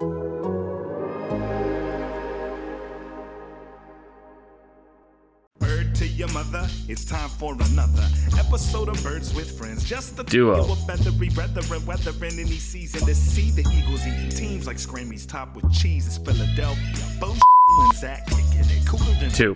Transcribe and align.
Bird 0.00 0.10
to 5.94 6.06
your 6.06 6.26
mother, 6.32 6.66
it's 6.88 7.04
time 7.04 7.28
for 7.28 7.54
another 7.54 8.02
episode 8.36 8.88
of 8.88 9.00
Birds 9.04 9.32
with 9.36 9.56
Friends. 9.56 9.84
Just 9.84 10.16
the 10.16 10.24
Duo. 10.24 10.56
trio 10.56 10.72
of 10.72 10.84
feathery 10.84 11.28
brethren, 11.28 11.86
weathering 11.86 12.40
any 12.40 12.58
season 12.58 13.06
to 13.06 13.14
see 13.14 13.52
the 13.52 13.60
Eagles 13.72 14.04
eating 14.04 14.30
teams 14.30 14.66
like 14.66 14.80
Scrammy's 14.80 15.26
top 15.26 15.54
with 15.54 15.72
cheese. 15.72 16.08
It's 16.08 16.18
Philadelphia. 16.18 17.06
Bo 17.20 17.30
and 17.78 17.94
Zach 17.94 18.26
kicking 18.26 18.68
it 18.76 18.84
cooler 18.88 19.14
than 19.20 19.30
Two. 19.30 19.54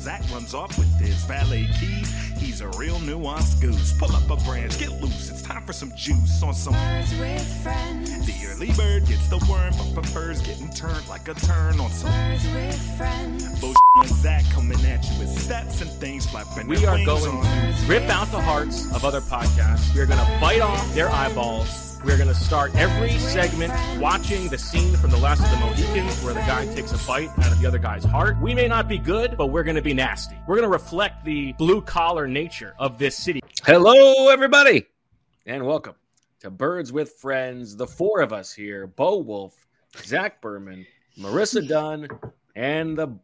Zach 0.00 0.22
runs 0.32 0.54
off 0.54 0.78
with 0.78 0.88
his 0.98 1.22
valet 1.24 1.68
keys. 1.78 2.10
He's 2.38 2.62
a 2.62 2.68
real 2.68 2.96
nuanced 3.00 3.60
goose. 3.60 3.92
Pull 3.98 4.10
up 4.16 4.30
a 4.30 4.36
branch, 4.44 4.78
get 4.78 4.90
loose. 4.92 5.30
It's 5.30 5.42
time 5.42 5.62
for 5.62 5.74
some 5.74 5.92
juice 5.94 6.42
on 6.42 6.54
some 6.54 6.72
Birds 6.72 7.12
with 7.18 7.62
friends. 7.62 8.26
The 8.26 8.48
early 8.48 8.72
bird 8.72 9.06
gets 9.06 9.28
the 9.28 9.36
worm, 9.50 9.74
but 9.76 10.02
prefers 10.02 10.40
getting 10.40 10.70
turned 10.70 11.06
like 11.06 11.28
a 11.28 11.34
turn 11.34 11.78
on 11.80 11.90
some 11.90 12.10
Birds 12.10 12.46
with 12.54 12.96
friends. 12.96 13.60
Bo 13.60 13.74
and 13.96 14.08
Zach 14.08 14.44
coming 14.52 14.82
at 14.86 15.04
you 15.04 15.18
with 15.18 15.38
steps 15.38 15.82
and 15.82 15.90
things 15.90 16.24
flapping. 16.24 16.66
We 16.66 16.86
are 16.86 17.04
going 17.04 17.30
on 17.30 17.44
to 17.44 17.86
rip 17.86 18.08
out 18.08 18.30
the 18.30 18.40
hearts 18.40 18.90
of 18.94 19.04
other 19.04 19.20
podcasts. 19.20 19.94
We 19.94 20.00
are 20.00 20.06
going 20.06 20.24
to 20.24 20.38
bite 20.40 20.62
off 20.62 20.94
their 20.94 21.10
eyeballs. 21.10 21.90
We're 22.02 22.16
going 22.16 22.28
to 22.28 22.34
start 22.34 22.74
every 22.76 23.10
segment 23.18 23.74
watching 24.00 24.48
the 24.48 24.56
scene 24.56 24.96
from 24.96 25.10
The 25.10 25.18
Last 25.18 25.42
of 25.44 25.50
the 25.50 25.56
Mohicans 25.58 26.24
where 26.24 26.32
the 26.32 26.40
guy 26.40 26.64
takes 26.74 26.92
a 26.92 27.06
bite 27.06 27.28
out 27.40 27.52
of 27.52 27.60
the 27.60 27.66
other 27.66 27.78
guy's 27.78 28.04
heart. 28.04 28.40
We 28.40 28.54
may 28.54 28.68
not 28.68 28.88
be 28.88 28.96
good, 28.96 29.36
but 29.36 29.48
we're 29.48 29.64
going 29.64 29.76
to 29.76 29.82
be 29.82 29.89
nasty. 29.94 30.36
We're 30.46 30.56
going 30.56 30.68
to 30.68 30.72
reflect 30.72 31.24
the 31.24 31.52
blue 31.54 31.82
collar 31.82 32.26
nature 32.28 32.74
of 32.78 32.98
this 32.98 33.16
city. 33.16 33.40
Hello, 33.64 34.28
everybody, 34.28 34.86
and 35.46 35.66
welcome 35.66 35.94
to 36.40 36.50
Birds 36.50 36.92
with 36.92 37.12
Friends. 37.14 37.76
The 37.76 37.86
four 37.86 38.20
of 38.20 38.32
us 38.32 38.52
here 38.52 38.86
Bo 38.86 39.18
Wolf, 39.18 39.54
Zach 39.98 40.40
Berman, 40.40 40.86
Marissa 41.18 41.66
Dunn, 41.68 42.08
and 42.54 42.96
the 42.96 43.18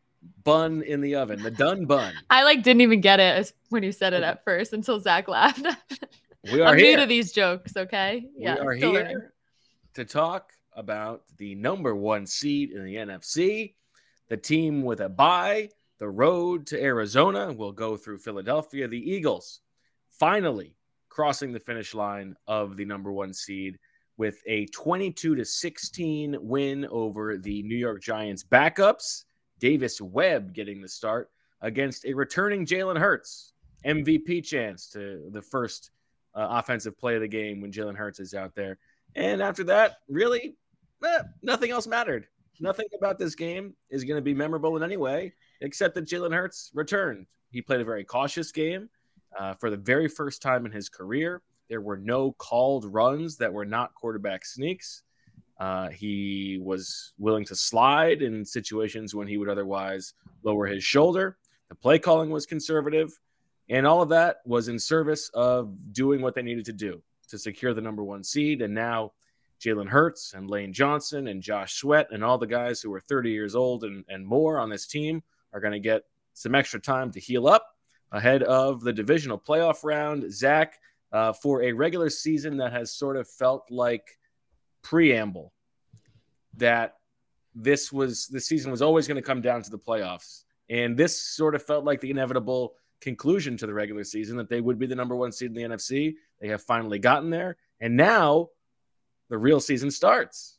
bun 0.45 0.83
in 0.83 1.01
the 1.01 1.15
oven, 1.15 1.43
the 1.43 1.51
Dunn 1.51 1.87
bun. 1.87 2.15
I 2.31 2.43
like 2.45 2.63
didn't 2.63 2.83
even 2.83 3.01
get 3.01 3.21
it 3.21 3.53
when 3.69 3.83
you 3.83 3.93
said 3.93 4.13
it 4.13 4.23
oh. 4.23 4.27
at 4.27 4.45
first 4.45 4.73
until 4.73 5.01
Zach 5.01 5.29
laughed. 5.29 5.67
We 6.53 6.61
are 6.61 6.69
I'm 6.69 6.79
here. 6.79 6.93
new 6.93 7.01
to 7.03 7.07
these 7.07 7.33
jokes, 7.33 7.77
okay? 7.77 8.25
Yeah, 8.37 8.55
we 8.55 8.61
are 8.61 8.73
here 8.73 8.89
learning. 8.89 9.23
to 9.95 10.05
talk 10.05 10.53
about 10.75 11.25
the 11.39 11.57
number 11.57 11.93
one 11.93 12.25
seed 12.25 12.71
in 12.71 12.85
the 12.85 12.95
NFC, 12.95 13.75
the 14.29 14.37
team 14.37 14.83
with 14.83 15.01
a 15.01 15.09
bye, 15.09 15.71
the 15.99 16.09
road 16.09 16.67
to 16.67 16.83
Arizona. 16.83 17.53
We'll 17.53 17.73
go 17.73 17.97
through 17.97 18.19
Philadelphia. 18.19 18.89
The 18.89 19.11
Eagles 19.11 19.61
finally 20.11 20.77
crossing 21.09 21.53
the 21.53 21.61
finish 21.61 21.95
line 21.95 22.37
of 22.47 22.77
the 22.77 22.85
number 22.85 23.13
one 23.13 23.33
seed 23.33 23.79
with 24.19 24.39
a 24.47 24.67
22 24.67 25.35
to 25.35 25.45
16 25.45 26.37
win 26.41 26.87
over 26.91 27.37
the 27.37 27.63
New 27.63 27.77
York 27.77 28.03
Giants 28.03 28.45
backups. 28.45 29.25
Davis 29.59 30.01
Webb 30.01 30.53
getting 30.53 30.81
the 30.81 30.89
start 30.89 31.31
against 31.61 32.05
a 32.05 32.13
returning 32.13 32.67
Jalen 32.67 32.99
Hurts. 32.99 33.53
MVP 33.85 34.45
chance 34.45 34.89
to 34.91 35.23
the 35.31 35.43
first 35.43 35.91
uh, 36.35 36.49
offensive 36.51 36.99
play 36.99 37.15
of 37.15 37.21
the 37.21 37.29
game 37.29 37.61
when 37.61 37.73
Jalen 37.73 37.97
Hurts 37.97 38.21
is 38.21 38.35
out 38.35 38.55
there. 38.55 38.79
And 39.15 39.41
after 39.41 39.65
that, 39.65 39.99
really, 40.09 40.57
eh, 41.05 41.23
nothing 41.43 41.71
else 41.71 41.87
mattered. 41.87 42.27
Nothing 42.61 42.87
about 42.97 43.19
this 43.19 43.35
game 43.35 43.75
is 43.91 44.05
going 44.05 44.17
to 44.17 44.23
be 44.23 44.35
memorable 44.35 44.77
in 44.77 44.83
any 44.83 44.97
way, 44.97 45.35
except 45.61 45.95
that 45.95 46.07
Jalen 46.07 46.35
Hurts 46.35 46.71
returned. 46.75 47.27
He 47.51 47.63
played 47.63 47.81
a 47.81 47.85
very 47.85 48.05
cautious 48.05 48.53
game 48.53 48.89
uh, 49.39 49.55
for 49.55 49.71
the 49.71 49.77
very 49.77 50.09
first 50.09 50.43
time 50.43 50.67
in 50.67 50.73
his 50.73 50.89
career. 50.89 51.43
There 51.69 51.81
were 51.81 51.97
no 51.97 52.33
called 52.33 52.85
runs 52.85 53.37
that 53.39 53.53
were 53.53 53.65
not 53.65 53.95
quarterback 53.95 54.45
sneaks. 54.45 55.03
Uh, 55.59 55.89
he 55.89 56.59
was 56.63 57.13
willing 57.19 57.45
to 57.47 57.57
slide 57.57 58.23
in 58.23 58.45
situations 58.45 59.15
when 59.15 59.27
he 59.27 59.39
would 59.39 59.49
otherwise 59.49 60.15
lower 60.43 60.67
his 60.67 60.85
shoulder. 60.85 61.39
The 61.69 61.75
play 61.75 61.99
calling 61.99 62.31
was 62.31 62.47
conservative. 62.47 63.19
And 63.69 63.87
all 63.87 64.03
of 64.03 64.11
that 64.11 64.37
was 64.45 64.69
in 64.69 64.79
service 64.79 65.29
of 65.35 65.93
doing 65.93 66.23
what 66.23 66.35
they 66.35 66.43
needed 66.43 66.67
to 66.67 66.73
do 66.73 67.03
to 67.29 67.39
secure 67.39 67.75
the 67.75 67.81
number 67.81 68.05
one 68.05 68.23
seed. 68.23 68.63
And 68.63 68.75
now 68.75 69.13
Jalen 69.61 69.89
Hurts 69.89 70.35
and 70.35 70.49
Lane 70.49 70.73
Johnson 70.73 71.27
and 71.29 71.43
Josh 71.43 71.75
Sweat 71.75 72.09
and 72.13 72.23
all 72.23 72.39
the 72.39 72.47
guys 72.47 72.81
who 72.81 72.93
are 72.95 73.01
30 73.01 73.31
years 73.31 73.57
old 73.57 73.83
and, 73.83 74.05
and 74.09 74.25
more 74.25 74.61
on 74.61 74.71
this 74.71 74.87
team 74.87 75.23
are 75.53 75.61
going 75.61 75.73
to 75.73 75.81
get 75.81 76.03
some 76.35 76.55
extra 76.55 76.81
time 76.81 77.11
to 77.13 77.21
heal 77.21 77.47
up 77.47 77.77
ahead 78.13 78.43
of 78.43 78.81
the 78.83 78.93
divisional 78.93 79.39
playoff 79.39 79.85
round. 79.85 80.33
Zach, 80.33 80.79
uh, 81.13 81.33
for 81.33 81.63
a 81.63 81.73
regular 81.73 82.11
season 82.11 82.57
that 82.59 82.73
has 82.73 82.93
sort 82.93 83.17
of 83.17 83.29
felt 83.29 83.71
like 83.71 84.19
preamble 84.83 85.53
that 86.57 86.97
this 87.55 87.93
was 87.93 88.27
the 88.29 88.41
season 88.41 88.71
was 88.71 88.83
always 88.83 89.09
going 89.09 89.17
to 89.17 89.23
come 89.23 89.41
down 89.41 89.63
to 89.63 89.71
the 89.71 89.79
playoffs. 89.79 90.45
And 90.69 90.97
this 90.97 91.21
sort 91.21 91.55
of 91.55 91.63
felt 91.63 91.85
like 91.85 92.01
the 92.01 92.11
inevitable 92.11 92.75
conclusion 93.01 93.57
to 93.57 93.67
the 93.67 93.75
regular 93.75 94.05
season 94.05 94.37
that 94.37 94.49
they 94.49 94.61
would 94.61 94.79
be 94.79 94.87
the 94.87 94.95
number 94.95 95.17
one 95.17 95.33
seed 95.33 95.49
in 95.49 95.55
the 95.55 95.77
NFC. 95.77 96.17
They 96.41 96.49
have 96.49 96.63
finally 96.63 96.99
gotten 96.99 97.31
there. 97.31 97.57
And 97.81 97.97
now 97.97 98.51
the 99.29 99.39
real 99.39 99.61
season 99.61 99.91
starts. 99.91 100.59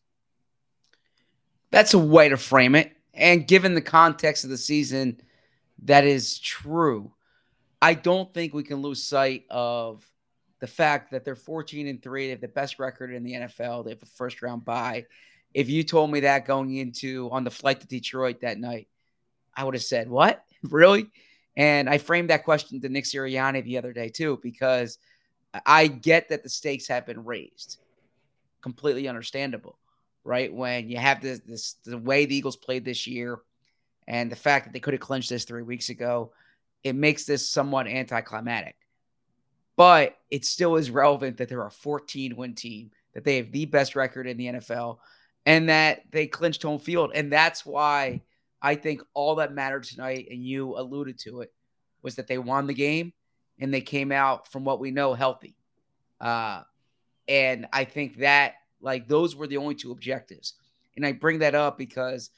That's 1.72 1.94
a 1.94 2.00
way 2.00 2.30
to 2.30 2.38
frame 2.38 2.76
it. 2.76 2.97
And 3.18 3.48
given 3.48 3.74
the 3.74 3.82
context 3.82 4.44
of 4.44 4.52
the 4.52 4.58
season, 4.58 5.20
that 5.84 6.06
is 6.06 6.40
true. 6.40 7.12
I 7.82 7.96
don't 7.96 8.32
think 8.34 8.54
we 8.54 8.64
can 8.64 8.82
lose 8.82 9.04
sight 9.04 9.46
of 9.50 10.10
the 10.60 10.68
fact 10.68 11.12
that 11.12 11.26
they're 11.26 11.36
14 11.36 11.88
and 11.88 12.02
3. 12.02 12.26
They 12.26 12.32
have 12.32 12.42
the 12.42 12.48
best 12.48 12.80
record 12.80 13.14
in 13.14 13.24
the 13.24 13.34
NFL. 13.34 13.84
They 13.84 13.92
have 13.92 14.04
a 14.04 14.08
first 14.08 14.42
round 14.42 14.64
bye. 14.64 15.06
If 15.54 15.70
you 15.70 15.84
told 15.84 16.12
me 16.12 16.22
that 16.22 16.46
going 16.46 16.76
into 16.76 17.30
on 17.32 17.44
the 17.44 17.52
flight 17.52 17.82
to 17.82 17.88
Detroit 17.88 18.42
that 18.42 18.60
night, 18.60 18.88
I 19.56 19.64
would 19.64 19.74
have 19.74 19.84
said, 19.84 20.10
What? 20.10 20.44
Really? 20.64 21.08
And 21.56 21.88
I 21.88 22.00
framed 22.00 22.32
that 22.32 22.44
question 22.44 22.82
to 22.82 22.90
Nick 22.90 23.06
Sirianni 23.06 23.64
the 23.64 23.78
other 23.78 23.94
day 23.94 24.10
too, 24.10 24.40
because 24.42 24.98
I 25.66 25.88
get 25.88 26.30
that 26.30 26.44
the 26.44 26.50
stakes 26.50 26.88
have 26.88 27.06
been 27.06 27.24
raised. 27.24 27.78
Completely 28.62 29.08
understandable, 29.08 29.78
right? 30.28 30.54
When 30.54 30.90
you 30.90 30.98
have 30.98 31.22
this, 31.22 31.40
this 31.40 31.76
the 31.86 31.98
way 31.98 32.26
the 32.26 32.36
Eagles 32.36 32.58
played 32.58 32.84
this 32.84 33.08
year, 33.08 33.40
and 34.08 34.32
the 34.32 34.36
fact 34.36 34.66
that 34.66 34.74
they 34.74 34.80
could 34.80 34.94
have 34.94 35.02
clinched 35.02 35.30
this 35.30 35.46
three 35.46 35.64
weeks 35.64 35.90
ago, 35.90 36.34
it 36.84 36.94
makes 36.94 37.26
this 37.26 37.50
somewhat 37.50 37.88
anticlimactic. 37.88 38.76
But 39.78 40.18
it 40.30 40.44
still 40.44 40.76
is 40.76 40.92
relevant 40.92 41.38
that 41.38 41.50
they're 41.50 41.66
a 41.66 41.72
14 41.72 42.36
win 42.36 42.56
team, 42.56 42.92
that 43.14 43.24
they 43.24 43.38
have 43.38 43.52
the 43.52 43.66
best 43.66 43.96
record 43.96 44.28
in 44.28 44.38
the 44.38 44.48
NFL, 44.48 44.98
and 45.46 45.70
that 45.70 46.02
they 46.12 46.28
clinched 46.28 46.64
home 46.64 46.80
field. 46.80 47.12
And 47.16 47.32
that's 47.32 47.66
why 47.66 48.22
I 48.62 48.76
think 48.76 49.02
all 49.14 49.36
that 49.36 49.54
mattered 49.54 49.84
tonight, 49.84 50.28
and 50.30 50.44
you 50.44 50.78
alluded 50.78 51.20
to 51.20 51.42
it, 51.42 51.54
was 52.02 52.16
that 52.16 52.28
they 52.28 52.38
won 52.38 52.68
the 52.68 52.74
game 52.74 53.14
and 53.60 53.74
they 53.74 53.82
came 53.82 54.12
out 54.12 54.52
from 54.52 54.66
what 54.66 54.80
we 54.80 54.92
know 54.92 55.14
healthy. 55.14 55.56
Uh, 56.20 56.62
and 57.28 57.68
I 57.74 57.86
think 57.86 58.18
that 58.18 58.56
like 58.82 59.08
those 59.08 59.36
were 59.36 59.48
the 59.48 59.58
only 59.58 59.76
two 59.76 59.92
objectives. 59.92 60.54
And 60.96 61.06
I 61.06 61.12
bring 61.12 61.40
that 61.40 61.56
up 61.56 61.78
because 61.78 62.30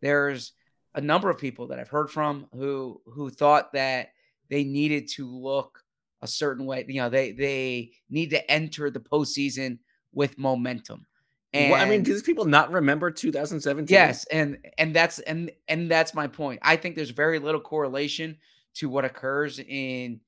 there's 0.00 0.52
a 0.94 1.00
number 1.00 1.30
of 1.30 1.38
people 1.38 1.68
that 1.68 1.78
I've 1.78 1.88
heard 1.88 2.10
from 2.10 2.46
who 2.52 3.00
who 3.06 3.30
thought 3.30 3.72
that 3.72 4.10
they 4.50 4.64
needed 4.64 5.08
to 5.16 5.26
look 5.28 5.82
a 6.22 6.26
certain 6.26 6.66
way. 6.66 6.84
You 6.88 7.02
know, 7.02 7.08
they 7.08 7.32
they 7.32 7.92
need 8.10 8.30
to 8.30 8.50
enter 8.50 8.90
the 8.90 9.00
postseason 9.00 9.78
with 10.12 10.38
momentum. 10.38 11.06
And 11.52 11.72
Well, 11.72 11.80
I 11.80 11.88
mean, 11.88 12.02
do 12.02 12.12
these 12.12 12.22
people 12.22 12.44
not 12.44 12.70
remember 12.70 13.10
2017? 13.10 13.92
Yes, 13.92 14.26
and 14.26 14.58
and 14.76 14.94
that's 14.94 15.18
and 15.20 15.50
and 15.68 15.90
that's 15.90 16.14
my 16.14 16.26
point. 16.26 16.60
I 16.62 16.76
think 16.76 16.94
there's 16.96 17.10
very 17.10 17.38
little 17.38 17.60
correlation 17.60 18.36
to 18.74 18.88
what 18.88 19.04
occurs 19.04 19.58
in 19.58 20.20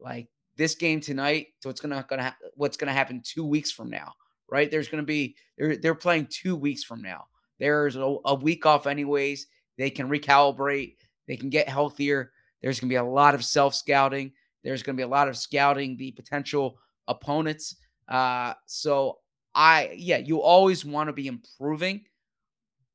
like 0.00 0.28
this 0.56 0.74
game 0.74 1.00
tonight 1.00 1.48
to 1.60 1.68
what's 1.68 1.80
gonna 1.80 2.04
gonna 2.08 2.24
ha- 2.24 2.36
what's 2.54 2.76
gonna 2.76 2.92
happen 2.92 3.22
two 3.24 3.44
weeks 3.44 3.70
from 3.70 3.90
now. 3.90 4.14
Right? 4.52 4.70
There's 4.70 4.88
gonna 4.88 5.02
be 5.02 5.36
they're 5.58 5.76
they're 5.78 5.96
playing 5.96 6.28
two 6.30 6.56
weeks 6.56 6.84
from 6.84 7.02
now. 7.02 7.26
There's 7.58 7.96
a, 7.96 8.16
a 8.26 8.34
week 8.34 8.66
off 8.66 8.86
anyways. 8.86 9.46
They 9.78 9.90
can 9.90 10.10
recalibrate. 10.10 10.96
They 11.26 11.36
can 11.38 11.50
get 11.50 11.68
healthier. 11.70 12.32
There's 12.62 12.78
gonna 12.78 12.90
be 12.90 12.96
a 12.96 13.04
lot 13.04 13.34
of 13.34 13.44
self 13.44 13.74
scouting. 13.74 14.32
There's 14.62 14.82
gonna 14.82 14.96
be 14.96 15.04
a 15.04 15.08
lot 15.08 15.28
of 15.28 15.38
scouting 15.38 15.96
the 15.96 16.12
potential 16.12 16.78
opponents. 17.08 17.76
Uh, 18.08 18.54
so 18.66 19.20
I 19.54 19.94
yeah, 19.96 20.18
you 20.18 20.42
always 20.42 20.84
want 20.84 21.08
to 21.08 21.14
be 21.14 21.28
improving 21.28 22.04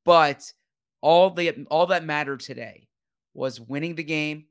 But 0.04 0.52
all 1.00 1.30
the 1.30 1.66
all 1.70 1.86
that 1.88 2.04
mattered 2.04 2.40
today 2.40 2.88
was 3.34 3.60
winning 3.60 3.96
the 3.96 4.04
game, 4.04 4.46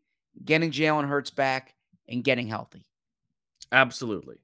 getting 0.45 0.71
Jalen 0.71 1.07
Hurts 1.07 1.31
back, 1.31 1.75
and 2.09 2.24
getting 2.24 2.48
healthy. 2.48 2.86
Absolutely. 3.71 4.38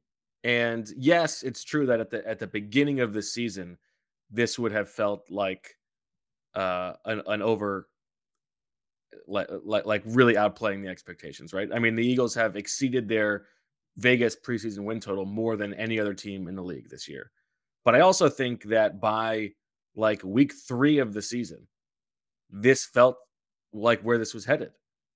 And 0.44 0.90
yes, 0.98 1.44
it's 1.44 1.63
true 1.63 1.86
that 1.86 2.00
at 2.00 2.10
the 2.10 2.28
at 2.28 2.40
the 2.40 2.48
beginning 2.48 3.00
of 3.00 3.13
the 3.13 3.22
season, 3.22 3.78
this 4.30 4.60
would 4.60 4.72
have 4.72 4.90
felt 4.90 5.30
like 5.30 5.75
uh 6.56 6.94
an, 7.06 7.22
an 7.28 7.42
over 7.42 7.88
like, 9.28 9.48
like 9.63 9.86
like 9.86 10.04
really 10.06 10.34
outplaying 10.36 10.81
the 10.84 10.90
expectations, 10.90 11.54
right? 11.54 11.69
I 11.74 11.80
mean, 11.80 11.95
the 11.95 12.06
Eagles 12.06 12.36
have 12.36 12.56
exceeded 12.56 13.07
their 13.07 13.45
Vegas 13.98 14.36
preseason 14.36 14.84
win 14.84 15.00
total 15.00 15.25
more 15.25 15.56
than 15.56 15.74
any 15.75 16.00
other 16.00 16.13
team 16.13 16.48
in 16.48 16.56
the 16.56 16.63
league 16.63 16.89
this 16.89 17.07
year. 17.07 17.31
But 17.86 17.96
I 17.96 18.00
also 18.01 18.30
think 18.30 18.63
that 18.66 19.00
by 19.00 19.51
like 19.96 20.24
week 20.24 20.54
three 20.68 20.98
of 21.00 21.13
the 21.13 21.22
season, 21.22 21.68
this 22.50 22.86
felt 22.86 23.18
like 23.72 24.01
where 24.01 24.18
this 24.18 24.34
was 24.34 24.46
headed. 24.46 24.72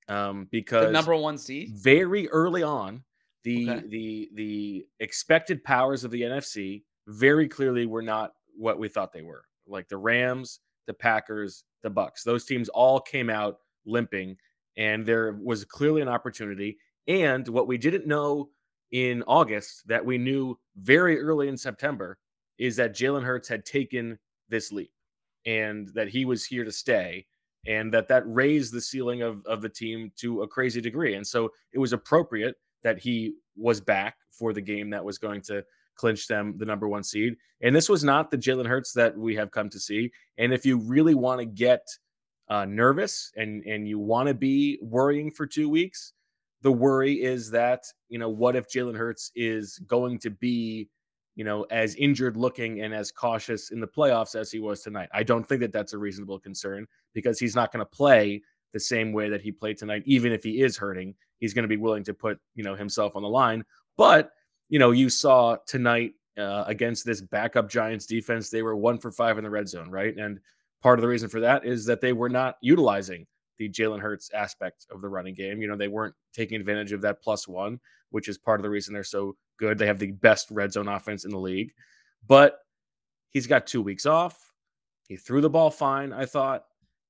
Um, 0.07 0.47
because 0.51 0.85
The 0.85 0.91
number 0.91 1.15
one 1.15 1.38
seed. 1.38 1.69
very 1.75 2.30
early 2.30 2.63
on, 2.63 3.03
the 3.44 3.69
Okay. 3.69 3.88
the 3.88 4.30
the 4.34 4.88
expected 5.00 5.63
powers 5.63 6.04
of 6.04 6.12
the 6.12 6.22
NFC 6.22 6.84
very 7.07 7.48
clearly 7.48 7.86
were 7.86 8.01
not 8.01 8.34
what 8.56 8.80
we 8.80 8.89
thought 8.89 9.13
they 9.13 9.22
were. 9.22 9.45
Like 9.68 9.88
the 9.88 9.98
Rams, 9.98 10.60
the 10.88 10.94
Packers, 10.94 11.63
the 11.84 11.89
Bucks. 11.89 12.24
Those 12.24 12.45
teams 12.45 12.69
all 12.69 13.00
came 13.00 13.30
out 13.30 13.60
limping, 13.86 14.38
and 14.78 15.06
there 15.06 15.34
was 15.42 15.63
clearly 15.66 16.01
an 16.01 16.07
opportunity. 16.10 16.78
And 17.07 17.48
what 17.48 17.68
we 17.68 17.78
didn't 17.78 18.06
know 18.07 18.50
in 18.92 19.24
August 19.28 19.88
that 19.88 20.06
we 20.06 20.18
knew 20.18 20.57
very 20.78 21.19
early 21.19 21.48
in 21.48 21.57
September 21.57 22.18
is 22.57 22.75
that 22.78 22.94
Jalen 22.95 23.24
Hurts 23.24 23.48
had 23.48 23.66
taken 23.66 24.18
this 24.50 24.72
leap 24.72 24.92
and 25.45 25.88
that 25.94 26.07
he 26.10 26.25
was 26.25 26.45
here 26.45 26.63
to 26.63 26.72
stay 26.72 27.25
and 27.66 27.94
that 27.94 28.07
that 28.07 28.24
raised 28.25 28.74
the 28.74 28.81
ceiling 28.81 29.22
of, 29.22 29.45
of 29.45 29.62
the 29.62 29.69
team 29.69 30.12
to 30.18 30.42
a 30.42 30.48
crazy 30.48 30.81
degree. 30.81 31.16
And 31.16 31.25
so 31.28 31.50
it 31.74 31.80
was 31.80 31.94
appropriate 31.94 32.56
that 32.83 33.00
he 33.00 33.33
was 33.56 33.81
back 33.81 34.15
for 34.31 34.53
the 34.53 34.62
game 34.62 34.89
that 34.91 35.03
was 35.03 35.18
going 35.18 35.41
to 35.41 35.63
clinch 35.95 36.27
them 36.27 36.56
the 36.57 36.65
number 36.65 36.88
one 36.88 37.03
seed. 37.03 37.35
And 37.62 37.75
this 37.75 37.89
was 37.89 38.03
not 38.03 38.31
the 38.31 38.38
Jalen 38.38 38.68
Hurts 38.68 38.94
that 38.94 39.18
we 39.18 39.35
have 39.35 39.51
come 39.51 39.69
to 39.69 39.79
see. 39.79 40.12
And 40.38 40.53
if 40.53 40.65
you 40.65 40.77
really 40.77 41.15
want 41.15 41.39
to 41.39 41.45
get 41.45 41.85
uh, 42.50 42.65
nervous 42.65 43.31
and 43.35 43.63
and 43.65 43.88
you 43.88 44.00
want 44.00 44.27
to 44.27 44.33
be 44.33 44.79
worrying 44.81 45.31
for 45.31 45.45
two 45.45 45.69
weeks, 45.69 46.13
the 46.62 46.71
worry 46.71 47.21
is 47.21 47.51
that 47.51 47.83
you 48.09 48.19
know 48.19 48.29
what 48.29 48.56
if 48.56 48.69
Jalen 48.69 48.95
Hurts 48.95 49.31
is 49.35 49.80
going 49.80 50.19
to 50.19 50.30
be 50.30 50.89
you 51.35 51.44
know 51.44 51.63
as 51.71 51.95
injured 51.95 52.38
looking 52.38 52.81
and 52.81 52.94
as 52.94 53.12
cautious 53.12 53.71
in 53.71 53.80
the 53.80 53.88
playoffs 53.88 54.35
as 54.35 54.51
he 54.51 54.59
was 54.59 54.81
tonight. 54.81 55.09
I 55.13 55.23
don't 55.23 55.47
think 55.47 55.62
that 55.62 55.73
that's 55.73 55.94
a 55.94 55.97
reasonable 55.97 56.39
concern 56.39 56.88
because 57.13 57.39
he's 57.39 57.56
not 57.56 57.71
going 57.71 57.85
to 57.85 57.89
play 57.89 58.41
the 58.73 58.80
same 58.80 59.12
way 59.12 59.30
that 59.30 59.41
he 59.41 59.51
played 59.51 59.77
tonight. 59.77 60.03
Even 60.06 60.31
if 60.31 60.44
he 60.44 60.62
is 60.62 60.77
hurting, 60.77 61.15
he's 61.39 61.54
going 61.54 61.63
to 61.63 61.69
be 61.69 61.78
willing 61.78 62.04
to 62.06 62.13
put 62.13 62.39
you 62.56 62.63
know 62.63 62.75
himself 62.75 63.16
on 63.16 63.24
the 63.24 63.30
line. 63.30 63.63
But 63.98 64.31
you 64.69 64.80
know 64.80 64.92
you 64.92 65.10
saw 65.10 65.57
tonight 65.66 66.13
uh, 66.38 66.63
against 66.68 67.06
this 67.06 67.22
backup 67.22 67.69
Giants 67.69 68.06
defense, 68.06 68.50
they 68.50 68.62
were 68.62 68.75
one 68.75 68.98
for 68.98 69.12
five 69.12 69.38
in 69.38 69.44
the 69.44 69.50
red 69.50 69.68
zone, 69.68 69.89
right? 69.89 70.16
And 70.16 70.39
part 70.81 71.00
of 71.00 71.01
the 71.01 71.07
reason 71.07 71.30
for 71.30 71.39
that 71.39 71.66
is 71.66 71.86
that 71.86 72.01
they 72.01 72.13
were 72.13 72.30
not 72.30 72.57
utilizing 72.62 73.25
the 73.57 73.69
Jalen 73.69 74.00
Hurts 74.00 74.30
aspect 74.34 74.86
of 74.92 75.01
the 75.01 75.10
running 75.10 75.34
game. 75.34 75.62
You 75.62 75.68
know, 75.68 75.75
they 75.75 75.88
weren't 75.88 76.16
taking 76.34 76.60
advantage 76.60 76.92
of 76.92 77.01
that 77.01 77.22
plus 77.22 77.48
one, 77.48 77.80
which 78.12 78.28
is 78.28 78.38
part 78.38 78.60
of 78.60 78.63
the 78.63 78.69
reason 78.69 78.94
they're 78.94 79.04
so 79.04 79.36
good. 79.57 79.78
They 79.78 79.88
have 79.88 80.00
the 80.00 80.12
best 80.12 80.50
red 80.51 80.72
zone 80.72 80.88
offense 80.88 81.25
in 81.25 81.31
the 81.31 81.40
league. 81.40 81.74
But 82.28 82.60
he's 83.31 83.48
got 83.48 83.68
two 83.68 83.81
weeks 83.81 84.06
off. 84.06 84.54
He 85.07 85.16
threw 85.18 85.42
the 85.42 85.50
ball 85.50 85.72
fine, 85.72 86.13
I 86.13 86.25
thought. 86.25 86.66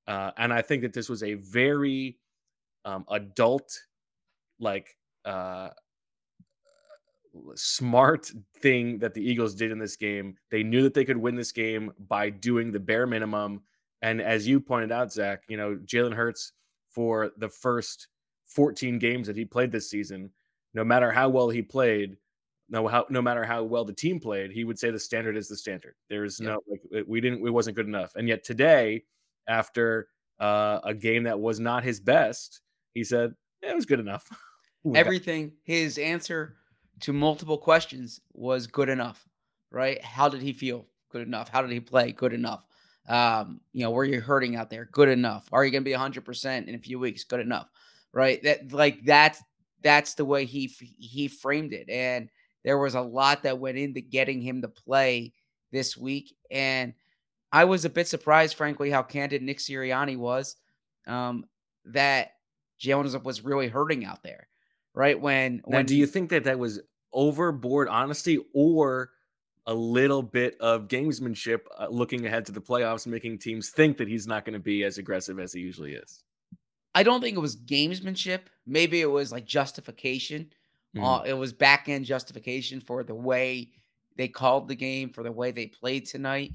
Uh, 0.07 0.31
and 0.37 0.53
I 0.53 0.61
think 0.61 0.83
that 0.83 0.93
this 0.93 1.09
was 1.09 1.23
a 1.23 1.33
very 1.33 2.17
um, 2.85 3.05
adult, 3.09 3.77
like, 4.59 4.95
uh, 5.25 5.69
smart 7.55 8.31
thing 8.61 8.99
that 8.99 9.13
the 9.13 9.21
Eagles 9.23 9.55
did 9.55 9.71
in 9.71 9.79
this 9.79 9.95
game. 9.95 10.35
They 10.49 10.63
knew 10.63 10.83
that 10.83 10.93
they 10.93 11.05
could 11.05 11.17
win 11.17 11.35
this 11.35 11.51
game 11.51 11.93
by 11.99 12.29
doing 12.29 12.71
the 12.71 12.79
bare 12.79 13.07
minimum. 13.07 13.61
And 14.01 14.21
as 14.21 14.47
you 14.47 14.59
pointed 14.59 14.91
out, 14.91 15.11
Zach, 15.11 15.43
you 15.47 15.57
know, 15.57 15.75
Jalen 15.85 16.13
Hurts 16.13 16.53
for 16.89 17.31
the 17.37 17.49
first 17.49 18.07
14 18.45 18.99
games 18.99 19.27
that 19.27 19.35
he 19.35 19.45
played 19.45 19.71
this 19.71 19.89
season, 19.89 20.31
no 20.73 20.83
matter 20.83 21.11
how 21.11 21.29
well 21.29 21.49
he 21.49 21.61
played, 21.61 22.17
no 22.69 22.87
how 22.87 23.05
no 23.09 23.21
matter 23.21 23.45
how 23.45 23.63
well 23.63 23.85
the 23.85 23.93
team 23.93 24.19
played, 24.19 24.51
he 24.51 24.63
would 24.63 24.77
say 24.77 24.91
the 24.91 24.99
standard 24.99 25.37
is 25.37 25.47
the 25.47 25.55
standard. 25.55 25.95
There's 26.09 26.39
Yeah. 26.39 26.47
no 26.49 26.61
like 26.67 27.05
we 27.07 27.21
didn't 27.21 27.45
it 27.45 27.51
wasn't 27.51 27.75
good 27.75 27.87
enough. 27.87 28.15
And 28.15 28.27
yet 28.27 28.43
today, 28.43 29.05
after 29.47 30.09
uh, 30.39 30.79
a 30.83 30.93
game 30.93 31.23
that 31.23 31.39
was 31.39 31.59
not 31.59 31.83
his 31.83 31.99
best, 31.99 32.61
he 32.93 33.03
said 33.03 33.33
"Yeah, 33.63 33.71
it 33.71 33.75
was 33.75 33.85
good 33.85 33.99
enough. 33.99 34.27
Everything, 34.95 35.53
his 35.63 35.97
answer 35.97 36.55
to 37.01 37.13
multiple 37.13 37.57
questions 37.57 38.21
was 38.33 38.67
good 38.67 38.89
enough, 38.89 39.27
right? 39.71 40.03
How 40.03 40.29
did 40.29 40.41
he 40.41 40.53
feel? 40.53 40.85
Good 41.09 41.25
enough. 41.25 41.49
How 41.49 41.61
did 41.61 41.71
he 41.71 41.79
play? 41.79 42.11
Good 42.11 42.33
enough. 42.33 42.65
Um, 43.07 43.61
you 43.71 43.83
know, 43.83 43.91
were 43.91 44.03
you 44.03 44.19
hurting 44.19 44.55
out 44.55 44.69
there? 44.69 44.89
Good 44.91 45.09
enough. 45.09 45.47
Are 45.51 45.63
you 45.63 45.71
going 45.71 45.83
to 45.83 45.89
be 45.89 45.95
100% 45.95 46.67
in 46.67 46.75
a 46.75 46.79
few 46.79 46.99
weeks? 46.99 47.23
Good 47.23 47.39
enough. 47.39 47.69
Right? 48.13 48.41
That 48.43 48.71
like 48.71 49.05
that's 49.05 49.41
that's 49.83 50.15
the 50.15 50.25
way 50.25 50.45
he 50.45 50.67
he 50.97 51.27
framed 51.27 51.73
it 51.73 51.89
and 51.89 52.29
there 52.63 52.77
was 52.77 52.95
a 52.95 53.01
lot 53.01 53.43
that 53.43 53.59
went 53.59 53.77
into 53.77 54.01
getting 54.01 54.41
him 54.41 54.61
to 54.61 54.67
play 54.67 55.33
this 55.71 55.95
week 55.95 56.35
and 56.49 56.93
I 57.51 57.63
was 57.65 57.85
a 57.85 57.89
bit 57.89 58.07
surprised 58.07 58.55
frankly 58.55 58.89
how 58.89 59.03
candid 59.03 59.41
Nick 59.41 59.59
Sirianni 59.59 60.17
was 60.17 60.55
um 61.05 61.45
that 61.85 62.31
Jalen 62.81 63.23
was 63.23 63.45
really 63.45 63.67
hurting 63.67 64.05
out 64.05 64.23
there 64.23 64.47
right? 64.97 65.19
When 65.19 65.57
Now, 65.67 65.77
when 65.77 65.85
do 65.85 65.95
you 65.95 66.07
think 66.07 66.31
that 66.31 66.43
that 66.45 66.57
was 66.57 66.81
overboard 67.13 67.87
honesty 67.87 68.39
or 68.53 69.11
a 69.67 69.73
little 69.73 70.23
bit 70.23 70.57
of 70.59 70.87
gamesmanship 70.87 71.61
uh, 71.77 71.87
looking 71.89 72.25
ahead 72.25 72.45
to 72.47 72.51
the 72.51 72.61
playoffs, 72.61 73.05
making 73.05 73.37
teams 73.37 73.69
think 73.69 73.97
that 73.97 74.07
he's 74.07 74.25
not 74.25 74.43
going 74.43 74.53
to 74.53 74.59
be 74.59 74.83
as 74.83 74.97
aggressive 74.97 75.39
as 75.39 75.53
he 75.53 75.61
usually 75.61 75.93
is? 75.93 76.23
I 76.95 77.03
don't 77.03 77.21
think 77.21 77.37
it 77.37 77.41
was 77.41 77.55
gamesmanship. 77.55 78.41
Maybe 78.65 79.01
it 79.01 79.11
was 79.11 79.31
like 79.31 79.45
justification. 79.45 80.51
Mhm. 80.95 81.03
Uh, 81.03 81.23
it 81.25 81.33
was 81.33 81.53
back 81.53 81.89
end 81.89 82.05
justification 82.05 82.81
for 82.81 83.03
the 83.03 83.13
way 83.13 83.71
they 84.15 84.27
called 84.27 84.67
the 84.67 84.75
game, 84.75 85.09
for 85.11 85.21
the 85.21 85.31
way 85.31 85.51
they 85.51 85.67
played 85.67 86.07
tonight. 86.07 86.53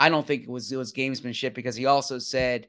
I 0.00 0.08
don't 0.08 0.26
think 0.26 0.42
it 0.42 0.50
was 0.50 0.72
it 0.72 0.76
was 0.76 0.92
gamesmanship 0.92 1.54
because 1.54 1.76
he 1.76 1.86
also 1.86 2.18
said 2.18 2.66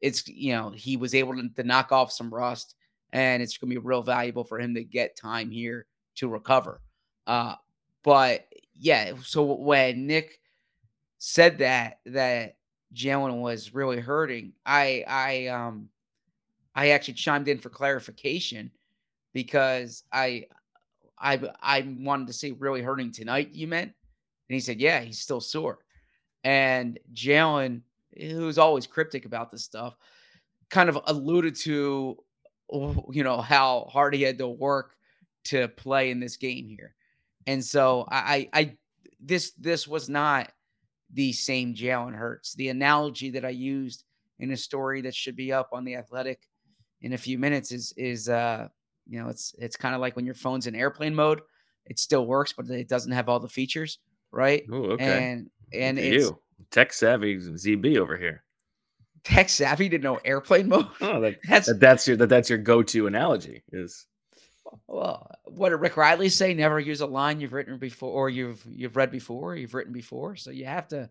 it's 0.00 0.28
you 0.28 0.52
know 0.52 0.70
he 0.70 0.96
was 0.96 1.14
able 1.14 1.34
to, 1.34 1.48
to 1.48 1.64
knock 1.64 1.90
off 1.90 2.12
some 2.12 2.32
rust 2.32 2.76
and 3.12 3.42
it's 3.42 3.56
going 3.56 3.70
to 3.70 3.80
be 3.80 3.86
real 3.86 4.02
valuable 4.02 4.44
for 4.44 4.58
him 4.58 4.74
to 4.74 4.84
get 4.84 5.16
time 5.16 5.50
here 5.50 5.86
to 6.16 6.28
recover. 6.28 6.80
Uh, 7.26 7.54
but 8.02 8.46
yeah, 8.74 9.12
so 9.22 9.42
when 9.42 10.06
Nick 10.06 10.40
said 11.18 11.58
that 11.58 11.98
that 12.06 12.56
Jalen 12.94 13.40
was 13.40 13.74
really 13.74 14.00
hurting, 14.00 14.52
I 14.64 15.04
I 15.06 15.46
um 15.48 15.88
I 16.74 16.90
actually 16.90 17.14
chimed 17.14 17.48
in 17.48 17.58
for 17.58 17.70
clarification 17.70 18.70
because 19.32 20.04
I 20.12 20.46
I 21.18 21.40
I 21.60 21.96
wanted 21.98 22.28
to 22.28 22.32
say 22.32 22.52
really 22.52 22.82
hurting 22.82 23.12
tonight. 23.12 23.50
You 23.52 23.66
meant, 23.66 23.92
and 24.48 24.54
he 24.54 24.60
said, 24.60 24.80
yeah, 24.80 25.00
he's 25.00 25.18
still 25.18 25.40
sore. 25.40 25.78
And 26.44 26.98
Jalen, 27.12 27.82
who's 28.16 28.58
always 28.58 28.86
cryptic 28.86 29.24
about 29.24 29.50
this 29.50 29.64
stuff, 29.64 29.96
kind 30.70 30.88
of 30.88 30.98
alluded 31.06 31.56
to, 31.56 32.16
you 32.70 33.24
know, 33.24 33.40
how 33.40 33.88
hard 33.90 34.14
he 34.14 34.22
had 34.22 34.38
to 34.38 34.48
work 34.48 34.94
to 35.44 35.68
play 35.68 36.10
in 36.10 36.20
this 36.20 36.36
game 36.36 36.68
here. 36.68 36.94
And 37.46 37.64
so 37.64 38.06
I, 38.10 38.48
I, 38.52 38.76
this 39.20 39.52
this 39.52 39.88
was 39.88 40.08
not 40.08 40.52
the 41.12 41.32
same 41.32 41.74
Jalen 41.74 42.14
Hurts. 42.14 42.54
The 42.54 42.68
analogy 42.68 43.30
that 43.30 43.44
I 43.44 43.50
used 43.50 44.04
in 44.38 44.50
a 44.50 44.56
story 44.56 45.00
that 45.02 45.14
should 45.14 45.36
be 45.36 45.52
up 45.52 45.70
on 45.72 45.84
the 45.84 45.96
Athletic 45.96 46.48
in 47.00 47.12
a 47.12 47.18
few 47.18 47.38
minutes 47.38 47.72
is 47.72 47.92
is 47.96 48.28
uh 48.28 48.68
you 49.06 49.20
know 49.20 49.28
it's 49.28 49.54
it's 49.58 49.76
kind 49.76 49.94
of 49.94 50.00
like 50.00 50.16
when 50.16 50.26
your 50.26 50.34
phone's 50.34 50.66
in 50.66 50.74
airplane 50.74 51.14
mode, 51.14 51.40
it 51.86 51.98
still 51.98 52.26
works, 52.26 52.52
but 52.52 52.68
it 52.68 52.88
doesn't 52.88 53.12
have 53.12 53.28
all 53.28 53.40
the 53.40 53.48
features, 53.48 53.98
right? 54.30 54.64
Ooh, 54.70 54.92
okay. 54.92 55.30
And 55.30 55.50
and 55.72 55.98
it's 55.98 56.26
you, 56.26 56.38
tech 56.70 56.92
savvy 56.92 57.36
ZB 57.36 57.98
over 57.98 58.16
here. 58.16 58.44
Tech 59.28 59.50
savvy 59.50 59.90
to 59.90 59.98
know 59.98 60.18
airplane 60.24 60.68
mode. 60.68 60.88
Oh, 61.02 61.20
that, 61.20 61.38
That's 61.46 61.66
that 61.66 61.80
that's 61.80 62.08
your 62.08 62.16
that 62.16 62.30
that's 62.30 62.48
your 62.48 62.58
go-to 62.58 63.06
analogy 63.06 63.62
is 63.72 64.06
well, 64.86 65.30
what 65.44 65.68
did 65.70 65.76
Rick 65.76 65.96
Reilly 65.96 66.30
say? 66.30 66.54
Never 66.54 66.80
use 66.80 67.02
a 67.02 67.06
line 67.06 67.40
you've 67.40 67.52
written 67.52 67.76
before 67.78 68.10
or 68.10 68.30
you've 68.30 68.64
you've 68.70 68.96
read 68.96 69.10
before, 69.10 69.54
you've 69.54 69.74
written 69.74 69.92
before. 69.92 70.36
So 70.36 70.50
you 70.50 70.64
have 70.64 70.88
to. 70.88 71.10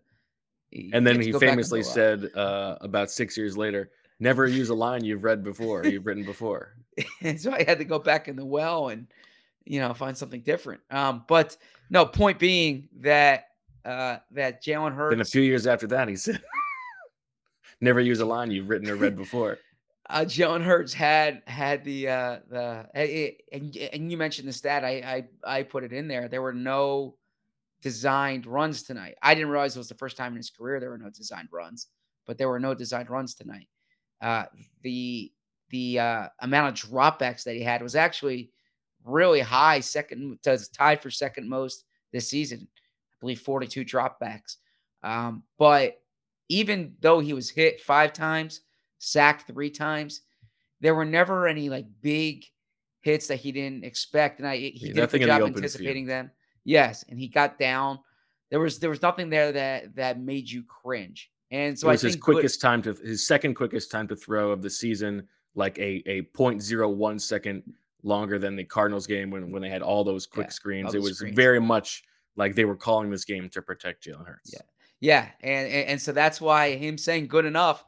you 0.70 0.90
and 0.92 1.06
then 1.06 1.20
he 1.20 1.30
go 1.30 1.38
famously 1.38 1.80
"Uh, 1.80 1.84
said 1.84 2.30
uh, 2.34 2.76
about 2.80 3.10
six 3.10 3.36
years 3.36 3.56
later, 3.56 3.90
never 4.18 4.48
use 4.48 4.70
a 4.70 4.74
line 4.74 5.04
you've 5.04 5.22
read 5.24 5.44
before, 5.44 5.86
you've 5.86 6.06
written 6.06 6.24
before. 6.24 6.74
and 7.20 7.40
so 7.40 7.52
I 7.52 7.62
had 7.62 7.78
to 7.78 7.84
go 7.84 8.00
back 8.00 8.26
in 8.26 8.34
the 8.34 8.44
well 8.44 8.88
and 8.88 9.06
you 9.64 9.78
know 9.78 9.94
find 9.94 10.16
something 10.16 10.40
different. 10.40 10.80
Um, 10.90 11.24
but 11.28 11.56
no, 11.88 12.04
point 12.04 12.40
being 12.40 12.88
that 13.00 13.44
uh 13.84 14.18
that 14.32 14.64
Jalen 14.64 15.10
Then 15.10 15.20
a 15.20 15.24
few 15.24 15.42
years 15.42 15.66
after 15.66 15.86
that, 15.88 16.08
he 16.08 16.16
said, 16.16 16.42
never 17.80 18.00
use 18.00 18.20
a 18.20 18.24
line 18.24 18.50
you've 18.50 18.68
written 18.68 18.88
or 18.88 18.96
read 18.96 19.16
before. 19.16 19.58
uh, 20.10 20.20
Jalen 20.20 20.64
Hurts 20.64 20.92
had 20.92 21.42
had 21.46 21.84
the 21.84 22.08
uh, 22.08 22.38
the 22.48 22.86
eh, 22.94 23.30
and, 23.52 23.76
and 23.76 24.10
you 24.10 24.16
mentioned 24.16 24.48
the 24.48 24.52
stat. 24.52 24.84
I, 24.84 25.24
I 25.44 25.58
I 25.58 25.62
put 25.62 25.84
it 25.84 25.92
in 25.92 26.08
there. 26.08 26.28
There 26.28 26.42
were 26.42 26.54
no 26.54 27.16
designed 27.82 28.46
runs 28.46 28.82
tonight. 28.82 29.14
I 29.22 29.34
didn't 29.34 29.50
realize 29.50 29.76
it 29.76 29.80
was 29.80 29.88
the 29.88 29.94
first 29.94 30.16
time 30.16 30.32
in 30.32 30.38
his 30.38 30.50
career 30.50 30.80
there 30.80 30.90
were 30.90 30.98
no 30.98 31.10
designed 31.10 31.48
runs, 31.52 31.88
but 32.26 32.38
there 32.38 32.48
were 32.48 32.60
no 32.60 32.74
designed 32.74 33.10
runs 33.10 33.34
tonight. 33.34 33.68
Uh, 34.20 34.44
the 34.82 35.32
the 35.70 35.98
uh, 35.98 36.28
amount 36.40 36.68
of 36.68 36.90
dropbacks 36.90 37.44
that 37.44 37.54
he 37.54 37.62
had 37.62 37.82
was 37.82 37.94
actually 37.94 38.50
really 39.04 39.40
high, 39.40 39.80
second 39.80 40.38
tied 40.72 41.02
for 41.02 41.10
second 41.10 41.48
most 41.48 41.84
this 42.12 42.28
season. 42.28 42.66
I 42.66 43.16
believe 43.20 43.40
42 43.40 43.84
dropbacks. 43.84 44.56
Um, 45.02 45.42
but 45.58 46.00
even 46.48 46.94
though 47.00 47.20
he 47.20 47.32
was 47.32 47.50
hit 47.50 47.80
five 47.80 48.12
times, 48.12 48.62
sacked 48.98 49.46
three 49.46 49.70
times, 49.70 50.22
there 50.80 50.94
were 50.94 51.04
never 51.04 51.46
any 51.46 51.68
like 51.68 51.86
big 52.00 52.44
hits 53.00 53.26
that 53.28 53.36
he 53.36 53.52
didn't 53.52 53.84
expect, 53.84 54.38
and 54.40 54.48
I 54.48 54.56
he 54.56 54.88
Yeah, 54.88 54.92
did 54.94 55.14
a 55.14 55.18
good 55.18 55.26
job 55.26 55.42
anticipating 55.42 56.04
field. 56.06 56.10
them. 56.26 56.30
Yes, 56.64 57.04
and 57.08 57.18
he 57.18 57.28
got 57.28 57.58
down. 57.58 57.98
There 58.50 58.60
was 58.60 58.78
there 58.78 58.90
was 58.90 59.02
nothing 59.02 59.30
there 59.30 59.52
that 59.52 59.94
that 59.96 60.20
made 60.20 60.48
you 60.50 60.62
cringe, 60.64 61.30
and 61.50 61.78
so 61.78 61.86
it 61.86 61.90
I 61.90 61.92
was 61.94 62.00
think 62.02 62.08
his 62.08 62.16
good- 62.16 62.22
quickest 62.34 62.60
time 62.60 62.82
to 62.82 62.94
his 62.94 63.26
second 63.26 63.54
quickest 63.54 63.90
time 63.90 64.08
to 64.08 64.16
throw 64.16 64.50
of 64.50 64.62
the 64.62 64.70
season, 64.70 65.28
like 65.54 65.78
a 65.78 66.02
a 66.06 66.22
0.01 66.22 67.20
second 67.20 67.62
longer 68.02 68.38
than 68.38 68.56
the 68.56 68.64
Cardinals 68.64 69.06
game 69.06 69.30
when 69.30 69.50
when 69.50 69.60
they 69.62 69.68
had 69.68 69.82
all 69.82 70.04
those 70.04 70.26
quick 70.26 70.46
Yeah, 70.46 70.50
screens. 70.52 70.94
It 70.94 71.02
was 71.02 71.16
screens. 71.18 71.36
very 71.36 71.60
much 71.60 72.04
like 72.36 72.54
they 72.54 72.64
were 72.64 72.76
calling 72.76 73.10
this 73.10 73.24
game 73.24 73.48
to 73.50 73.60
protect 73.62 74.04
Jalen 74.06 74.26
Hurts. 74.26 74.52
Yeah. 74.54 74.60
Yeah, 75.00 75.28
and, 75.40 75.68
and 75.68 75.88
and 75.90 76.02
so 76.02 76.12
that's 76.12 76.40
why 76.40 76.74
him 76.76 76.98
saying 76.98 77.28
good 77.28 77.44
enough, 77.44 77.84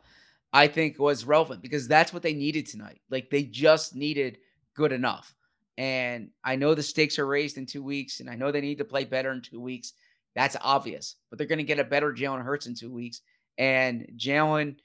I 0.52 0.68
think 0.68 0.98
was 0.98 1.24
relevant 1.24 1.62
because 1.62 1.88
that's 1.88 2.12
what 2.12 2.22
they 2.22 2.34
needed 2.34 2.66
tonight. 2.66 3.00
Like 3.10 3.30
they 3.30 3.42
just 3.42 3.94
needed 3.94 4.38
good 4.74 4.92
enough. 4.92 5.34
And 5.76 6.30
I 6.44 6.56
know 6.56 6.74
the 6.74 6.82
stakes 6.82 7.18
are 7.18 7.26
raised 7.26 7.56
in 7.56 7.66
two 7.66 7.82
weeks, 7.82 8.20
and 8.20 8.28
I 8.28 8.36
know 8.36 8.52
they 8.52 8.60
need 8.60 8.78
to 8.78 8.84
play 8.84 9.04
better 9.04 9.32
in 9.32 9.40
two 9.42 9.60
weeks. 9.60 9.94
That's 10.36 10.56
obvious, 10.60 11.16
but 11.28 11.38
they're 11.38 11.46
going 11.46 11.58
to 11.58 11.64
get 11.64 11.80
a 11.80 11.84
better 11.84 12.12
Jalen 12.12 12.44
Hurts 12.44 12.66
in 12.66 12.74
two 12.74 12.92
weeks. 12.92 13.22
And 13.58 14.06
Jalen, 14.16 14.76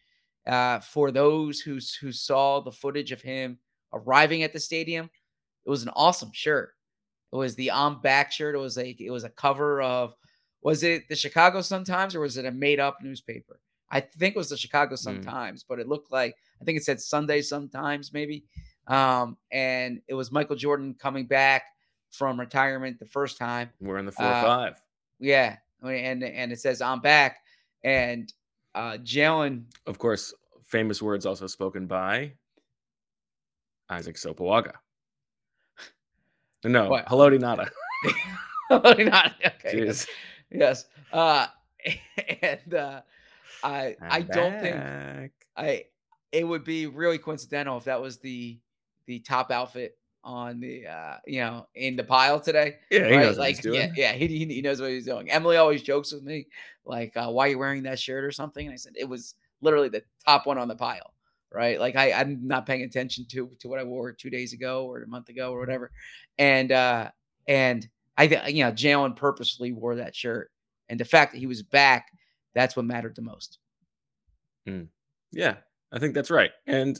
uh, 0.47 0.79
for 0.79 1.11
those 1.11 1.59
who 1.59 1.79
who 2.01 2.11
saw 2.11 2.61
the 2.61 2.71
footage 2.71 3.11
of 3.11 3.21
him 3.21 3.59
arriving 3.93 4.43
at 4.43 4.53
the 4.53 4.59
stadium, 4.59 5.09
it 5.65 5.69
was 5.69 5.83
an 5.83 5.89
awesome 5.95 6.31
shirt. 6.33 6.73
It 7.31 7.35
was 7.35 7.55
the 7.55 7.71
on 7.71 8.01
back 8.01 8.31
shirt. 8.31 8.55
It 8.55 8.59
was 8.59 8.77
a 8.77 8.95
it 8.99 9.11
was 9.11 9.23
a 9.25 9.29
cover 9.29 9.81
of 9.81 10.15
was 10.65 10.81
it 10.81 11.07
the 11.07 11.15
Chicago 11.15 11.61
Sun 11.61 11.83
Times 11.83 12.15
or 12.15 12.21
was 12.21 12.37
it 12.37 12.45
a 12.45 12.51
made 12.51 12.79
up 12.79 12.97
newspaper? 13.03 13.59
I 13.91 13.99
think 14.01 14.35
it 14.35 14.37
was 14.37 14.49
the 14.49 14.57
Chicago 14.57 14.95
Sun 14.95 15.19
Mm. 15.21 15.25
Times, 15.25 15.63
but 15.63 15.79
it 15.79 15.87
looked 15.87 16.11
like 16.11 16.35
I 16.59 16.65
think 16.65 16.75
it 16.79 16.83
said 16.83 16.99
Sunday 16.99 17.43
sometimes 17.43 18.11
maybe. 18.11 18.45
Um, 18.87 19.37
and 19.51 20.01
it 20.07 20.15
was 20.15 20.31
Michael 20.31 20.55
Jordan 20.55 20.95
coming 20.97 21.27
back 21.27 21.65
from 22.09 22.39
retirement 22.39 22.97
the 22.97 23.05
first 23.05 23.37
time. 23.37 23.69
We're 23.79 23.99
in 23.99 24.07
the 24.07 24.11
four 24.11 24.25
Uh, 24.25 24.41
five. 24.41 24.81
Yeah, 25.19 25.57
and 25.83 26.23
and 26.23 26.51
it 26.51 26.59
says 26.59 26.81
I'm 26.81 26.99
back, 26.99 27.37
and 27.83 28.33
uh, 28.73 28.97
Jalen 29.03 29.65
Of 29.85 29.99
course, 29.99 30.33
famous 30.63 30.99
words 30.99 31.27
also 31.27 31.45
spoken 31.45 31.85
by 31.85 32.33
Isaac 33.89 34.15
Sopoaga. 34.15 34.73
No, 36.63 36.89
What? 36.89 37.05
Haloti 37.05 37.37
Ngata. 37.39 37.69
not 39.05 39.33
okay. 39.45 39.77
Jeez. 39.77 40.07
Yes. 40.51 40.85
Uh, 41.11 41.47
and 42.41 42.73
uh, 42.73 43.01
I 43.63 43.95
I 44.09 44.17
I'm 44.17 44.27
don't 44.27 44.59
think. 44.59 44.75
I 45.57 45.85
it 46.31 46.43
would 46.45 46.63
be 46.63 46.87
really 46.87 47.17
coincidental 47.17 47.77
if 47.77 47.85
that 47.85 48.01
was 48.01 48.17
the 48.19 48.59
the 49.07 49.19
top 49.19 49.51
outfit 49.51 49.97
on 50.23 50.59
the 50.59 50.87
uh 50.87 51.17
you 51.27 51.39
know 51.39 51.67
in 51.75 51.95
the 51.95 52.03
pile 52.03 52.39
today. 52.39 52.77
Yeah, 52.89 53.05
he 53.07 53.15
right? 53.15 53.25
knows 53.25 53.37
what 53.37 53.43
like 53.43 53.55
he's 53.55 53.59
doing. 53.61 53.75
yeah, 53.75 53.89
yeah, 53.95 54.13
he, 54.13 54.27
he 54.27 54.45
he 54.45 54.61
knows 54.61 54.81
what 54.81 54.89
he's 54.89 55.05
doing. 55.05 55.29
Emily 55.31 55.57
always 55.57 55.81
jokes 55.81 56.11
with 56.11 56.23
me 56.23 56.47
like, 56.85 57.15
uh, 57.15 57.29
"Why 57.29 57.47
are 57.47 57.51
you 57.51 57.59
wearing 57.59 57.83
that 57.83 57.99
shirt 57.99 58.23
or 58.23 58.31
something?" 58.31 58.65
And 58.65 58.73
I 58.73 58.77
said 58.77 58.93
it 58.95 59.07
was 59.07 59.35
literally 59.61 59.89
the 59.89 60.03
top 60.25 60.45
one 60.45 60.57
on 60.57 60.67
the 60.67 60.75
pile, 60.75 61.13
right? 61.53 61.79
Like 61.79 61.95
I 61.95 62.11
I'm 62.11 62.45
not 62.45 62.65
paying 62.65 62.81
attention 62.81 63.25
to 63.31 63.49
to 63.59 63.67
what 63.67 63.79
I 63.79 63.83
wore 63.83 64.11
two 64.11 64.29
days 64.29 64.53
ago 64.53 64.85
or 64.85 65.01
a 65.01 65.07
month 65.07 65.29
ago 65.29 65.51
or 65.51 65.59
whatever, 65.59 65.91
and 66.37 66.71
uh 66.71 67.11
and 67.47 67.87
I 68.17 68.27
think 68.27 68.49
you 68.49 68.63
know 68.63 68.71
Jalen 68.71 69.15
purposely 69.15 69.71
wore 69.71 69.95
that 69.95 70.15
shirt, 70.15 70.51
and 70.89 70.99
the 70.99 71.05
fact 71.05 71.33
that 71.33 71.39
he 71.39 71.47
was 71.47 71.61
back, 71.63 72.07
that's 72.53 72.75
what 72.75 72.85
mattered 72.85 73.15
the 73.15 73.21
most. 73.21 73.59
Yeah, 75.31 75.55
I 75.91 75.99
think 75.99 76.13
that's 76.13 76.31
right. 76.31 76.51
And 76.67 76.99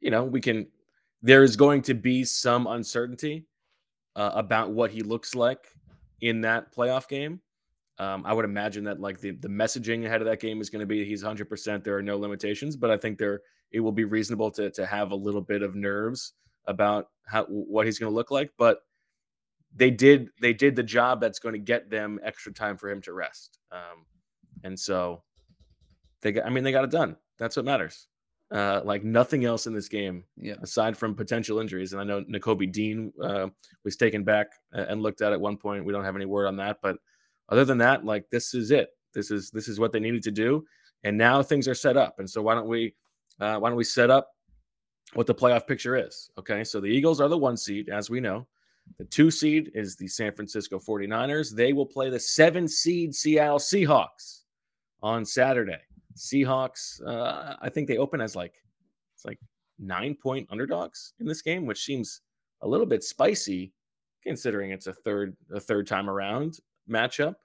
you 0.00 0.10
know, 0.10 0.24
we 0.24 0.40
can. 0.40 0.66
There 1.22 1.42
is 1.42 1.56
going 1.56 1.82
to 1.82 1.94
be 1.94 2.24
some 2.24 2.66
uncertainty 2.66 3.46
uh, 4.16 4.32
about 4.34 4.70
what 4.70 4.90
he 4.90 5.02
looks 5.02 5.34
like 5.34 5.66
in 6.20 6.40
that 6.42 6.74
playoff 6.74 7.08
game. 7.08 7.40
Um, 7.98 8.22
I 8.24 8.32
would 8.32 8.46
imagine 8.46 8.84
that 8.84 9.00
like 9.00 9.20
the 9.20 9.32
the 9.32 9.48
messaging 9.48 10.06
ahead 10.06 10.22
of 10.22 10.26
that 10.26 10.40
game 10.40 10.60
is 10.60 10.70
going 10.70 10.80
to 10.80 10.86
be 10.86 11.04
he's 11.04 11.22
100. 11.22 11.48
percent 11.48 11.84
There 11.84 11.96
are 11.96 12.02
no 12.02 12.16
limitations, 12.16 12.76
but 12.76 12.90
I 12.90 12.96
think 12.96 13.18
there 13.18 13.42
it 13.72 13.80
will 13.80 13.92
be 13.92 14.04
reasonable 14.04 14.50
to 14.52 14.70
to 14.70 14.86
have 14.86 15.10
a 15.10 15.16
little 15.16 15.42
bit 15.42 15.62
of 15.62 15.74
nerves 15.74 16.32
about 16.66 17.08
how 17.26 17.44
what 17.44 17.86
he's 17.86 17.98
going 17.98 18.10
to 18.10 18.14
look 18.14 18.30
like. 18.30 18.50
But 18.56 18.80
they 19.74 19.90
did 19.90 20.30
they 20.40 20.52
did 20.52 20.74
the 20.76 20.82
job 20.82 21.20
that's 21.20 21.38
going 21.38 21.52
to 21.54 21.58
get 21.58 21.90
them 21.90 22.18
extra 22.22 22.52
time 22.52 22.76
for 22.76 22.90
him 22.90 23.00
to 23.02 23.12
rest. 23.12 23.58
Um, 23.70 24.04
and 24.64 24.78
so 24.78 25.22
they 26.22 26.32
got. 26.32 26.46
I 26.46 26.50
mean, 26.50 26.64
they 26.64 26.72
got 26.72 26.84
it 26.84 26.90
done. 26.90 27.16
That's 27.38 27.56
what 27.56 27.64
matters. 27.64 28.06
Uh, 28.50 28.80
like 28.84 29.04
nothing 29.04 29.44
else 29.44 29.68
in 29.68 29.72
this 29.72 29.88
game 29.88 30.24
Yeah. 30.36 30.56
aside 30.60 30.96
from 30.96 31.14
potential 31.14 31.60
injuries. 31.60 31.92
And 31.92 32.00
I 32.00 32.04
know 32.04 32.22
Nakobe 32.24 32.72
Dean 32.72 33.12
uh, 33.22 33.46
was 33.84 33.94
taken 33.96 34.24
back 34.24 34.48
and 34.72 35.00
looked 35.02 35.22
at 35.22 35.32
at 35.32 35.40
one 35.40 35.56
point. 35.56 35.84
We 35.84 35.92
don't 35.92 36.02
have 36.04 36.16
any 36.16 36.24
word 36.24 36.46
on 36.48 36.56
that, 36.56 36.78
but 36.82 36.96
other 37.48 37.64
than 37.64 37.78
that, 37.78 38.04
like 38.04 38.28
this 38.30 38.52
is 38.54 38.72
it. 38.72 38.90
This 39.14 39.30
is 39.30 39.50
this 39.50 39.68
is 39.68 39.78
what 39.78 39.92
they 39.92 40.00
needed 40.00 40.22
to 40.24 40.30
do, 40.32 40.64
and 41.04 41.16
now 41.16 41.42
things 41.42 41.68
are 41.68 41.74
set 41.74 41.96
up. 41.96 42.18
And 42.18 42.28
so 42.28 42.42
why 42.42 42.54
don't 42.54 42.68
we 42.68 42.94
uh, 43.40 43.58
why 43.58 43.68
don't 43.68 43.78
we 43.78 43.84
set 43.84 44.10
up 44.10 44.30
what 45.14 45.26
the 45.26 45.34
playoff 45.34 45.66
picture 45.66 45.96
is? 45.96 46.30
Okay, 46.38 46.64
so 46.64 46.80
the 46.80 46.88
Eagles 46.88 47.20
are 47.20 47.28
the 47.28 47.38
one 47.38 47.56
seed, 47.56 47.88
as 47.88 48.10
we 48.10 48.20
know. 48.20 48.46
The 48.98 49.04
two 49.04 49.30
seed 49.30 49.70
is 49.74 49.96
the 49.96 50.08
San 50.08 50.32
Francisco 50.32 50.78
49ers. 50.78 51.54
They 51.54 51.72
will 51.72 51.86
play 51.86 52.10
the 52.10 52.20
seven 52.20 52.68
seed 52.68 53.14
Seattle 53.14 53.58
Seahawks 53.58 54.42
on 55.02 55.24
Saturday. 55.24 55.78
Seahawks, 56.16 57.00
uh, 57.06 57.56
I 57.60 57.68
think 57.68 57.88
they 57.88 57.96
open 57.96 58.20
as 58.20 58.36
like 58.36 58.54
it's 59.14 59.24
like 59.24 59.38
nine 59.78 60.14
point 60.14 60.48
underdogs 60.50 61.14
in 61.20 61.26
this 61.26 61.42
game, 61.42 61.66
which 61.66 61.84
seems 61.84 62.20
a 62.62 62.68
little 62.68 62.86
bit 62.86 63.02
spicy 63.02 63.72
considering 64.22 64.70
it's 64.70 64.86
a 64.86 64.92
third 64.92 65.36
a 65.52 65.60
third 65.60 65.86
time 65.86 66.10
around 66.10 66.58
matchup. 66.88 67.36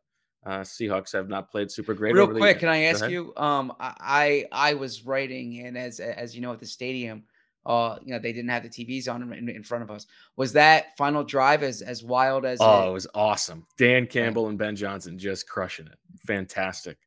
Uh, 0.45 0.59
Seahawks 0.59 1.11
have 1.11 1.27
not 1.27 1.49
played 1.49 1.71
super 1.71 1.93
great. 1.93 2.13
Real 2.13 2.27
the 2.27 2.33
quick, 2.33 2.55
year. 2.55 2.59
can 2.59 2.69
I 2.69 2.83
ask 2.83 3.09
you? 3.09 3.33
Um, 3.35 3.73
I 3.79 4.45
I 4.51 4.69
I 4.69 4.73
was 4.75 5.05
writing, 5.05 5.65
and 5.65 5.77
as 5.77 5.99
as 5.99 6.35
you 6.35 6.41
know, 6.41 6.53
at 6.53 6.59
the 6.59 6.67
stadium, 6.67 7.23
uh, 7.65 7.97
you 8.03 8.13
know, 8.13 8.19
they 8.19 8.31
didn't 8.33 8.49
have 8.49 8.63
the 8.63 8.69
TVs 8.69 9.11
on 9.11 9.33
in, 9.33 9.49
in 9.49 9.63
front 9.63 9.83
of 9.83 9.89
us. 9.91 10.05
Was 10.35 10.53
that 10.53 10.95
final 10.97 11.23
drive 11.23 11.63
as 11.63 11.81
as 11.81 12.03
wild 12.03 12.45
as? 12.45 12.59
Oh, 12.61 12.85
it- 12.85 12.89
it 12.89 12.93
was 12.93 13.07
awesome. 13.15 13.65
Dan 13.77 14.05
Campbell 14.07 14.49
and 14.49 14.57
Ben 14.57 14.75
Johnson 14.75 15.17
just 15.17 15.47
crushing 15.49 15.87
it. 15.87 15.97
Fantastic. 16.27 16.97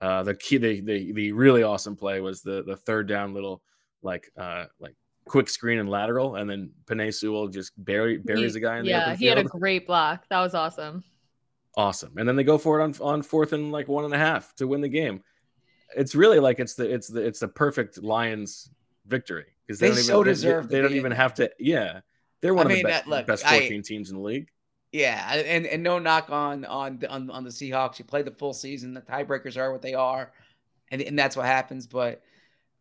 Uh, 0.00 0.22
the 0.22 0.34
key, 0.34 0.58
the, 0.58 0.80
the 0.80 1.12
the 1.12 1.32
really 1.32 1.62
awesome 1.62 1.96
play 1.96 2.20
was 2.20 2.42
the 2.42 2.62
the 2.64 2.76
third 2.76 3.08
down 3.08 3.32
little 3.34 3.62
like 4.02 4.30
uh 4.36 4.66
like 4.78 4.94
quick 5.24 5.48
screen 5.48 5.78
and 5.78 5.88
lateral, 5.88 6.36
and 6.36 6.48
then 6.48 6.70
Penei 6.84 7.12
Sewell 7.12 7.48
just 7.48 7.72
bury, 7.82 8.18
buries 8.18 8.54
He- 8.54 8.60
the 8.60 8.66
guy 8.66 8.78
in 8.78 8.84
the 8.84 8.90
yeah, 8.90 9.06
open 9.06 9.16
he 9.18 9.26
had 9.26 9.38
a 9.38 9.44
great 9.44 9.86
block. 9.86 10.24
That 10.30 10.40
was 10.40 10.54
awesome. 10.54 11.02
awesome. 11.76 12.12
And 12.16 12.28
then 12.28 12.36
they 12.36 12.44
go 12.44 12.58
for 12.58 12.78
it 12.80 12.84
on 12.84 12.94
on 13.00 13.22
fourth 13.22 13.52
and 13.52 13.72
like 13.72 13.88
one 13.88 14.04
and 14.04 14.14
a 14.14 14.18
half 14.18 14.54
to 14.56 14.66
win 14.68 14.82
the 14.82 14.88
game. 14.88 15.22
It's 15.96 16.14
really 16.14 16.38
like 16.40 16.60
it's 16.60 16.74
the 16.74 16.92
it's 16.92 17.08
the 17.08 17.22
it's 17.22 17.40
the 17.40 17.48
perfect 17.48 18.02
Lions 18.02 18.70
victory 19.06 19.46
because 19.66 19.78
they, 19.80 19.88
They 19.88 19.94
don't 19.94 19.98
even 19.98 20.04
so 20.06 20.22
they- 20.24 20.30
deserve 20.30 20.62
to 20.64 20.68
They, 20.68 20.80
don't 20.80 20.94
even 20.94 21.12
have 21.12 21.34
to. 21.34 21.50
Yeah, 21.58 22.00
they're 22.40 22.54
one 22.54 22.66
I 22.66 22.70
of 22.70 22.74
mean, 22.76 22.82
the 22.84 22.88
that- 22.90 22.98
best, 23.00 23.08
look, 23.08 23.26
best 23.26 23.46
I- 23.46 23.60
14 23.60 23.82
teams 23.82 24.10
in 24.10 24.16
the 24.16 24.22
league. 24.22 24.48
yeah, 24.92 25.34
and 25.34 25.66
and 25.66 25.82
no 25.82 25.98
knock 25.98 26.30
on 26.30 26.64
on 26.64 27.02
on 27.08 27.30
on 27.30 27.44
the 27.44 27.50
Seahawks. 27.50 27.98
You 27.98 28.04
play 28.04 28.22
the 28.22 28.30
full 28.30 28.52
season. 28.54 28.94
The 28.94 29.00
tiebreakers 29.02 29.56
are 29.56 29.72
what 29.72 29.82
they 29.82 29.94
are, 29.94 30.32
and 30.90 31.02
and 31.02 31.18
that's 31.18 31.36
what 31.36 31.46
happens. 31.46 31.86
But 31.86 32.22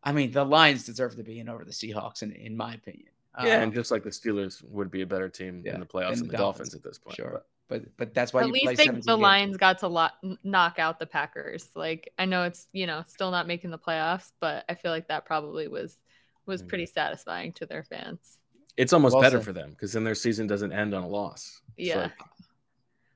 I 0.04 0.12
mean, 0.12 0.32
the 0.32 0.46
Lions 0.46 0.86
deserve 0.86 1.16
to 1.16 1.24
be 1.24 1.40
in 1.40 1.50
over 1.50 1.66
the 1.66 1.72
Seahawks, 1.72 2.22
in 2.24 2.32
in 2.32 2.56
my 2.56 2.74
opinion. 2.76 3.10
Yeah, 3.44 3.58
Um, 3.58 3.64
and 3.64 3.74
just 3.74 3.92
like 3.92 4.04
the 4.04 4.12
Steelers 4.12 4.64
would 4.70 4.90
be 4.90 5.02
a 5.02 5.06
better 5.06 5.28
team 5.28 5.62
yeah, 5.66 5.74
in 5.74 5.80
the 5.82 5.86
playoffs 5.86 6.12
than 6.12 6.20
than 6.20 6.28
the 6.28 6.32
the 6.34 6.38
Dolphins, 6.38 6.70
Dolphins, 6.70 6.76
at 6.76 6.84
this 6.84 6.98
point. 7.00 7.16
sure. 7.18 7.32
but- 7.32 7.48
but 7.68 7.82
but 7.98 8.14
that's 8.14 8.32
why 8.32 8.42
At 8.42 8.48
you 8.50 8.54
least 8.54 8.68
they, 8.68 8.76
17 8.86 9.02
the 9.08 9.14
games. 9.16 9.22
Lions 9.24 9.58
got 9.58 9.80
to 9.80 9.88
lo- 9.88 10.38
knock 10.44 10.78
out 10.78 11.00
the 11.00 11.08
Packers. 11.08 11.68
Like 11.76 12.14
I 12.20 12.26
know 12.26 12.44
it's 12.44 12.68
you 12.74 12.86
know 12.86 13.04
still 13.08 13.32
not 13.32 13.48
making 13.48 13.72
the 13.72 13.80
playoffs, 13.80 14.32
but 14.40 14.64
I 14.70 14.76
feel 14.76 14.92
like 14.92 15.08
that 15.08 15.26
probably 15.26 15.68
was 15.68 16.00
was 16.46 16.62
Mhm. 16.64 16.68
pretty 16.70 16.86
satisfying 16.86 17.54
to 17.54 17.66
their 17.66 17.84
fans. 17.84 18.40
It's 18.78 18.94
almost 18.94 19.14
Well 19.14 19.22
better 19.22 19.38
said. 19.38 19.46
for 19.46 19.54
them 19.54 19.72
because 19.72 19.94
then 19.94 20.04
their 20.04 20.16
season 20.16 20.48
doesn't 20.48 20.72
end 20.74 20.94
on 20.94 21.04
a 21.04 21.08
loss. 21.08 21.62
Yeah. 21.78 22.04
like- 22.04 22.12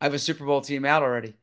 I 0.01 0.05
have 0.05 0.13
a 0.13 0.19
Super 0.19 0.45
Bowl 0.45 0.61
team 0.61 0.85
out 0.85 1.03
already. 1.03 1.33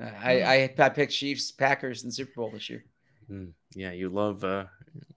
Uh, 0.00 0.04
I, 0.04 0.38
Hmm. 0.40 0.46
I 0.80 0.84
I 0.86 0.88
picked 0.88 1.12
Chiefs 1.12 1.50
Packers 1.52 2.02
in 2.02 2.08
the 2.08 2.12
Super 2.14 2.32
Bowl 2.36 2.50
this 2.50 2.70
year. 2.70 2.84
Mm, 3.30 3.52
yeah, 3.74 3.92
you 3.92 4.08
love 4.08 4.42
uh, 4.44 4.66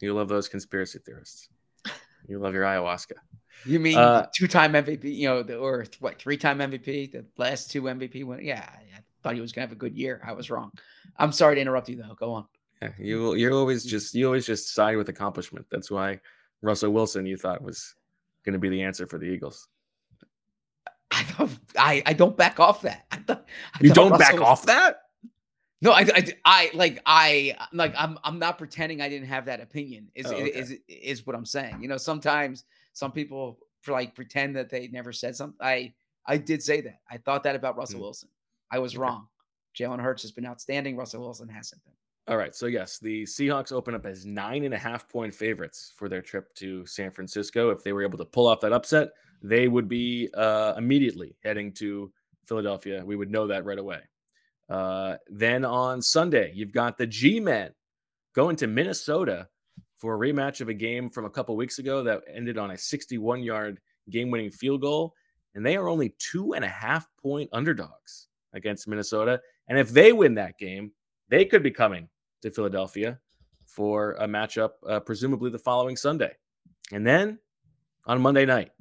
you 0.02 0.14
love 0.14 0.28
those 0.30 0.50
conspiracy 0.50 1.00
theorists. 1.00 1.50
You 2.28 2.40
love 2.40 2.54
your 2.54 2.64
ayahuasca. 2.64 3.18
You 3.66 3.80
mean 3.82 3.98
Uh, 3.98 4.28
two-time 4.34 4.72
MVP? 4.76 5.14
You 5.14 5.28
know, 5.28 5.44
the, 5.44 5.58
or 5.58 5.84
th- 5.84 6.00
what? 6.00 6.18
Three-time 6.20 6.60
MVP. 6.60 7.08
The 7.12 7.26
last 7.38 7.70
two 7.70 7.82
MVP 7.84 8.24
win. 8.24 8.40
Yeah, 8.46 8.62
I 8.68 8.80
I 8.98 9.04
thought 9.22 9.36
he 9.36 9.42
was 9.42 9.52
gonna 9.52 9.68
have 9.68 9.72
a 9.74 9.80
good 9.80 9.96
year. 9.98 10.22
I 10.26 10.32
was 10.34 10.50
wrong. 10.50 10.72
I'm 11.18 11.32
sorry 11.34 11.56
to 11.56 11.62
interrupt 11.62 11.88
you 11.90 11.98
though. 11.98 12.14
Go 12.16 12.34
on. 12.34 12.48
Yeah, 12.84 13.06
you 13.06 13.36
you 13.36 13.52
always 13.56 13.84
just 13.84 14.14
you 14.14 14.26
always 14.26 14.46
just 14.46 14.74
side 14.74 14.98
with 14.98 15.10
accomplishment. 15.10 15.66
That's 15.72 15.90
why 15.92 16.20
Russell 16.62 16.92
Wilson 16.92 17.26
you 17.26 17.38
thought 17.38 17.62
was 17.62 17.96
going 18.46 18.54
to 18.54 18.60
be 18.60 18.70
the 18.70 18.82
answer 18.84 19.08
for 19.08 19.18
the 19.18 19.26
Eagles. 19.26 19.68
I 21.12 21.26
don't. 21.38 21.60
I, 21.78 22.04
I 22.06 22.14
don't 22.14 22.36
back 22.36 22.60
off 22.60 22.82
that. 22.82 23.06
I 23.12 23.18
thought, 23.18 23.46
I 23.76 23.80
You 23.82 23.94
don't 23.94 24.12
Russell 24.12 24.18
back 24.20 24.34
was- 24.34 24.42
off 24.42 24.66
that? 24.66 25.00
No, 25.82 25.92
I, 25.92 26.08
I, 26.16 26.24
I 26.46 26.72
like 26.74 27.02
I 27.06 27.58
like 27.74 27.94
I'm 27.98 28.18
I'm 28.24 28.40
not 28.40 28.58
pretending 28.58 29.02
I 29.02 29.10
didn't 29.10 29.28
have 29.28 29.46
that 29.46 29.60
opinion. 29.60 30.08
Is 30.16 30.26
Oh, 30.28 30.34
okay. 30.34 30.46
is 30.46 30.74
is 30.88 31.28
what 31.28 31.36
I'm 31.36 31.46
saying. 31.46 31.82
You 31.82 31.90
know, 31.90 31.98
sometimes 31.98 32.64
some 32.94 33.12
people 33.12 33.60
for 33.82 33.92
like 33.92 34.16
pretend 34.16 34.56
that 34.56 34.70
they 34.70 34.88
never 34.88 35.12
said 35.12 35.36
something. 35.36 35.58
I 35.62 35.94
I 36.26 36.38
did 36.38 36.64
say 36.64 36.80
that. 36.82 37.00
I 37.12 37.18
thought 37.18 37.44
that 37.44 37.56
about 37.58 37.76
Russell 37.76 38.00
Mm. 38.00 38.04
Wilson. 38.04 38.30
I 38.72 38.80
was 38.80 38.94
Okay. 38.94 39.02
wrong. 39.02 39.28
Jalen 39.78 40.00
Hurts 40.00 40.22
has 40.22 40.32
been 40.32 40.46
outstanding. 40.46 40.96
Russell 40.96 41.20
Wilson 41.22 41.50
hasn't 41.50 41.84
been. 41.84 41.94
All 42.28 42.38
right. 42.38 42.56
So, 42.56 42.68
yes, 42.68 43.00
the 43.00 43.24
Seahawks 43.24 43.74
open 43.74 43.96
up 43.96 44.06
as 44.06 44.26
nine 44.26 44.64
and 44.64 44.74
a 44.74 44.78
half 44.78 45.10
point 45.10 45.34
favorites 45.34 45.92
for 45.98 46.08
their 46.08 46.22
trip 46.22 46.54
to 46.56 46.86
San 46.86 47.12
Francisco. 47.12 47.70
If 47.70 47.84
they 47.84 47.92
were 47.92 48.04
able 48.04 48.18
to 48.18 48.26
pull 48.26 48.48
off 48.48 48.62
that 48.62 48.72
upset, 48.72 49.10
they 49.42 49.68
would 49.68 49.90
be 49.90 50.30
uh, 50.34 50.74
immediately 50.78 51.36
heading 51.44 51.74
to 51.74 52.12
Philadelphia. 52.48 53.04
We 53.06 53.18
would 53.18 53.30
know 53.30 53.48
that 53.48 53.66
right 53.66 53.78
away. 53.78 54.00
Uh, 54.70 55.18
then 55.28 55.66
on 55.66 56.02
Sunday, 56.02 56.54
you've 56.56 56.72
got 56.72 56.98
the 56.98 57.06
G 57.06 57.42
Men 57.42 57.72
going 58.34 58.56
to 58.56 58.68
Minnesota 58.68 59.50
for 59.98 60.16
a 60.16 60.18
rematch 60.18 60.62
of 60.62 60.70
a 60.70 60.74
game 60.74 61.10
from 61.10 61.26
a 61.26 61.30
couple 61.30 61.56
weeks 61.58 61.80
ago 61.80 62.04
that 62.04 62.22
ended 62.34 62.58
on 62.58 62.72
a 62.72 62.78
61 62.78 63.44
yard 63.44 63.80
game 64.10 64.32
winning 64.32 64.52
field 64.52 64.82
goal. 64.82 65.14
And 65.56 65.66
they 65.66 65.76
are 65.76 65.90
only 65.90 66.16
two 66.20 66.54
and 66.54 66.64
a 66.64 66.70
half 66.70 67.06
point 67.22 67.50
underdogs 67.52 68.28
against 68.54 68.88
Minnesota. 68.88 69.42
And 69.68 69.78
if 69.78 69.90
they 69.90 70.14
win 70.14 70.36
that 70.36 70.58
game, 70.58 70.94
they 71.30 71.46
could 71.46 71.64
be 71.64 71.72
coming 71.72 72.10
to 72.44 72.52
Philadelphia 72.52 73.20
for 73.66 74.12
a 74.20 74.28
matchup, 74.28 74.72
uh, 74.88 75.00
presumably 75.00 75.50
the 75.50 75.58
following 75.58 75.96
Sunday. 75.96 76.32
And 76.92 77.08
then 77.08 77.40
on 78.06 78.22
Monday 78.22 78.46
night, 78.46 78.72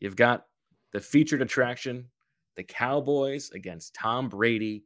you've 0.00 0.16
got 0.16 0.46
the 0.92 1.00
featured 1.00 1.42
attraction, 1.42 2.08
the 2.56 2.64
Cowboys 2.64 3.50
against 3.52 3.94
Tom 3.94 4.28
Brady 4.28 4.84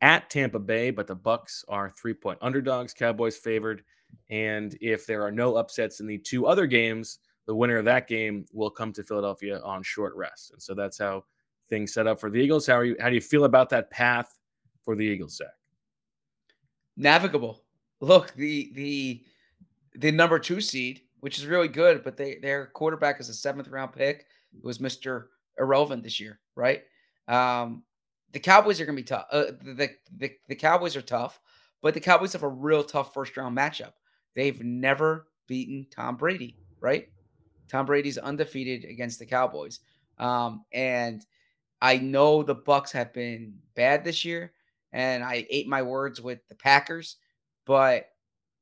at 0.00 0.28
Tampa 0.30 0.58
Bay, 0.58 0.90
but 0.90 1.06
the 1.06 1.14
Bucks 1.14 1.64
are 1.68 1.90
three-point 1.90 2.38
underdogs, 2.42 2.92
Cowboys 2.92 3.36
favored. 3.36 3.84
And 4.30 4.76
if 4.80 5.06
there 5.06 5.22
are 5.22 5.30
no 5.30 5.54
upsets 5.54 6.00
in 6.00 6.06
the 6.06 6.18
two 6.18 6.46
other 6.46 6.66
games, 6.66 7.18
the 7.46 7.54
winner 7.54 7.76
of 7.76 7.84
that 7.84 8.08
game 8.08 8.46
will 8.52 8.70
come 8.70 8.92
to 8.94 9.04
Philadelphia 9.04 9.60
on 9.62 9.82
short 9.82 10.14
rest. 10.16 10.50
And 10.52 10.62
so 10.62 10.74
that's 10.74 10.98
how 10.98 11.24
things 11.68 11.92
set 11.92 12.06
up 12.06 12.20
for 12.20 12.30
the 12.30 12.38
Eagles. 12.38 12.66
How 12.66 12.74
are 12.74 12.84
you 12.84 12.96
how 13.00 13.08
do 13.08 13.14
you 13.14 13.20
feel 13.20 13.44
about 13.44 13.70
that 13.70 13.90
path 13.90 14.38
for 14.84 14.96
the 14.96 15.04
Eagles, 15.04 15.36
Zach? 15.36 15.48
Navigable. 16.96 17.64
Look, 18.00 18.34
the 18.34 18.72
the 18.74 19.24
the 19.94 20.10
number 20.10 20.38
two 20.38 20.60
seed, 20.60 21.02
which 21.20 21.38
is 21.38 21.46
really 21.46 21.68
good, 21.68 22.02
but 22.02 22.16
they 22.16 22.36
their 22.36 22.66
quarterback 22.66 23.20
is 23.20 23.28
a 23.28 23.34
seventh 23.34 23.68
round 23.68 23.92
pick. 23.92 24.26
It 24.56 24.64
was 24.64 24.80
Mister 24.80 25.30
Irrelevant 25.58 26.02
this 26.02 26.18
year, 26.18 26.40
right? 26.56 26.82
Um, 27.28 27.84
the 28.32 28.40
Cowboys 28.40 28.80
are 28.80 28.86
going 28.86 28.96
to 28.96 29.02
be 29.02 29.06
tough. 29.06 29.26
Uh, 29.30 29.52
the, 29.62 29.90
the 30.18 30.32
the 30.48 30.54
Cowboys 30.54 30.96
are 30.96 31.02
tough, 31.02 31.40
but 31.80 31.94
the 31.94 32.00
Cowboys 32.00 32.32
have 32.32 32.42
a 32.42 32.48
real 32.48 32.82
tough 32.82 33.14
first 33.14 33.36
round 33.36 33.56
matchup. 33.56 33.92
They've 34.34 34.62
never 34.62 35.28
beaten 35.46 35.86
Tom 35.90 36.16
Brady, 36.16 36.58
right? 36.80 37.08
Tom 37.68 37.86
Brady's 37.86 38.18
undefeated 38.18 38.84
against 38.84 39.18
the 39.18 39.26
Cowboys, 39.26 39.80
um, 40.18 40.64
and 40.72 41.24
I 41.80 41.98
know 41.98 42.42
the 42.42 42.54
Bucks 42.54 42.92
have 42.92 43.12
been 43.12 43.54
bad 43.74 44.04
this 44.04 44.24
year, 44.24 44.52
and 44.92 45.24
I 45.24 45.46
ate 45.50 45.68
my 45.68 45.82
words 45.82 46.20
with 46.20 46.40
the 46.48 46.54
Packers, 46.54 47.16
but 47.66 48.06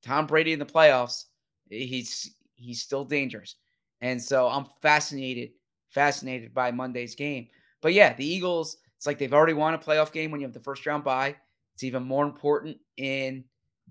Tom 0.03 0.27
Brady 0.27 0.53
in 0.53 0.59
the 0.59 0.66
playoffs, 0.66 1.27
he's 1.69 2.35
he's 2.55 2.81
still 2.81 3.05
dangerous, 3.05 3.57
and 4.01 4.23
so 4.23 4.49
I'm 4.49 4.66
fascinated 4.83 5.51
fascinated 5.90 6.55
by 6.55 6.71
Monday's 6.71 7.14
game. 7.14 7.49
But 7.83 7.95
yeah, 7.95 8.14
the 8.14 8.27
Eagles, 8.27 8.77
it's 8.97 9.07
like 9.07 9.19
they've 9.19 9.35
already 9.35 9.55
won 9.55 9.75
a 9.75 9.79
playoff 9.79 10.12
game 10.12 10.31
when 10.31 10.40
you 10.40 10.47
have 10.47 10.55
the 10.55 10.61
first 10.61 10.87
round 10.87 11.05
bye. 11.05 11.37
It's 11.75 11.85
even 11.85 12.03
more 12.03 12.25
important 12.25 12.79
in 12.97 13.45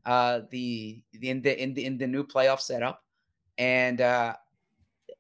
uh 0.06 0.42
the 0.50 1.02
in 1.22 1.42
the 1.42 1.62
in 1.62 1.74
the 1.74 1.86
in 1.86 1.98
the 1.98 2.08
new 2.08 2.24
playoff 2.24 2.62
setup. 2.62 3.04
And 3.58 4.02
uh 4.02 4.36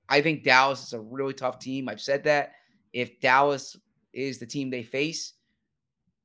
I 0.07 0.21
think 0.21 0.43
Dallas 0.43 0.87
is 0.87 0.93
a 0.93 0.99
really 0.99 1.33
tough 1.33 1.59
team. 1.59 1.89
I've 1.89 2.01
said 2.01 2.23
that. 2.23 2.53
If 2.93 3.19
Dallas 3.19 3.77
is 4.13 4.39
the 4.39 4.45
team 4.45 4.69
they 4.69 4.81
face, 4.83 5.33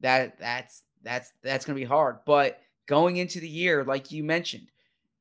that 0.05 0.39
that's 0.39 0.83
that's 1.03 1.33
that's 1.43 1.65
going 1.65 1.77
to 1.77 1.81
be 1.81 1.89
hard. 1.89 2.19
But 2.27 2.61
going 2.87 3.17
into 3.17 3.41
the 3.41 3.49
year, 3.49 3.85
like 3.85 4.13
you 4.13 4.23
mentioned, 4.23 4.71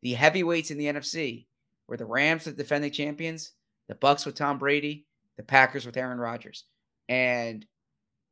the 0.02 0.14
heavyweights 0.14 0.72
in 0.72 0.78
the 0.78 0.86
NFC 0.86 1.46
were 1.88 1.98
the 1.98 2.06
Rams, 2.06 2.44
the 2.44 2.52
defending 2.52 2.92
champions, 2.92 3.52
the 3.88 3.96
Bucks 3.96 4.26
with 4.26 4.36
Tom 4.36 4.58
Brady, 4.58 5.06
the 5.38 5.44
Packers 5.44 5.86
with 5.86 5.96
Aaron 5.96 6.20
Rodgers. 6.20 6.66
And 7.08 7.66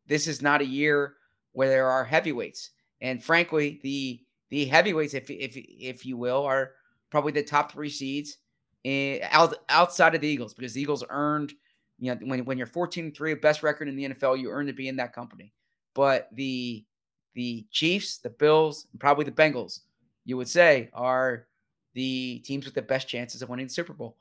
this 0.07 0.27
is 0.27 0.41
not 0.41 0.61
a 0.61 0.65
year 0.65 1.15
where 1.53 1.69
there 1.69 1.87
are 1.87 2.03
heavyweights. 2.03 2.71
And 2.99 3.23
frankly, 3.23 3.79
the 3.81 4.21
the 4.49 4.65
heavyweights, 4.65 5.13
if 5.13 5.29
if 5.29 5.53
if 5.55 6.05
you 6.05 6.17
will, 6.17 6.43
are 6.43 6.71
probably 7.09 7.31
the 7.31 7.43
top 7.43 7.71
three 7.71 7.89
seeds 7.89 8.37
in, 8.83 9.21
out, 9.29 9.55
outside 9.69 10.15
of 10.15 10.21
the 10.21 10.27
Eagles 10.27 10.53
because 10.53 10.73
the 10.73 10.81
Eagles 10.81 11.03
earned, 11.09 11.53
you 11.97 12.13
know, 12.13 12.19
when, 12.25 12.43
when 12.43 12.57
you're 12.57 12.67
14 12.67 13.13
3, 13.13 13.35
best 13.35 13.63
record 13.63 13.87
in 13.87 13.95
the 13.95 14.09
NFL, 14.09 14.39
you 14.39 14.49
earn 14.49 14.67
to 14.67 14.73
be 14.73 14.89
in 14.89 14.97
that 14.97 15.13
company. 15.13 15.53
But 15.93 16.30
the 16.34 16.86
the 17.34 17.65
Chiefs, 17.71 18.17
the 18.17 18.30
Bills, 18.30 18.88
and 18.91 18.99
probably 18.99 19.25
the 19.25 19.32
Bengals, 19.32 19.82
you 20.25 20.38
would 20.38 20.49
say, 20.49 20.89
are 20.93 21.47
the 21.93 22.39
teams 22.39 22.65
with 22.65 22.73
the 22.73 22.82
best 22.82 23.08
chances 23.08 23.41
of 23.41 23.49
winning 23.49 23.67
the 23.67 23.73
Super 23.73 23.93
Bowl. 23.93 24.17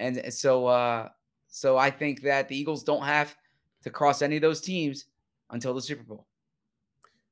And 0.00 0.32
so 0.32 0.66
uh 0.66 1.08
so 1.48 1.76
I 1.76 1.90
think 1.90 2.22
that 2.22 2.48
the 2.48 2.56
Eagles 2.56 2.82
don't 2.82 3.04
have 3.04 3.36
to 3.82 3.90
cross 3.90 4.22
any 4.22 4.36
of 4.36 4.42
those 4.42 4.60
teams 4.60 5.06
until 5.50 5.72
the 5.74 5.80
Super 5.80 6.02
Bowl. 6.02 6.26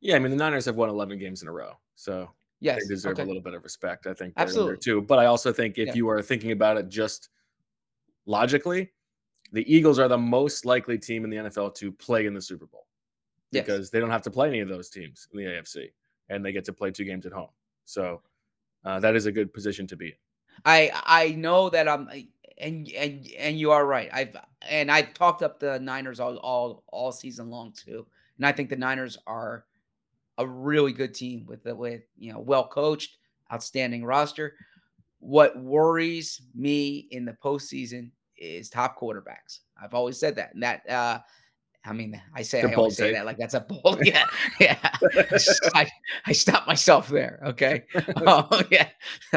Yeah, 0.01 0.17
I 0.17 0.19
mean 0.19 0.31
the 0.31 0.37
Niners 0.37 0.65
have 0.67 0.77
won 0.77 0.89
11 0.89 1.19
games 1.19 1.43
in 1.43 1.49
a 1.49 1.53
row, 1.53 1.73
so 1.95 2.31
Yes. 2.61 2.83
they 2.83 2.95
deserve 2.95 3.15
okay. 3.15 3.23
a 3.23 3.27
little 3.27 3.43
bit 3.43 3.55
of 3.55 3.65
respect. 3.65 4.07
I 4.07 4.15
think 4.15 4.37
they're 4.37 4.47
in 4.47 4.53
there 4.55 4.75
Absolutely. 4.75 4.77
too. 4.79 5.03
But 5.03 5.19
I 5.19 5.27
also 5.27 5.53
think 5.53 5.79
if 5.79 5.89
Yeah. 5.89 5.95
you 5.95 6.09
are 6.09 6.23
thinking 6.23 6.53
about 6.53 6.77
it 6.77 6.89
just 6.89 7.31
logically, 8.25 8.93
the 9.51 9.71
Eagles 9.73 9.99
are 9.99 10.07
the 10.09 10.17
most 10.19 10.65
likely 10.65 10.97
team 10.97 11.25
in 11.25 11.31
the 11.31 11.37
NFL 11.39 11.75
to 11.77 11.91
play 11.91 12.27
in 12.27 12.35
the 12.35 12.41
Super 12.41 12.67
Bowl 12.67 12.87
Yes. 13.53 13.67
because 13.67 13.91
they 13.91 14.01
don't 14.01 14.11
have 14.11 14.23
to 14.23 14.31
play 14.31 14.49
any 14.49 14.61
of 14.61 14.69
those 14.69 14.89
teams 14.89 15.29
in 15.33 15.39
the 15.39 15.45
AFC, 15.45 15.91
and 16.29 16.45
they 16.45 16.53
get 16.53 16.65
to 16.65 16.73
play 16.73 16.91
two 16.91 17.05
games 17.05 17.27
at 17.27 17.33
home. 17.33 17.51
So 17.85 18.23
uh, 18.85 18.99
that 19.01 19.15
is 19.15 19.27
a 19.27 19.33
good 19.33 19.53
position 19.53 19.87
to 19.89 19.97
be 19.97 20.07
in. 20.07 20.13
I 20.65 20.91
I 21.05 21.29
know 21.33 21.71
that 21.71 21.89
I'm 21.89 22.09
and 22.59 22.89
and 22.93 23.29
and 23.39 23.59
you 23.59 23.71
are 23.71 23.87
right. 23.87 24.09
I've 24.13 24.37
and 24.69 24.91
I've 24.91 25.15
talked 25.15 25.43
up 25.43 25.59
the 25.59 25.79
Niners 25.81 26.21
all 26.21 26.37
all 26.39 26.85
all 26.89 27.13
season 27.13 27.51
long 27.51 27.73
too. 27.73 28.07
And 28.37 28.47
I 28.47 28.53
think 28.53 28.71
the 28.71 28.77
Niners 28.77 29.19
are 29.27 29.67
a 30.39 30.47
really 30.47 30.93
good 30.93 31.15
team 31.15 31.45
with 31.47 31.63
the 31.63 31.75
with 31.75 32.03
you 32.17 32.33
know 32.33 32.41
well 32.41 32.67
coached, 32.67 33.19
outstanding 33.53 34.05
roster. 34.05 34.55
What 35.19 35.59
worries 35.59 36.43
me 36.55 37.07
in 37.11 37.25
the 37.25 37.33
postseason 37.33 38.11
is 38.37 38.69
top 38.69 38.99
quarterbacks. 38.99 39.61
I've 39.81 39.95
always 39.95 40.19
said 40.19 40.37
that, 40.37 40.55
and 40.55 40.63
that 40.63 40.89
uh, 40.89 41.21
I 41.85 41.93
mean, 41.93 42.21
I 42.33 42.43
say 42.43 42.63
I 42.63 42.73
always 42.75 42.97
say 42.97 43.13
that 43.13 43.27
like 43.27 43.39
that's 43.39 43.55
a 43.55 43.61
bold, 43.61 43.99
yeah, 44.07 44.25
yeah. 44.61 44.79
I, 45.75 45.89
I 46.27 46.33
stopped 46.33 46.69
myself 46.69 47.09
there. 47.09 47.41
Okay, 47.45 47.85
oh 48.19 48.63
yeah. 48.71 48.89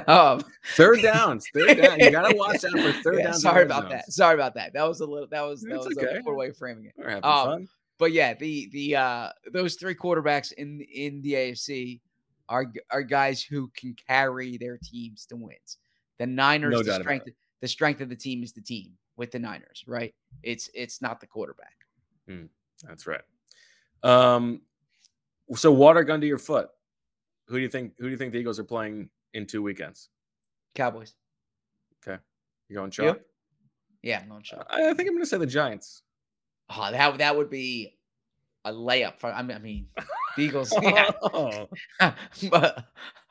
Um, 0.07 0.43
Third 0.75 1.01
downs, 1.01 1.47
third 1.53 1.77
down. 1.77 1.99
You 1.99 2.11
got 2.11 2.29
to 2.29 2.35
watch 2.35 2.63
out 2.63 2.71
for 2.71 2.91
third 3.01 3.17
yeah, 3.19 3.23
downs. 3.25 3.41
Sorry 3.41 3.63
about 3.63 3.89
that. 3.89 4.11
Sorry 4.11 4.35
about 4.35 4.53
that. 4.55 4.73
That 4.73 4.87
was 4.87 4.99
a 4.99 5.05
little. 5.07 5.27
That 5.27 5.41
was 5.41 5.61
that 5.61 5.75
It's 5.75 5.87
was 5.87 5.97
okay. 5.97 6.17
a 6.17 6.23
poor 6.23 6.35
way 6.35 6.49
of 6.49 6.57
framing 6.57 6.85
it. 6.85 6.93
We're 6.97 7.09
having 7.09 7.23
Um, 7.23 7.45
fun. 7.45 7.67
But 7.97 8.11
yeah, 8.11 8.33
the 8.35 8.69
the 8.71 8.95
uh 8.95 9.29
those 9.51 9.75
three 9.75 9.95
quarterbacks 9.95 10.51
in 10.51 10.81
in 10.81 11.21
the 11.21 11.33
AFC 11.33 11.99
are 12.49 12.71
are 12.91 13.01
guys 13.01 13.41
who 13.41 13.71
can 13.75 13.95
carry 14.07 14.57
their 14.57 14.77
teams 14.77 15.25
to 15.27 15.35
wins. 15.35 15.77
The 16.19 16.27
Niners, 16.27 16.73
No 16.73 16.83
the 16.83 16.93
strength 16.93 17.29
the 17.61 17.67
strength 17.67 18.01
of 18.01 18.09
the 18.09 18.15
team 18.15 18.43
is 18.43 18.53
the 18.53 18.61
team 18.61 18.91
with 19.17 19.31
the 19.31 19.39
Niners, 19.39 19.83
right? 19.87 20.13
It's 20.43 20.69
it's 20.75 21.01
not 21.01 21.19
the 21.21 21.27
quarterback. 21.27 21.73
That's 22.83 23.07
right. 23.07 23.21
Um, 24.03 24.61
so 25.55 25.71
water 25.71 26.03
gun 26.03 26.21
to 26.21 26.27
your 26.27 26.37
foot. 26.37 26.69
Who 27.47 27.57
do 27.57 27.61
you 27.61 27.69
think? 27.69 27.93
Who 27.97 28.05
do 28.05 28.11
you 28.11 28.17
think 28.17 28.33
the 28.33 28.39
Eagles 28.39 28.59
are 28.59 28.63
playing 28.63 29.09
in 29.33 29.45
two 29.45 29.61
weekends? 29.61 30.09
Cowboys. 30.73 31.15
Okay, 32.05 32.21
you 32.69 32.75
going 32.75 32.91
chalk? 32.91 33.19
Yeah, 34.01 34.23
no 34.27 34.39
shot. 34.43 34.67
I, 34.69 34.89
I 34.89 34.93
think 34.93 35.07
I'm 35.09 35.15
going 35.15 35.23
to 35.23 35.25
say 35.25 35.37
the 35.37 35.45
Giants. 35.45 36.03
Oh, 36.69 36.91
that 36.91 37.17
that 37.19 37.37
would 37.37 37.49
be 37.49 37.97
a 38.63 38.71
layup 38.71 39.19
for. 39.19 39.31
I 39.31 39.41
mean, 39.43 39.57
I 39.57 39.59
mean 39.59 39.87
the 40.37 40.43
Eagles. 40.43 40.73
Yeah, 40.81 41.11
Oh, 41.21 41.69
but 42.49 42.85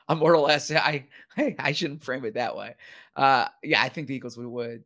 I'm 0.07 0.19
more 0.19 0.33
or 0.33 0.39
less. 0.39 0.71
I 0.71 1.05
I, 1.37 1.55
I 1.59 1.71
shouldn't 1.73 2.03
frame 2.03 2.25
it 2.25 2.35
that 2.35 2.55
way. 2.55 2.75
Uh, 3.15 3.47
yeah, 3.63 3.81
I 3.81 3.89
think 3.89 4.07
the 4.07 4.15
Eagles 4.15 4.37
would, 4.37 4.47
would. 4.47 4.83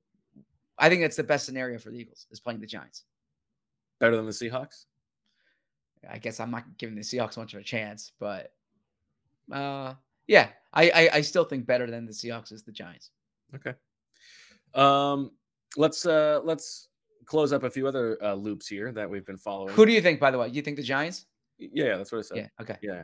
I 0.77 0.89
think 0.89 1.01
that's 1.01 1.17
the 1.17 1.23
best 1.23 1.45
scenario 1.45 1.77
for 1.77 1.91
the 1.91 1.99
Eagles 1.99 2.25
is 2.31 2.39
playing 2.39 2.61
the 2.61 2.67
Giants. 2.67 3.03
Better 3.99 4.15
than 4.15 4.25
the 4.25 4.31
Seahawks? 4.31 4.85
I 6.09 6.17
guess 6.17 6.39
I'm 6.39 6.51
not 6.51 6.77
giving 6.77 6.95
the 6.95 7.01
Seahawks 7.01 7.37
much 7.37 7.53
of 7.53 7.59
a 7.59 7.63
chance, 7.63 8.13
but 8.19 8.53
uh, 9.51 9.93
yeah, 10.27 10.49
I, 10.73 10.89
I 10.89 11.09
I 11.15 11.21
still 11.21 11.43
think 11.43 11.65
better 11.65 11.87
than 11.89 12.05
the 12.05 12.13
Seahawks 12.13 12.51
is 12.53 12.63
the 12.63 12.71
Giants. 12.71 13.11
Okay. 13.55 13.73
Um, 14.73 15.31
let's 15.75 16.05
uh 16.05 16.39
let's 16.43 16.87
close 17.25 17.51
up 17.51 17.63
a 17.63 17.69
few 17.69 17.87
other 17.87 18.17
uh, 18.23 18.33
loops 18.33 18.67
here 18.67 18.91
that 18.93 19.09
we've 19.09 19.25
been 19.25 19.37
following. 19.37 19.73
Who 19.75 19.85
do 19.85 19.91
you 19.91 20.01
think, 20.01 20.19
by 20.19 20.31
the 20.31 20.37
way? 20.37 20.47
You 20.47 20.61
think 20.61 20.77
the 20.77 20.83
Giants? 20.83 21.25
Yeah, 21.57 21.85
yeah, 21.85 21.97
that's 21.97 22.11
what 22.11 22.19
I 22.19 22.21
said. 22.21 22.37
Yeah. 22.37 22.47
Okay. 22.61 22.77
Yeah. 22.81 23.03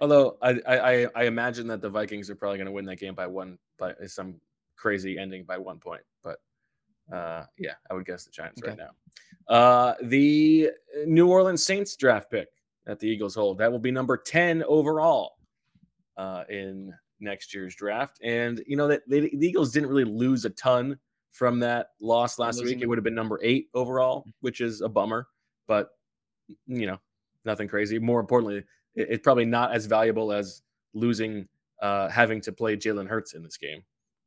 Although 0.00 0.38
I 0.40 0.60
I 0.66 0.92
I- 1.04 1.08
I 1.14 1.22
imagine 1.24 1.66
that 1.66 1.82
the 1.82 1.90
Vikings 1.90 2.30
are 2.30 2.34
probably 2.34 2.56
going 2.58 2.66
to 2.66 2.72
win 2.72 2.86
that 2.86 2.96
game 2.96 3.14
by 3.14 3.26
one 3.26 3.58
by 3.78 3.94
some 4.06 4.40
crazy 4.76 5.18
ending 5.18 5.44
by 5.44 5.58
one 5.58 5.78
point, 5.78 6.02
but 6.22 6.38
uh 7.12 7.44
yeah, 7.58 7.74
I 7.90 7.94
would 7.94 8.04
guess 8.06 8.24
the 8.24 8.30
Giants 8.30 8.60
right 8.62 8.78
now. 9.48 9.54
Uh 9.54 9.94
the 10.02 10.70
New 11.06 11.28
Orleans 11.28 11.64
Saints 11.64 11.96
draft 11.96 12.30
pick 12.30 12.48
that 12.86 12.98
the 13.00 13.08
Eagles 13.08 13.34
hold. 13.34 13.58
That 13.58 13.70
will 13.72 13.78
be 13.78 13.90
number 13.90 14.16
10 14.16 14.62
overall 14.64 15.32
uh 16.16 16.44
in 16.48 16.92
next 17.20 17.54
year's 17.54 17.74
draft. 17.74 18.18
And 18.22 18.62
you 18.66 18.76
know 18.76 18.88
that 18.88 19.02
the 19.08 19.28
Eagles 19.44 19.72
didn't 19.72 19.88
really 19.88 20.04
lose 20.04 20.44
a 20.44 20.50
ton 20.50 20.98
from 21.30 21.60
that 21.60 21.88
loss 22.00 22.38
last 22.38 22.58
week. 22.64 22.76
It 22.82 22.86
would 22.86 22.98
have 22.98 23.04
been 23.04 23.14
number 23.14 23.40
8 23.42 23.68
overall, 23.74 24.24
which 24.40 24.60
is 24.60 24.80
a 24.82 24.88
bummer, 24.88 25.26
but 25.66 25.90
you 26.66 26.86
know, 26.86 26.98
nothing 27.44 27.68
crazy. 27.68 27.98
More 27.98 28.20
importantly, 28.20 28.58
it- 28.94 29.08
it's 29.10 29.22
probably 29.22 29.46
not 29.46 29.72
as 29.72 29.86
valuable 29.86 30.32
as 30.32 30.62
losing, 30.92 31.48
uh, 31.80 32.08
having 32.10 32.40
to 32.42 32.52
play 32.52 32.76
Jalen 32.76 33.08
Hurts 33.08 33.32
in 33.34 33.42
this 33.42 33.56
game. 33.56 33.82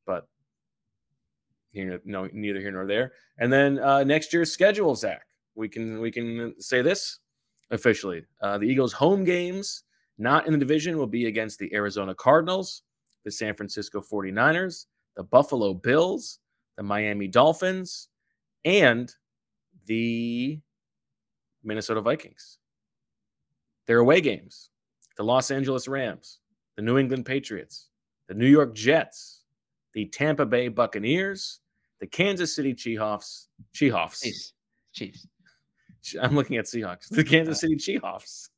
But 0.08 0.28
here, 1.76 2.02
no, 2.06 2.28
neither 2.34 2.60
here 2.60 2.72
nor 2.72 2.88
there. 2.88 3.14
And 3.38 3.52
then 3.52 3.80
uh, 3.80 4.04
next 4.04 4.34
year's 4.34 4.52
schedule, 4.52 4.96
Zach, 4.96 5.26
we 5.54 5.70
can 5.70 6.00
we 6.00 6.12
can 6.12 6.56
say 6.60 6.82
this 6.82 7.20
officially: 7.70 8.26
uh, 8.42 8.58
the 8.58 8.66
Eagles' 8.66 8.94
home 8.94 9.24
games, 9.24 9.84
not 10.18 10.48
in 10.48 10.54
the 10.54 10.60
division, 10.60 10.98
will 10.98 11.08
be 11.08 11.28
against 11.28 11.60
the 11.60 11.74
Arizona 11.74 12.16
Cardinals, 12.16 12.84
the 13.24 13.32
San 13.32 13.54
Francisco 13.56 14.02
49ers, 14.02 14.86
the 15.16 15.24
Buffalo 15.24 15.74
Bills, 15.74 16.40
the 16.78 16.84
Miami 16.84 17.28
Dolphins, 17.28 18.10
and 18.64 19.14
the 19.86 20.60
Minnesota 21.64 22.02
Vikings. 22.02 22.58
Their 23.86 24.00
away 24.00 24.22
games 24.22 24.70
the 25.18 25.24
Los 25.24 25.50
Angeles 25.50 25.88
Rams, 25.88 26.40
the 26.76 26.82
New 26.82 26.98
England 26.98 27.26
Patriots, 27.26 27.88
the 28.28 28.34
New 28.34 28.48
York 28.48 28.74
Jets, 28.76 29.44
the 29.94 30.06
Tampa 30.08 30.46
Bay 30.46 30.68
Buccaneers, 30.68 31.62
the 32.00 32.08
Kansas 32.08 32.56
City 32.56 32.74
Chiefs. 32.74 33.48
Chiefs. 33.74 34.22
Chiefs. 34.22 34.54
Chiefs. 34.94 35.28
I'm 36.22 36.36
looking 36.36 36.58
at 36.58 36.66
Seahawks. 36.66 37.10
The 37.10 37.24
Kansas 37.24 37.60
City 37.62 37.76
Chiefs. 37.78 38.50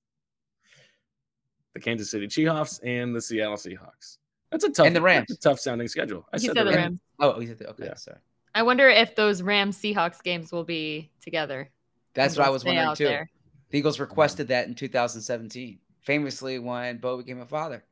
The 1.73 1.79
Kansas 1.79 2.09
City 2.11 2.27
Chiefs 2.27 2.79
and 2.79 3.15
the 3.15 3.21
Seattle 3.21 3.55
Seahawks. 3.55 4.17
That's 4.51 4.63
a 4.63 4.69
tough 4.71 4.87
And 4.87 4.95
the 4.95 5.01
Rams. 5.01 5.27
that's 5.29 5.45
a 5.45 5.49
tough 5.49 5.59
sounding 5.59 5.87
schedule. 5.87 6.25
I 6.33 6.37
He 6.37 6.47
said, 6.47 6.55
said 6.55 6.65
the 6.65 6.71
the 6.71 6.77
Rams. 6.77 6.83
Rams. 6.89 6.99
Oh, 7.19 7.33
oh 7.33 7.39
he's 7.39 7.51
at 7.51 7.59
the, 7.59 7.69
okay. 7.69 7.85
Yeah. 7.85 7.95
Sorry. 7.95 8.17
I 8.55 8.63
wonder 8.63 8.89
if 8.89 9.15
those 9.15 9.41
Rams 9.41 9.77
Seahawks 9.77 10.23
games 10.23 10.51
will 10.51 10.63
be 10.63 11.11
together. 11.21 11.69
That's 12.13 12.37
what 12.37 12.47
I 12.47 12.49
was 12.49 12.65
wondering 12.65 12.87
out 12.87 12.97
too. 12.97 13.03
there. 13.05 13.29
The 13.69 13.77
Eagles 13.77 13.99
requested 13.99 14.47
that 14.47 14.67
in 14.67 14.73
2017, 14.73 15.77
famously 16.01 16.57
when 16.57 16.97
Bo 16.97 17.17
became 17.17 17.41
a 17.41 17.45
father. 17.45 17.83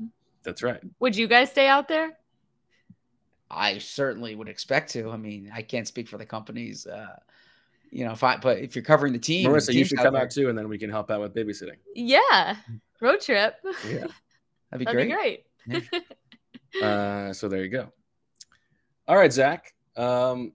Mm-hmm. 0.00 0.06
That's 0.44 0.62
right. 0.62 0.80
Would 1.00 1.16
you 1.16 1.26
guys 1.26 1.50
stay 1.50 1.66
out 1.68 1.88
there? 1.88 2.16
I 3.50 3.78
certainly 3.78 4.34
would 4.34 4.48
expect 4.48 4.90
to. 4.92 5.10
I 5.10 5.16
mean, 5.16 5.50
I 5.54 5.62
can't 5.62 5.86
speak 5.86 6.08
for 6.08 6.18
the 6.18 6.26
companies, 6.26 6.86
uh, 6.86 7.16
you 7.90 8.04
know, 8.04 8.12
if 8.12 8.22
I, 8.22 8.36
but 8.36 8.58
if 8.58 8.76
you're 8.76 8.84
covering 8.84 9.12
the 9.12 9.18
team, 9.18 9.48
Marissa, 9.48 9.66
the 9.68 9.72
you 9.72 9.78
team's 9.80 9.88
should 9.88 9.98
come 9.98 10.14
out 10.14 10.30
too, 10.30 10.48
and 10.50 10.58
then 10.58 10.68
we 10.68 10.78
can 10.78 10.90
help 10.90 11.10
out 11.10 11.20
with 11.20 11.34
babysitting. 11.34 11.76
Yeah. 11.94 12.56
Road 13.00 13.20
trip. 13.20 13.54
Yeah. 13.86 14.06
That'd 14.70 14.80
be 14.80 14.84
That'd 14.84 15.10
great. 15.10 15.44
be 15.66 15.80
great. 15.80 16.04
Uh, 16.82 17.32
so 17.32 17.48
there 17.48 17.64
you 17.64 17.70
go. 17.70 17.90
All 19.08 19.16
right, 19.16 19.32
Zach. 19.32 19.72
Um, 19.96 20.52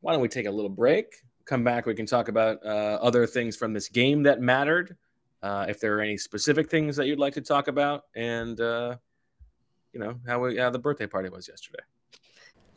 why 0.00 0.12
don't 0.12 0.22
we 0.22 0.28
take 0.28 0.46
a 0.46 0.50
little 0.50 0.70
break? 0.70 1.06
Come 1.44 1.64
back. 1.64 1.86
We 1.86 1.94
can 1.94 2.06
talk 2.06 2.28
about 2.28 2.64
uh, 2.64 2.98
other 3.02 3.26
things 3.26 3.56
from 3.56 3.72
this 3.72 3.88
game 3.88 4.22
that 4.22 4.40
mattered. 4.40 4.96
Uh, 5.42 5.66
if 5.68 5.80
there 5.80 5.98
are 5.98 6.00
any 6.00 6.16
specific 6.16 6.70
things 6.70 6.94
that 6.96 7.08
you'd 7.08 7.18
like 7.18 7.34
to 7.34 7.40
talk 7.40 7.66
about, 7.66 8.04
and 8.14 8.60
uh, 8.60 8.94
you 9.92 9.98
know 9.98 10.14
how, 10.26 10.38
we, 10.38 10.56
how 10.56 10.70
the 10.70 10.78
birthday 10.78 11.06
party 11.06 11.28
was 11.28 11.48
yesterday. 11.48 11.82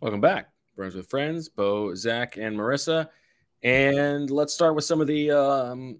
Welcome 0.00 0.20
back, 0.20 0.50
Birds 0.76 0.94
with 0.96 1.08
Friends, 1.08 1.48
Bo, 1.48 1.94
Zach, 1.94 2.36
and 2.36 2.58
Marissa. 2.58 3.08
And 3.62 4.28
let's 4.28 4.52
start 4.52 4.74
with 4.74 4.84
some 4.84 5.00
of 5.00 5.06
the 5.06 5.30
um, 5.30 5.98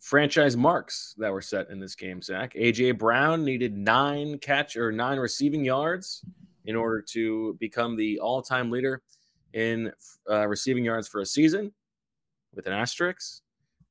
franchise 0.00 0.56
marks 0.56 1.14
that 1.18 1.32
were 1.32 1.42
set 1.42 1.68
in 1.68 1.80
this 1.80 1.94
game. 1.94 2.22
Zach, 2.22 2.54
AJ 2.54 2.98
Brown 2.98 3.44
needed 3.44 3.76
nine 3.76 4.38
catch 4.38 4.76
or 4.76 4.92
nine 4.92 5.18
receiving 5.18 5.64
yards 5.64 6.24
in 6.64 6.76
order 6.76 7.02
to 7.10 7.54
become 7.60 7.96
the 7.96 8.20
all-time 8.20 8.70
leader 8.70 9.02
in 9.52 9.92
uh, 10.30 10.46
receiving 10.46 10.84
yards 10.84 11.08
for 11.08 11.20
a 11.20 11.26
season, 11.26 11.72
with 12.54 12.66
an 12.66 12.72
asterisk. 12.72 13.42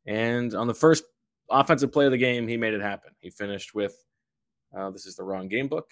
And 0.08 0.56
on 0.56 0.68
the 0.68 0.74
first 0.74 1.04
offensive 1.50 1.92
play 1.92 2.06
of 2.06 2.12
the 2.12 2.18
game, 2.18 2.48
he 2.48 2.58
made 2.58 2.74
it 2.74 2.82
happen. 2.82 3.12
He 3.20 3.30
finished 3.30 3.76
with 3.76 3.94
uh, 4.76 4.90
this 4.90 5.06
is 5.06 5.16
the 5.16 5.24
wrong 5.24 5.50
game 5.50 5.68
book. 5.68 5.92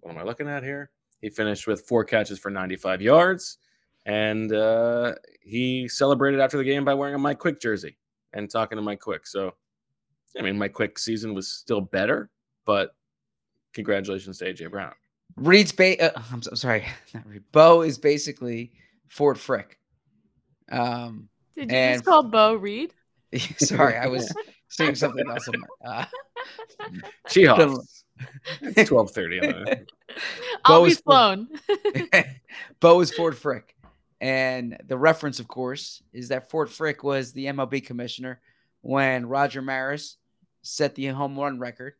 What 0.00 0.12
am 0.12 0.18
I 0.18 0.24
looking 0.24 0.46
at 0.46 0.62
here? 0.62 0.90
He 1.20 1.30
finished 1.30 1.66
with 1.66 1.82
four 1.88 2.04
catches 2.04 2.38
for 2.38 2.50
95 2.50 3.02
yards. 3.02 3.58
And 4.06 4.52
uh, 4.52 5.14
he 5.42 5.88
celebrated 5.88 6.40
after 6.40 6.56
the 6.56 6.64
game 6.64 6.84
by 6.84 6.94
wearing 6.94 7.14
a 7.14 7.18
Mike 7.18 7.38
Quick 7.38 7.60
jersey 7.60 7.98
and 8.32 8.50
talking 8.50 8.76
to 8.76 8.82
Mike 8.82 9.00
Quick. 9.00 9.26
So, 9.26 9.54
I 10.38 10.42
mean, 10.42 10.56
Mike 10.56 10.72
Quick 10.72 10.98
season 10.98 11.34
was 11.34 11.48
still 11.48 11.80
better, 11.80 12.30
but 12.64 12.94
congratulations 13.74 14.38
to 14.38 14.46
AJ 14.46 14.70
Brown. 14.70 14.92
Reed's 15.36 15.72
ba- 15.72 16.16
uh, 16.16 16.22
I'm, 16.32 16.40
so- 16.40 16.54
sorry, 16.54 16.86
not 17.14 17.26
Reed. 17.26 17.42
Bo 17.52 17.82
is 17.82 17.98
basically 17.98 18.72
Ford 19.08 19.38
Frick. 19.38 19.78
Um, 20.70 21.28
Did 21.56 21.70
you 21.70 21.76
And- 21.76 21.94
just 21.98 22.04
call 22.06 22.22
Bo 22.22 22.54
Reed? 22.54 22.94
sorry, 23.58 23.96
I 23.96 24.06
was 24.06 24.32
saying 24.68 24.94
something 24.94 25.28
else. 25.28 25.48
Uh, 25.84 26.04
Seahawks. 27.28 27.97
1230. 28.60 29.40
I'll 30.64 30.80
Bo 30.80 30.84
be 30.84 30.90
is- 30.92 31.00
flown. 31.00 31.48
Bo 32.80 33.00
is 33.00 33.12
Ford 33.12 33.36
Frick. 33.36 33.74
And 34.20 34.76
the 34.86 34.98
reference, 34.98 35.38
of 35.38 35.46
course, 35.46 36.02
is 36.12 36.28
that 36.28 36.50
Ford 36.50 36.68
Frick 36.70 37.04
was 37.04 37.32
the 37.32 37.46
MLB 37.46 37.86
commissioner 37.86 38.40
when 38.80 39.26
Roger 39.26 39.62
Maris 39.62 40.16
set 40.62 40.94
the 40.94 41.06
home 41.06 41.38
run 41.38 41.58
record. 41.58 41.94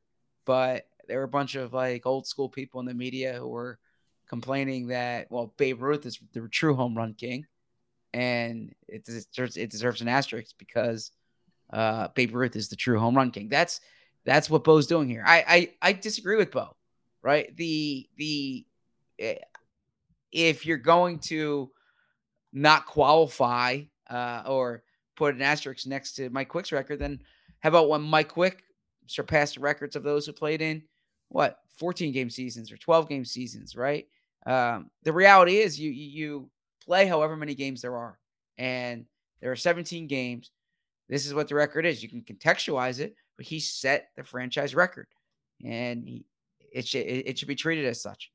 But 0.44 0.87
there 1.07 1.18
were 1.18 1.24
a 1.24 1.28
bunch 1.28 1.54
of 1.54 1.72
like 1.72 2.07
old 2.07 2.26
school 2.26 2.48
people 2.48 2.81
in 2.81 2.87
the 2.87 2.94
media 2.94 3.35
who 3.35 3.48
were 3.48 3.78
complaining 4.28 4.88
that, 4.88 5.31
well, 5.31 5.54
Babe 5.57 5.81
Ruth 5.81 6.07
is 6.07 6.18
the 6.33 6.48
true 6.48 6.74
home 6.74 6.96
run 6.96 7.14
king. 7.14 7.46
And 8.12 8.74
it 8.88 9.04
deserves, 9.04 9.57
it 9.57 9.70
deserves 9.70 10.00
an 10.00 10.09
asterisk 10.09 10.54
because 10.59 11.12
uh, 11.72 12.09
Babe 12.14 12.35
Ruth 12.35 12.57
is 12.57 12.68
the 12.68 12.76
true 12.76 12.98
home 12.98 13.16
run 13.16 13.31
king. 13.31 13.48
That's 13.48 13.81
That's 14.29 14.51
what 14.51 14.62
Bo's 14.62 14.87
doing 14.87 15.09
here. 15.09 15.25
I 15.27 15.45
I, 15.49 15.88
I 15.88 15.93
disagree 15.95 16.37
with 16.37 16.51
Bo. 16.51 16.77
Right? 17.23 17.57
The 17.57 18.07
the 18.19 18.67
eh, 19.19 19.37
if 20.31 20.67
you're 20.67 20.77
going 20.77 21.21
to 21.21 21.71
not 22.53 22.85
qualify 22.85 23.81
uh, 24.11 24.43
or 24.47 24.83
put 25.17 25.35
an 25.35 25.41
asterisk 25.41 25.87
next 25.87 26.12
to 26.17 26.29
Mike 26.29 26.51
Quick's 26.51 26.73
record, 26.73 26.99
then 26.99 27.23
how 27.61 27.71
about 27.71 27.88
when 27.88 28.03
Mike 28.03 28.29
Quick 28.29 28.64
surpassed 29.07 29.55
the 29.55 29.61
records 29.61 29.97
of 29.97 30.03
those 30.03 30.27
who 30.27 30.33
played 30.35 30.61
in 30.61 30.83
what 31.31 31.61
14 31.79 32.12
game 32.12 32.29
seasons 32.29 32.71
or 32.71 32.77
12 32.77 33.09
game 33.09 33.25
seasons, 33.25 33.77
right? 33.77 34.07
Um, 34.45 34.91
the 35.05 35.12
reality 35.14 35.57
is 35.57 35.81
you 35.81 35.91
you 35.91 36.51
play 36.85 37.07
however 37.07 37.35
many 37.35 37.55
games 37.55 37.81
there 37.81 37.97
are, 37.97 38.19
and 38.59 39.07
there 39.41 39.53
are 39.53 39.57
17 39.57 40.07
games. 40.07 40.51
This 41.09 41.25
is 41.25 41.33
what 41.33 41.49
the 41.49 41.55
record 41.55 41.87
is. 41.87 42.03
You 42.03 42.11
can 42.11 42.21
contextualize 42.21 43.01
it, 43.01 43.14
but 43.38 43.46
he 43.46 43.61
set 43.61 44.11
the 44.16 44.24
franchise 44.24 44.74
record, 44.74 45.07
and 45.64 46.07
he, 46.07 46.27
it 46.70 46.87
should 46.87 47.07
it 47.07 47.38
should 47.38 47.48
be 47.48 47.55
treated 47.55 47.87
as 47.87 48.03
such. 48.03 48.31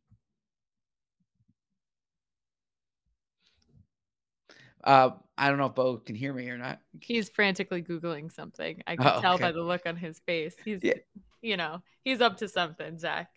Uh, 4.84 5.12
I 5.38 5.50
don't 5.50 5.58
know 5.58 5.68
if 5.68 5.76
Bo 5.76 5.98
can 5.98 6.16
hear 6.16 6.34
me 6.34 6.50
or 6.50 6.58
not. 6.58 6.80
He's 7.00 7.30
frantically 7.30 7.82
googling 7.82 8.32
something. 8.32 8.82
I 8.86 8.96
can 8.98 9.08
Oh, 9.08 9.22
tell 9.22 9.38
by 9.38 9.52
the 9.54 9.62
look 9.62 9.86
on 9.86 9.96
his 9.96 10.20
face. 10.20 10.56
He's, 10.64 10.80
Yeah. 10.84 10.96
you 11.42 11.56
know, 11.56 11.82
he's 12.04 12.20
up 12.20 12.38
to 12.38 12.50
something, 12.50 12.98
Zach. 12.98 13.30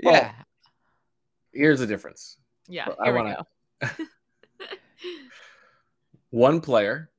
Yeah, 0.00 0.32
Here's 1.52 1.78
the 1.80 1.86
difference. 1.86 2.38
Yeah, 2.68 2.88
Well, 2.88 2.96
I 3.00 3.04
here 3.06 3.14
we 3.14 3.20
wanna- 3.20 3.46
go. 3.82 3.88
One 6.30 6.60
player 6.60 7.10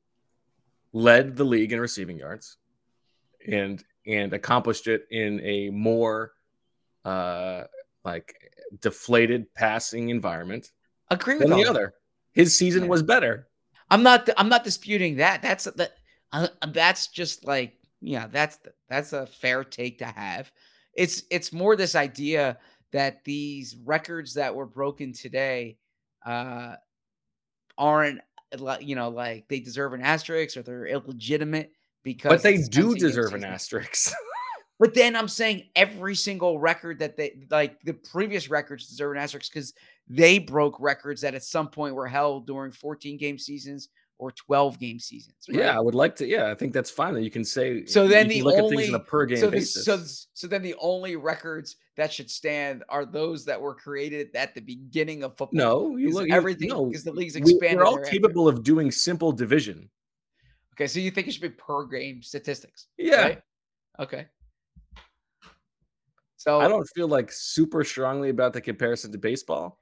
led 0.94 1.36
the 1.38 1.44
league 1.46 1.72
in 1.72 1.80
receiving 1.80 2.18
yards 2.18 2.58
and 3.48 3.84
and 4.06 4.34
accomplished 4.34 4.88
it 4.88 5.06
in 5.12 5.40
a 5.42 5.70
more 5.70 6.32
uh 7.06 7.64
like 8.04 8.36
deflated 8.80 9.54
passing 9.54 10.10
environment 10.10 10.72
agree 11.10 11.38
with 11.38 11.48
than 11.50 11.58
the 11.58 11.66
other. 11.66 11.94
His 12.34 12.58
season 12.58 12.84
Yeah. 12.84 12.90
was 12.90 13.04
better. 13.04 13.48
I'm 13.90 14.04
not. 14.04 14.30
I'm 14.38 14.48
not 14.50 14.64
disputing 14.64 15.18
that. 15.18 15.42
That's 15.42 15.66
that. 15.66 15.92
Uh, 16.32 16.48
that's 16.70 17.08
just 17.08 17.46
like 17.46 17.78
yeah. 18.00 18.28
That's 18.28 18.58
that's 18.90 19.12
a 19.14 19.26
fair 19.26 19.64
take 19.66 19.98
to 20.00 20.06
have. 20.06 20.50
It's 20.94 21.24
it's 21.30 21.52
more 21.52 21.76
this 21.76 21.96
idea 21.96 22.58
that 22.94 23.24
these 23.26 23.76
records 23.84 24.34
that 24.36 24.56
were 24.56 24.66
broken 24.66 25.12
today 25.12 25.78
uh, 26.26 26.76
aren't 27.78 28.22
like 28.58 28.86
you 28.88 28.96
know 28.96 29.10
like 29.10 29.48
they 29.50 29.60
deserve 29.60 29.94
an 29.94 30.02
asterisk 30.02 30.56
or 30.58 30.62
they're 30.62 30.86
illegitimate 30.86 31.72
because 32.04 32.30
But 32.30 32.44
they 32.44 32.58
do 32.58 32.96
deserve 32.96 33.34
an 33.34 33.44
asterisk. 33.44 34.14
But 34.80 34.96
then 34.96 35.16
I'm 35.16 35.28
saying 35.28 35.66
every 35.76 36.16
single 36.16 36.58
record 36.58 36.98
that 37.00 37.16
they 37.16 37.46
like 37.52 37.80
the 37.84 37.94
previous 37.94 38.50
records 38.50 38.88
deserve 38.88 39.12
an 39.12 39.20
asterisk 39.22 39.54
because 39.54 39.74
they 40.08 40.40
broke 40.40 40.76
records 40.80 41.22
that 41.22 41.36
at 41.36 41.44
some 41.44 41.68
point 41.68 41.94
were 41.94 42.08
held 42.08 42.48
during 42.48 42.72
14 42.72 43.16
game 43.20 43.38
seasons 43.38 43.90
or 44.18 44.32
12 44.32 44.80
game 44.80 44.98
seasons. 44.98 45.36
right? 45.48 45.60
Yeah, 45.60 45.78
I 45.78 45.80
would 45.80 45.94
like 45.94 46.16
to. 46.16 46.26
Yeah, 46.26 46.50
I 46.50 46.56
think 46.56 46.74
that's 46.74 46.90
fine 46.90 47.14
that 47.14 47.22
you 47.22 47.30
can 47.30 47.46
say. 47.46 47.86
So 47.86 48.08
then 48.08 48.28
the 48.28 48.42
look 48.42 48.56
only 48.56 48.78
at 48.78 48.80
things 48.86 48.94
on 48.96 49.02
a 49.02 49.04
per 49.04 49.26
game 49.28 49.38
so 49.38 49.46
the- 49.52 49.58
basis. 49.58 49.86
so 49.86 50.00
so 50.34 50.48
then 50.48 50.64
the 50.64 50.74
only 50.80 51.16
records 51.16 51.76
that 51.96 52.12
should 52.12 52.32
stand 52.32 52.84
are 52.90 53.06
those 53.06 53.46
that 53.46 53.62
were 53.62 53.76
created 53.76 54.36
at 54.36 54.56
the 54.56 54.62
beginning 54.62 55.22
of 55.24 55.38
football. 55.38 55.92
no, 55.92 55.96
you 55.96 56.12
look 56.12 56.28
everything 56.32 56.70
No, 56.70 56.92
the 56.92 57.12
league's 57.12 57.36
expanded. 57.36 57.78
we're 57.78 57.86
all 57.86 58.00
capable 58.00 58.48
of 58.48 58.64
doing 58.64 58.90
simple 58.92 59.32
division. 59.32 59.92
Okay, 60.82 60.88
so 60.88 61.00
you 61.00 61.12
think 61.12 61.28
it 61.28 61.34
should 61.34 61.44
be 61.44 61.50
per 61.50 61.86
game 61.86 62.24
statistics? 62.24 62.88
Yeah. 62.98 63.22
right? 63.22 63.42
Okay. 64.00 64.26
So 66.38 66.60
I 66.60 66.68
don't 66.68 66.90
feel 66.96 67.08
like 67.08 67.32
super 67.32 67.84
strongly 67.84 68.30
about 68.30 68.54
the 68.54 68.62
comparison 68.62 69.12
to 69.12 69.20
baseball. 69.20 69.78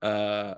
Uh, 0.00 0.54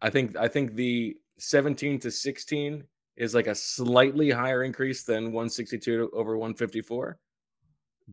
I 0.00 0.10
think 0.10 0.36
I 0.36 0.46
think 0.46 0.76
the 0.76 1.16
17 1.38 1.98
to 1.98 2.10
16 2.12 2.84
is 3.16 3.34
like 3.34 3.48
a 3.48 3.54
slightly 3.54 4.30
higher 4.30 4.62
increase 4.62 5.02
than 5.02 5.32
162 5.32 6.10
over 6.12 6.38
154. 6.38 7.18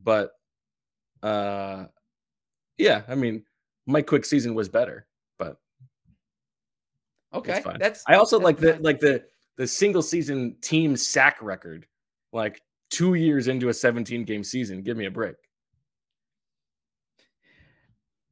But 0.04 0.32
uh 1.22 1.86
yeah, 2.80 3.04
I 3.08 3.14
mean, 3.14 3.44
Mike 3.86 4.08
Quick 4.08 4.26
season 4.26 4.56
was 4.56 4.68
better, 4.68 5.06
but 5.38 5.58
Okay, 7.36 7.62
fine. 7.62 7.78
that's. 7.78 8.04
I 8.08 8.16
also 8.16 8.40
that's 8.40 8.46
like 8.46 8.58
the 8.58 8.80
like 8.82 9.00
the 9.00 9.26
the 9.58 9.68
single 9.68 10.02
season 10.02 10.58
team 10.62 10.98
sack 10.98 11.42
record, 11.42 11.88
like 12.34 12.62
two 12.90 13.14
years 13.14 13.48
into 13.48 13.70
a 13.70 13.74
17 13.74 14.26
game 14.26 14.44
season. 14.44 14.82
Give 14.84 14.98
me 14.98 15.06
a 15.06 15.12
break. 15.12 15.36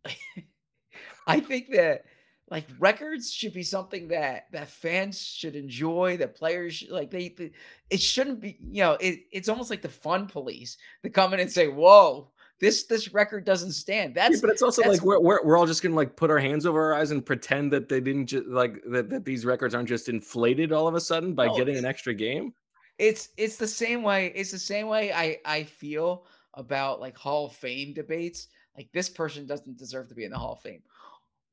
I 1.27 1.39
think 1.39 1.71
that 1.71 2.03
like 2.49 2.65
records 2.77 3.31
should 3.31 3.53
be 3.53 3.63
something 3.63 4.09
that 4.09 4.47
that 4.51 4.67
fans 4.67 5.19
should 5.21 5.55
enjoy. 5.55 6.17
That 6.17 6.36
players 6.36 6.75
should, 6.75 6.89
like 6.89 7.09
they, 7.09 7.29
they- 7.29 7.51
it 7.89 8.01
shouldn't 8.01 8.41
be. 8.41 8.57
You 8.69 8.83
know, 8.83 8.97
it, 8.99 9.21
it's 9.31 9.49
almost 9.49 9.69
like 9.69 9.81
the 9.81 9.89
fun 9.89 10.27
police 10.27 10.77
to 11.03 11.09
come 11.09 11.33
in 11.33 11.39
and 11.39 11.51
say, 11.51 11.67
"Whoa, 11.67 12.31
this 12.63 12.86
this 12.86 13.13
record 13.13 13.45
doesn't 13.45 13.73
stand." 13.73 14.15
Yeah, 14.15 14.30
That's 14.30 14.41
but 14.41 14.49
it's 14.49 14.62
also 14.62 14.82
like 14.84 15.02
we're, 15.04 15.19
we're 15.19 15.43
we're 15.43 15.58
all 15.58 15.67
just 15.67 15.84
gonna 15.84 15.95
like 15.95 16.15
put 16.15 16.32
our 16.32 16.39
hands 16.39 16.65
over 16.65 16.82
our 16.82 16.99
eyes 16.99 17.12
and 17.12 17.23
pretend 17.26 17.71
that 17.73 17.89
they 17.89 17.99
didn't 17.99 18.28
just 18.28 18.47
like 18.47 18.82
that, 18.88 19.10
that 19.10 19.26
these 19.26 19.45
records 19.45 19.76
aren't 19.76 19.89
just 19.89 20.10
inflated 20.10 20.71
all 20.71 20.88
of 20.88 20.95
a 20.95 21.02
sudden 21.02 21.34
by 21.36 21.47
No, 21.47 21.56
getting 21.56 21.78
an 21.78 21.86
extra 21.86 22.13
game. 22.13 22.54
it's 22.97 23.30
it's 23.38 23.58
the 23.58 23.67
same 23.67 24.02
way 24.04 24.32
it's 24.36 24.52
the 24.52 24.60
same 24.60 24.88
way 24.88 25.12
i 25.12 25.38
i 25.45 25.63
feel 25.63 26.26
about 26.54 26.99
like 27.02 27.17
hall 27.17 27.47
of 27.47 27.54
fame 27.54 27.91
debates 27.93 28.47
like 28.78 28.88
this 28.93 29.10
person 29.10 29.45
doesn't 29.47 29.78
deserve 29.78 30.08
to 30.08 30.13
be 30.15 30.23
in 30.26 30.32
the 30.32 30.38
hall 30.38 30.54
of 30.54 30.62
fame 30.62 30.82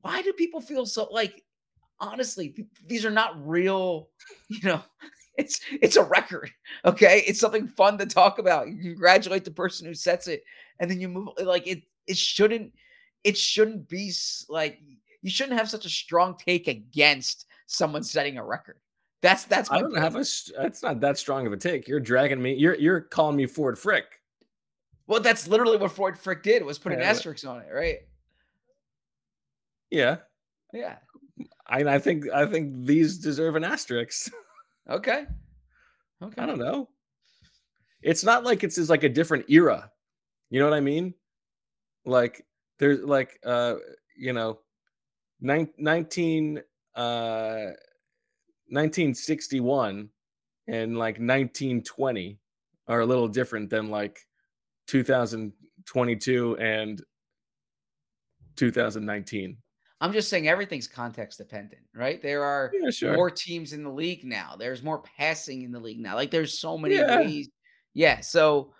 why 0.01 0.21
do 0.21 0.31
people 0.33 0.61
feel 0.61 0.85
so 0.85 1.07
like 1.11 1.43
honestly 1.99 2.49
th- 2.49 2.67
these 2.85 3.05
are 3.05 3.11
not 3.11 3.35
real 3.47 4.09
you 4.49 4.59
know 4.63 4.81
it's 5.37 5.61
it's 5.81 5.95
a 5.95 6.03
record 6.03 6.51
okay 6.85 7.23
it's 7.25 7.39
something 7.39 7.67
fun 7.67 7.97
to 7.97 8.05
talk 8.05 8.37
about 8.37 8.67
you 8.67 8.75
congratulate 8.91 9.43
the 9.43 9.49
person 9.49 9.87
who 9.87 9.93
sets 9.95 10.27
it 10.27 10.43
and 10.81 10.91
then 10.91 10.99
you 10.99 11.07
move 11.07 11.29
uh, 11.39 11.45
like 11.45 11.65
it 11.67 11.83
it 12.07 12.17
shouldn't 12.17 12.73
it 13.23 13.37
shouldn't 13.37 13.87
be 13.87 14.11
like 14.49 14.79
you 15.21 15.29
shouldn't 15.29 15.57
have 15.57 15.69
such 15.69 15.85
a 15.85 15.89
strong 15.89 16.35
take 16.37 16.67
against 16.67 17.45
someone 17.67 18.03
setting 18.03 18.37
a 18.37 18.43
record 18.43 18.77
that's 19.21 19.45
that's 19.45 19.71
I 19.71 19.79
don't 19.79 19.91
point. 19.91 20.01
have 20.03 20.15
a. 20.15 20.19
It's 20.21 20.81
not 20.81 20.99
that 21.01 21.15
strong 21.15 21.45
of 21.45 21.53
a 21.53 21.57
take. 21.57 21.87
You're 21.87 21.99
dragging 21.99 22.41
me. 22.41 22.55
You're 22.55 22.73
you're 22.73 23.01
calling 23.01 23.35
me 23.35 23.45
Ford 23.45 23.77
Frick. 23.77 24.05
Well, 25.05 25.19
that's 25.21 25.47
literally 25.47 25.77
what 25.77 25.91
Ford 25.91 26.17
Frick 26.17 26.41
did 26.41 26.65
was 26.65 26.79
put 26.79 26.91
an 26.91 26.97
Yeah, 26.99 27.05
but- 27.05 27.15
asterisk 27.17 27.45
on 27.45 27.61
it, 27.61 27.67
right? 27.71 27.99
Yeah, 29.91 30.17
Yeah. 30.73 30.95
I 31.67 31.83
I 31.83 31.99
think 31.99 32.29
I 32.29 32.45
think 32.47 32.85
these 32.85 33.17
deserve 33.19 33.55
an 33.55 33.63
asterisk. 33.63 34.31
Okay. 34.89 35.25
Okay. 36.23 36.41
I 36.41 36.45
don't 36.47 36.57
know. 36.59 36.89
It's 38.01 38.23
not 38.23 38.43
like 38.43 38.63
it's 38.63 38.75
just 38.77 38.89
like 38.89 39.03
a 39.03 39.09
different 39.09 39.45
era. 39.49 39.91
You 40.51 40.59
know 40.59 40.69
what 40.69 40.77
I 40.77 40.81
mean? 40.81 41.15
Like 42.05 42.45
there's 42.77 42.99
like 42.99 43.39
uh 43.45 43.75
you 44.17 44.33
know 44.33 44.59
nine, 45.39 45.69
19 45.77 46.61
uh 46.95 47.67
1961 48.69 50.09
and 50.67 50.97
like 50.97 51.15
1920 51.19 52.39
are 52.87 52.99
a 52.99 53.05
little 53.05 53.27
different 53.27 53.69
than 53.69 53.89
like 53.89 54.19
2022 54.87 56.57
and 56.57 57.01
2019. 58.55 59.57
I'm 59.99 60.13
just 60.13 60.29
saying 60.29 60.47
everything's 60.47 60.87
context 60.87 61.37
dependent, 61.37 61.83
right? 61.93 62.21
There 62.21 62.43
are 62.43 62.71
Yeah, 62.73 62.89
sure. 62.89 63.13
more 63.13 63.29
teams 63.29 63.71
in 63.73 63.83
the 63.83 63.91
league 63.91 64.23
now. 64.25 64.55
There's 64.57 64.81
more 64.81 65.01
passing 65.03 65.61
in 65.61 65.71
the 65.71 65.79
league 65.79 65.99
now. 65.99 66.15
Like 66.15 66.31
there's 66.31 66.59
so 66.59 66.77
many 66.77 66.95
Yeah. 66.95 67.17
ways. 67.19 67.49
Yeah. 67.93 68.19
So 68.21 68.73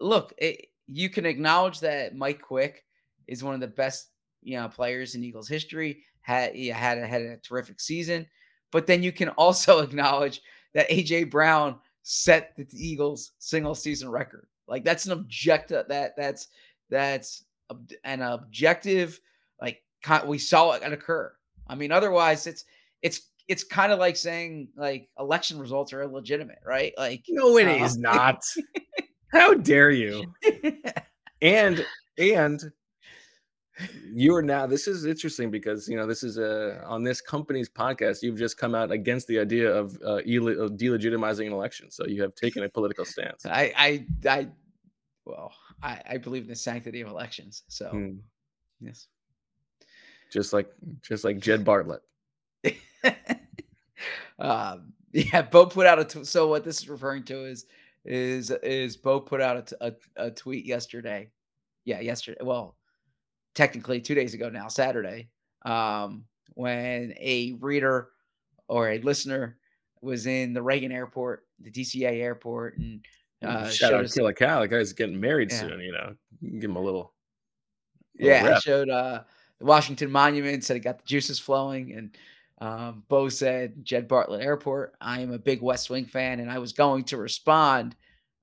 look, 0.00 0.34
it, 0.38 0.66
you 0.92 1.08
can 1.08 1.26
acknowledge 1.26 1.80
that 1.80 2.16
Mike 2.16 2.42
Quick 2.42 2.84
is 3.26 3.44
one 3.44 3.54
of 3.54 3.60
the 3.60 3.68
best, 3.68 4.08
you 4.42 4.58
know, 4.58 4.68
players 4.68 5.14
in 5.14 5.24
Eagles 5.24 5.48
history. 5.48 6.02
Had 6.22 6.54
he 6.54 6.68
had 6.68 6.98
a, 6.98 7.06
had 7.06 7.22
a 7.22 7.36
terrific 7.38 7.80
season, 7.80 8.26
but 8.72 8.86
then 8.86 9.02
you 9.02 9.12
can 9.12 9.30
also 9.30 9.78
acknowledge 9.82 10.42
that 10.74 10.88
AJ 10.90 11.30
Brown 11.30 11.78
set 12.02 12.54
the 12.56 12.66
Eagles 12.72 13.32
single 13.38 13.74
season 13.74 14.08
record. 14.10 14.46
Like 14.68 14.84
that's 14.84 15.06
an 15.06 15.12
objective 15.12 15.86
that 15.88 16.16
that's 16.16 16.48
that's 16.90 17.44
an 18.04 18.22
objective 18.22 19.20
like 19.60 19.82
we 20.26 20.38
saw 20.38 20.72
it 20.72 20.92
occur. 20.92 21.32
I 21.68 21.74
mean, 21.74 21.92
otherwise 21.92 22.46
it's 22.46 22.64
it's 23.02 23.28
it's 23.48 23.64
kind 23.64 23.92
of 23.92 23.98
like 23.98 24.16
saying 24.16 24.68
like 24.76 25.08
election 25.18 25.58
results 25.58 25.92
are 25.92 26.02
illegitimate, 26.02 26.60
right? 26.64 26.92
Like 26.98 27.24
No, 27.28 27.56
it 27.56 27.66
uh, 27.66 27.84
is 27.84 27.96
not. 27.96 28.42
How 29.32 29.54
dare 29.54 29.90
you? 29.90 30.32
and 31.42 31.84
and 32.18 32.72
you 34.12 34.34
are 34.34 34.42
now 34.42 34.66
this 34.66 34.86
is 34.86 35.06
interesting 35.06 35.50
because 35.50 35.88
you 35.88 35.96
know 35.96 36.06
this 36.06 36.22
is 36.22 36.36
a 36.36 36.82
on 36.84 37.02
this 37.02 37.20
company's 37.20 37.68
podcast 37.68 38.22
you've 38.22 38.38
just 38.38 38.58
come 38.58 38.74
out 38.74 38.90
against 38.90 39.26
the 39.26 39.38
idea 39.38 39.72
of 39.72 39.96
uh 40.04 40.16
of 40.16 40.22
delegitimizing 40.72 41.46
an 41.46 41.52
election 41.52 41.90
so 41.90 42.04
you 42.06 42.20
have 42.20 42.34
taken 42.34 42.62
a 42.64 42.68
political 42.68 43.06
stance 43.06 43.46
I 43.46 43.72
I 43.76 44.06
I 44.28 44.48
Well, 45.24 45.52
I, 45.82 46.02
I 46.10 46.16
believe 46.18 46.42
in 46.42 46.48
the 46.48 46.56
sanctity 46.56 47.00
of 47.00 47.08
elections. 47.08 47.62
So 47.68 47.88
Hmm. 47.90 48.18
yes. 48.80 49.06
Just 50.30 50.52
like 50.52 50.70
just 51.02 51.24
like 51.24 51.38
Jed 51.38 51.64
Bartlet. 51.64 52.00
um, 54.38 54.92
yeah, 55.12 55.42
Bo 55.42 55.66
put 55.66 55.86
out 55.86 55.98
a 55.98 56.04
t- 56.04 56.24
so 56.24 56.48
what 56.48 56.64
this 56.64 56.78
is 56.80 56.88
referring 56.88 57.24
to 57.24 57.44
is 57.44 57.66
is 58.04 58.50
is 58.50 58.96
Bo 58.96 59.20
put 59.20 59.40
out 59.40 59.56
a, 59.56 59.62
t- 59.62 59.76
a, 60.16 60.26
a 60.26 60.30
tweet 60.30 60.64
yesterday. 60.64 61.30
Yeah, 61.84 62.00
yesterday. 62.00 62.38
Well, 62.42 62.76
technically 63.54 64.00
two 64.00 64.14
days 64.14 64.34
ago 64.34 64.48
now, 64.48 64.68
Saturday, 64.68 65.30
um, 65.64 66.24
when 66.54 67.14
a 67.18 67.54
reader 67.60 68.08
or 68.68 68.90
a 68.90 68.98
listener 69.00 69.58
was 70.02 70.26
in 70.26 70.52
the 70.52 70.62
Reagan 70.62 70.92
Airport, 70.92 71.46
the 71.60 71.70
DCA 71.70 72.20
airport, 72.20 72.78
and 72.78 73.04
uh, 73.42 73.68
Shout 73.68 73.90
showed 73.90 74.04
out 74.04 74.12
Killer 74.12 74.32
Cal. 74.32 74.60
The 74.60 74.68
guy's 74.68 74.92
getting 74.92 75.20
married 75.20 75.50
Yeah. 75.50 75.60
soon, 75.60 75.80
you 75.80 75.92
know. 75.92 76.14
Give 76.42 76.70
him 76.70 76.76
a 76.76 76.80
little 76.80 77.14
little 78.18 78.36
Yeah, 78.36 78.54
I 78.56 78.58
showed 78.60 78.88
uh, 78.88 79.22
the 79.58 79.64
Washington 79.64 80.10
Monument, 80.10 80.64
said 80.64 80.76
it 80.76 80.80
got 80.80 80.98
the 80.98 81.04
juices 81.04 81.38
flowing. 81.38 81.92
And 81.92 82.16
um, 82.60 83.04
Bo 83.08 83.28
said, 83.28 83.84
Jed 83.84 84.08
Bartlet 84.08 84.44
Airport, 84.44 84.94
I 85.00 85.20
am 85.20 85.32
a 85.32 85.38
big 85.38 85.62
West 85.62 85.88
Wing 85.88 86.06
fan. 86.06 86.40
And 86.40 86.50
I 86.50 86.58
was 86.58 86.72
going 86.72 87.04
to 87.04 87.16
respond, 87.16 87.96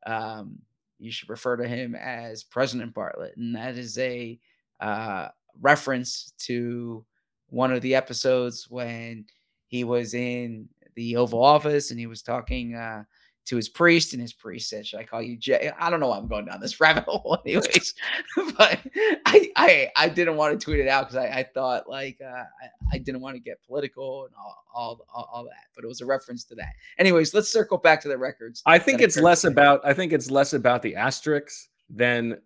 um, 0.05 0.57
you 0.99 1.11
should 1.11 1.29
refer 1.29 1.55
to 1.57 1.67
him 1.67 1.95
as 1.95 2.43
President 2.43 2.93
Bartlet. 2.93 3.35
And 3.37 3.55
that 3.55 3.77
is 3.77 3.97
a 3.99 4.39
uh, 4.79 5.27
reference 5.61 6.33
to 6.39 7.05
one 7.49 7.71
of 7.71 7.81
the 7.81 7.95
episodes 7.95 8.67
when 8.69 9.25
he 9.67 9.83
was 9.83 10.13
in 10.13 10.67
the 10.95 11.15
Oval 11.15 11.43
Office 11.43 11.91
and 11.91 11.99
he 11.99 12.07
was 12.07 12.21
talking 12.21 12.73
uh, 12.73 13.03
to 13.47 13.55
his 13.55 13.69
priest, 13.69 14.13
and 14.13 14.21
his 14.21 14.33
priest 14.33 14.69
said, 14.69 14.85
"Should 14.85 14.99
I 14.99 15.03
call 15.03 15.21
you 15.21 15.37
Jay?" 15.37 15.71
I 15.79 15.89
don't 15.89 15.99
know 15.99 16.09
why 16.09 16.17
I'm 16.17 16.27
going 16.27 16.45
down 16.45 16.59
this 16.59 16.79
rabbit 16.81 17.05
hole, 17.05 17.37
anyways. 17.45 17.93
but 18.57 18.79
I, 19.25 19.51
I 19.55 19.91
I 19.95 20.09
didn't 20.09 20.35
want 20.35 20.59
to 20.59 20.63
tweet 20.63 20.79
it 20.79 20.87
out 20.87 21.07
because 21.07 21.15
I, 21.15 21.39
I 21.39 21.43
thought 21.43 21.89
like 21.89 22.19
uh, 22.21 22.27
I, 22.27 22.69
I 22.93 22.97
didn't 22.97 23.21
want 23.21 23.35
to 23.35 23.39
get 23.39 23.59
political 23.65 24.25
and 24.25 24.33
all, 24.35 24.63
all 24.73 25.05
all 25.13 25.29
all 25.33 25.43
that. 25.45 25.67
But 25.75 25.83
it 25.83 25.87
was 25.87 26.01
a 26.01 26.05
reference 26.05 26.43
to 26.45 26.55
that. 26.55 26.73
Anyways, 26.97 27.33
let's 27.33 27.51
circle 27.51 27.77
back 27.77 28.01
to 28.01 28.07
the 28.07 28.17
records. 28.17 28.61
I 28.65 28.79
think 28.79 29.01
it's 29.01 29.17
less 29.17 29.41
today. 29.41 29.53
about 29.53 29.81
I 29.83 29.93
think 29.93 30.13
it's 30.13 30.29
less 30.29 30.53
about 30.53 30.81
the 30.81 30.95
asterisks 30.95 31.69
than 31.89 32.39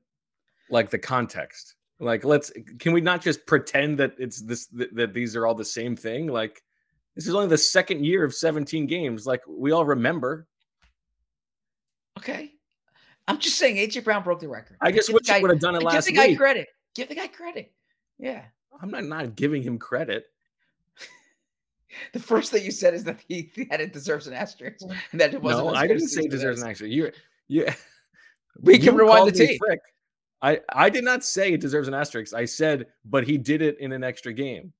like 0.70 0.90
the 0.90 1.00
context. 1.00 1.76
Like 2.00 2.24
let's 2.24 2.52
can 2.80 2.94
we 2.94 3.02
not 3.02 3.22
just 3.22 3.46
pretend 3.46 3.98
that 4.00 4.14
it's 4.18 4.42
this 4.42 4.68
that, 4.68 4.96
that 4.96 5.14
these 5.14 5.36
are 5.36 5.46
all 5.46 5.56
the 5.56 5.66
same 5.66 5.96
thing? 5.96 6.28
Like 6.28 6.62
this 7.16 7.28
is 7.28 7.36
only 7.36 7.48
the 7.48 7.58
second 7.58 8.06
year 8.06 8.24
of 8.24 8.34
17 8.34 8.88
games. 8.88 9.26
Like 9.26 9.42
we 9.48 9.72
all 9.72 9.86
remember. 9.86 10.48
Okay. 12.22 12.52
I'm 13.28 13.40
just 13.40 13.58
saying 13.58 13.78
AJ 13.78 14.04
Brown 14.04 14.24
broke 14.24 14.40
the 14.40 14.48
record. 14.48 14.78
I 14.82 14.92
just 14.92 15.08
Give 15.08 15.16
wish 15.16 15.28
the 15.28 15.34
he 15.34 15.40
guy- 15.40 15.42
would 15.42 15.52
have 15.52 15.60
done 15.60 15.76
it 15.76 15.80
give 15.80 15.86
last 15.86 16.06
Give 16.08 16.16
the 16.16 16.22
guy 16.22 16.28
week. 16.28 16.38
credit. 16.38 16.68
Give 16.96 17.08
the 17.10 17.16
guy 17.16 17.28
credit. 17.28 17.72
Yeah. 18.20 18.44
I'm 18.82 18.92
not 18.92 19.04
not 19.06 19.36
giving 19.36 19.62
him 19.64 19.78
credit. 19.78 20.26
The 22.14 22.20
first 22.20 22.52
thing 22.52 22.64
you 22.64 22.72
said 22.72 22.94
is 22.94 23.04
that 23.04 23.20
he 23.28 23.52
that 23.70 23.82
it 23.82 23.92
deserves 23.92 24.26
an 24.28 24.34
asterisk. 24.34 24.86
And 25.12 25.20
that 25.20 25.34
it 25.34 25.42
wasn't 25.42 25.68
No, 25.68 25.74
I 25.74 25.88
didn't 25.88 26.08
say 26.08 26.22
Steve 26.22 26.32
deserves 26.32 26.60
an 26.62 26.64
Smith. 26.64 26.72
action. 26.72 26.90
You 26.92 27.12
you 27.50 27.68
We 28.62 28.78
can 28.78 28.94
you 28.94 29.00
rewind 29.02 29.28
the 29.28 29.38
me 29.40 29.48
tape. 29.48 29.60
frick. 29.60 29.80
I 30.42 30.62
I 30.70 30.90
did 30.90 31.04
not 31.04 31.24
say 31.24 31.52
it 31.54 31.60
deserves 31.62 31.88
an 31.90 31.94
asterisk. 31.94 32.34
I 32.34 32.46
said, 32.46 32.88
but 33.04 33.26
he 33.26 33.38
did 33.38 33.62
it 33.62 33.78
in 33.80 33.92
an 33.92 34.04
extra 34.06 34.32
game. 34.34 34.72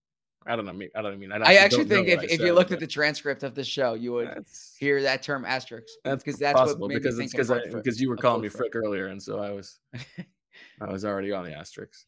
I 0.48 0.56
don't 0.56 0.66
know. 0.66 0.74
me- 0.74 0.90
I 0.96 1.02
don't 1.02 1.20
mean. 1.20 1.32
I 1.32 1.56
actually 1.56 1.86
don't 1.86 1.90
know 1.90 1.96
think 1.98 2.08
if, 2.08 2.16
what 2.18 2.24
I 2.24 2.34
if 2.34 2.40
you 2.40 2.48
said, 2.48 2.56
looked 2.56 2.72
at 2.72 2.80
the 2.80 2.88
transcript 2.88 3.44
of 3.44 3.54
the 3.54 3.64
show, 3.64 3.94
you 3.94 4.14
would 4.14 4.28
that's 4.30 4.76
hear 4.80 5.02
that 5.04 5.22
term 5.22 5.46
asterisk. 5.46 5.88
that's 6.04 6.24
because 6.24 6.40
that's 6.40 6.58
possible 6.60 6.88
what 6.88 6.96
because 6.96 7.18
me 7.18 7.26
it's 7.26 7.34
because 7.34 7.50
of 7.52 7.58
I, 7.58 7.62
Code 7.62 7.72
Frick- 7.72 7.84
because 7.84 8.02
you 8.02 8.10
were 8.10 8.18
calling 8.18 8.42
me 8.42 8.50
Frick. 8.50 8.72
frick 8.74 8.84
earlier, 8.84 9.08
and 9.08 9.22
so 9.22 9.40
I 9.40 9.52
was 9.52 9.80
I 10.82 10.92
was 10.92 11.06
already 11.06 11.32
on 11.32 11.46
the 11.46 11.54
asterisks. 11.54 12.06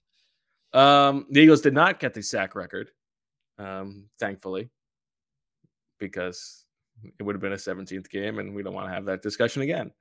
Um, 0.74 1.28
the 1.30 1.41
Eagles 1.41 1.62
did 1.62 1.76
not 1.76 2.00
get 2.00 2.15
the 2.15 2.24
sack 2.24 2.56
record, 2.56 2.89
um, 3.60 4.06
thankfully, 4.19 4.72
because 6.00 6.65
it 7.19 7.24
would 7.24 7.36
have 7.36 7.41
been 7.41 7.54
a 7.54 7.58
17th 7.58 8.10
game, 8.10 8.39
and 8.39 8.56
we 8.56 8.63
don't 8.63 8.74
want 8.74 8.88
to 8.88 8.93
have 8.93 9.06
that 9.06 9.22
discussion 9.22 9.62
again. 9.62 9.91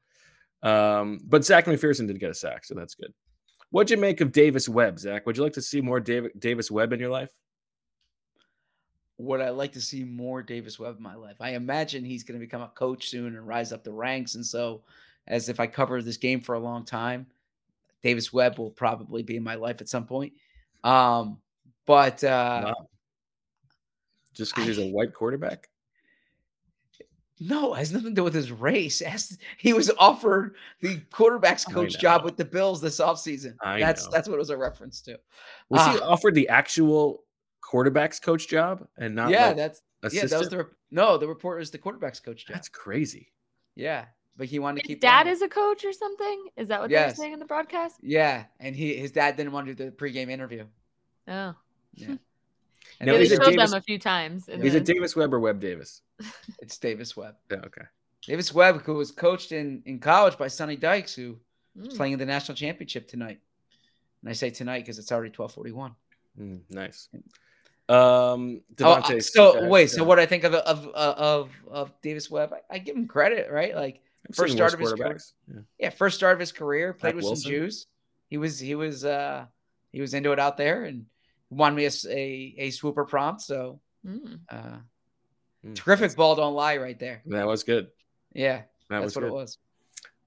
Um, 0.62 1.20
but 1.24 1.44
Zach 1.44 1.66
McPherson 1.66 2.06
did 2.06 2.18
get 2.18 2.30
a 2.30 2.34
sack, 2.34 2.64
so 2.64 2.74
that's 2.74 2.94
good. 2.94 3.12
What'd 3.70 3.90
you 3.90 3.96
make 3.96 4.20
of 4.20 4.32
Davis 4.32 4.68
Webb, 4.68 4.98
Zach? 4.98 5.26
Would 5.26 5.36
you 5.36 5.42
like 5.42 5.54
to 5.54 5.62
see 5.62 5.80
more 5.80 6.00
Dav- 6.00 6.30
Davis 6.38 6.70
Webb 6.70 6.92
in 6.92 7.00
your 7.00 7.10
life? 7.10 7.30
Would 9.18 9.40
I 9.40 9.50
like 9.50 9.72
to 9.72 9.80
see 9.80 10.04
more 10.04 10.42
Davis 10.42 10.78
Webb 10.78 10.96
in 10.96 11.02
my 11.02 11.14
life? 11.14 11.36
I 11.40 11.50
imagine 11.50 12.04
he's 12.04 12.24
going 12.24 12.38
to 12.38 12.44
become 12.44 12.62
a 12.62 12.68
coach 12.68 13.08
soon 13.08 13.36
and 13.36 13.46
rise 13.46 13.72
up 13.72 13.84
the 13.84 13.92
ranks. 13.92 14.34
And 14.34 14.44
so, 14.44 14.82
as 15.28 15.48
if 15.48 15.60
I 15.60 15.66
cover 15.66 16.02
this 16.02 16.16
game 16.16 16.40
for 16.40 16.54
a 16.54 16.58
long 16.60 16.84
time, 16.84 17.26
Davis 18.02 18.32
Webb 18.32 18.58
will 18.58 18.70
probably 18.70 19.22
be 19.22 19.36
in 19.36 19.44
my 19.44 19.54
life 19.54 19.80
at 19.80 19.88
some 19.88 20.06
point. 20.06 20.32
Um, 20.82 21.38
but 21.86 22.24
uh, 22.24 22.62
wow. 22.74 22.88
Just 24.34 24.54
because 24.54 24.66
he's 24.66 24.78
a 24.78 24.90
white 24.90 25.12
quarterback? 25.14 25.68
No, 27.38 27.74
it 27.74 27.78
has 27.78 27.92
nothing 27.92 28.10
to 28.10 28.14
do 28.14 28.24
with 28.24 28.34
his 28.34 28.52
race. 28.52 29.02
He 29.58 29.72
was 29.72 29.90
offered 29.98 30.54
the 30.80 31.00
quarterback's 31.10 31.64
coach 31.64 31.98
job 31.98 32.24
with 32.24 32.36
the 32.36 32.44
Bills 32.44 32.80
this 32.80 33.00
offseason. 33.00 33.56
I 33.62 33.80
that's 33.80 34.04
know. 34.04 34.10
that's 34.12 34.28
what 34.28 34.36
it 34.36 34.38
was 34.38 34.50
a 34.50 34.56
reference 34.56 35.00
to. 35.02 35.18
Was 35.68 35.84
he 35.86 36.00
Ah. 36.00 36.08
offered 36.08 36.34
the 36.34 36.48
actual 36.48 37.24
quarterback's 37.62 38.20
coach 38.20 38.46
job 38.48 38.86
and 38.98 39.14
not 39.14 39.30
yeah, 39.30 39.46
like 39.48 39.56
that's 39.56 39.82
assistant? 40.02 40.30
yeah, 40.30 40.36
that 40.36 40.40
was 40.40 40.48
the 40.50 40.58
rep- 40.58 40.72
no, 40.90 41.16
the 41.16 41.26
report 41.28 41.58
was 41.58 41.70
the 41.70 41.78
quarterback's 41.78 42.20
coach 42.20 42.46
job. 42.46 42.54
That's 42.54 42.68
crazy. 42.68 43.32
yeah, 43.76 44.04
but 44.36 44.46
he 44.48 44.58
wanted 44.58 44.82
to 44.82 44.88
His 44.88 44.94
keep 44.96 45.00
dad 45.00 45.24
going. 45.24 45.32
is 45.34 45.42
a 45.42 45.48
coach 45.48 45.84
or 45.84 45.92
something? 45.92 46.46
Is 46.56 46.68
that 46.68 46.80
what 46.80 46.90
they 46.90 46.94
Yes. 46.96 47.12
were 47.16 47.22
saying 47.22 47.32
in 47.32 47.38
the 47.38 47.46
broadcast? 47.46 47.96
yeah, 48.02 48.44
and 48.60 48.76
he 48.76 48.94
his 48.96 49.12
dad 49.12 49.36
didn't 49.36 49.52
want 49.52 49.66
to 49.68 49.74
do 49.74 49.84
the 49.86 49.90
pregame 49.92 50.28
interview. 50.28 50.64
Oh. 51.28 51.54
Yeah, 51.94 52.06
Now, 53.00 53.12
Yeah, 53.12 53.12
they 53.12 53.18
they 53.18 53.22
is 53.24 53.28
showed 53.30 53.50
Davis- 53.50 53.70
them 53.70 53.78
a 53.78 53.82
few 53.82 53.98
times. 53.98 54.48
and 54.48 54.62
Is 54.64 54.74
it 54.74 54.84
Davis 54.84 55.16
Webb 55.16 55.32
or 55.34 55.40
Webb 55.40 55.60
Davis? 55.60 56.02
it's 56.60 56.78
Davis 56.78 57.16
Webb. 57.16 57.36
Yeah, 57.50 57.58
okay. 57.66 57.82
Davis 58.26 58.52
Webb, 58.54 58.82
who 58.82 58.94
was 58.94 59.10
coached 59.10 59.52
in 59.52 59.82
in 59.86 59.98
college 59.98 60.36
by 60.38 60.48
Sonny 60.48 60.76
Dykes, 60.76 61.14
who 61.14 61.38
is 61.80 61.88
Mm. 61.94 61.96
playing 61.96 62.12
in 62.14 62.18
the 62.18 62.26
national 62.26 62.54
championship 62.54 63.08
tonight. 63.08 63.40
And 64.20 64.28
I 64.30 64.34
say 64.34 64.50
tonight 64.50 64.80
because 64.80 64.98
it's 64.98 65.10
already 65.10 65.30
twelve 65.30 65.52
forty 65.52 65.72
one. 65.72 65.94
Mm, 66.38 66.60
nice. 66.70 67.08
Um, 67.88 68.62
Oh, 68.80 68.92
uh, 68.92 69.02
DeVonta. 69.02 69.22
so 69.22 69.56
okay, 69.58 69.68
wait, 69.68 69.90
so 69.90 70.04
what 70.04 70.18
I 70.18 70.26
think 70.26 70.44
of 70.44 70.54
of 70.54 70.86
uh, 70.94 71.14
of 71.16 71.50
of 71.68 71.92
Davis 72.02 72.30
Webb, 72.30 72.52
I, 72.70 72.76
I 72.76 72.78
give 72.78 72.96
him 72.96 73.06
credit, 73.06 73.50
right? 73.50 73.74
Like 73.74 74.00
I've 74.28 74.34
first 74.36 74.54
start 74.54 74.72
of 74.72 74.80
his 74.80 74.92
career. 74.92 75.18
Yeah. 75.52 75.60
yeah, 75.78 75.90
first 75.90 76.16
start 76.16 76.34
of 76.34 76.40
his 76.40 76.52
career, 76.52 76.92
played 76.92 77.10
Zach 77.10 77.16
with 77.16 77.24
Wilson? 77.24 77.42
some 77.42 77.50
Jews. 77.50 77.86
He 78.30 78.38
was 78.38 78.58
he 78.58 78.74
was 78.74 79.04
uh 79.04 79.46
he 79.92 80.00
was 80.00 80.14
into 80.14 80.32
it 80.32 80.38
out 80.38 80.56
there 80.56 80.84
and 80.84 81.06
won 81.50 81.74
me 81.74 81.84
a 81.86 82.54
a 82.58 82.70
swooper 82.70 83.04
prompt. 83.04 83.42
So 83.42 83.80
Mm. 84.06 84.40
uh 84.48 84.78
Mm, 85.64 85.76
terrific 85.76 86.16
ball, 86.16 86.34
don't 86.34 86.54
lie, 86.54 86.76
right 86.78 86.98
there. 86.98 87.22
That 87.26 87.46
was 87.46 87.62
good. 87.62 87.86
Yeah, 88.32 88.62
That 88.90 89.00
that's 89.00 89.04
was 89.04 89.14
what 89.14 89.20
good. 89.22 89.28
it 89.28 89.32
was. 89.32 89.58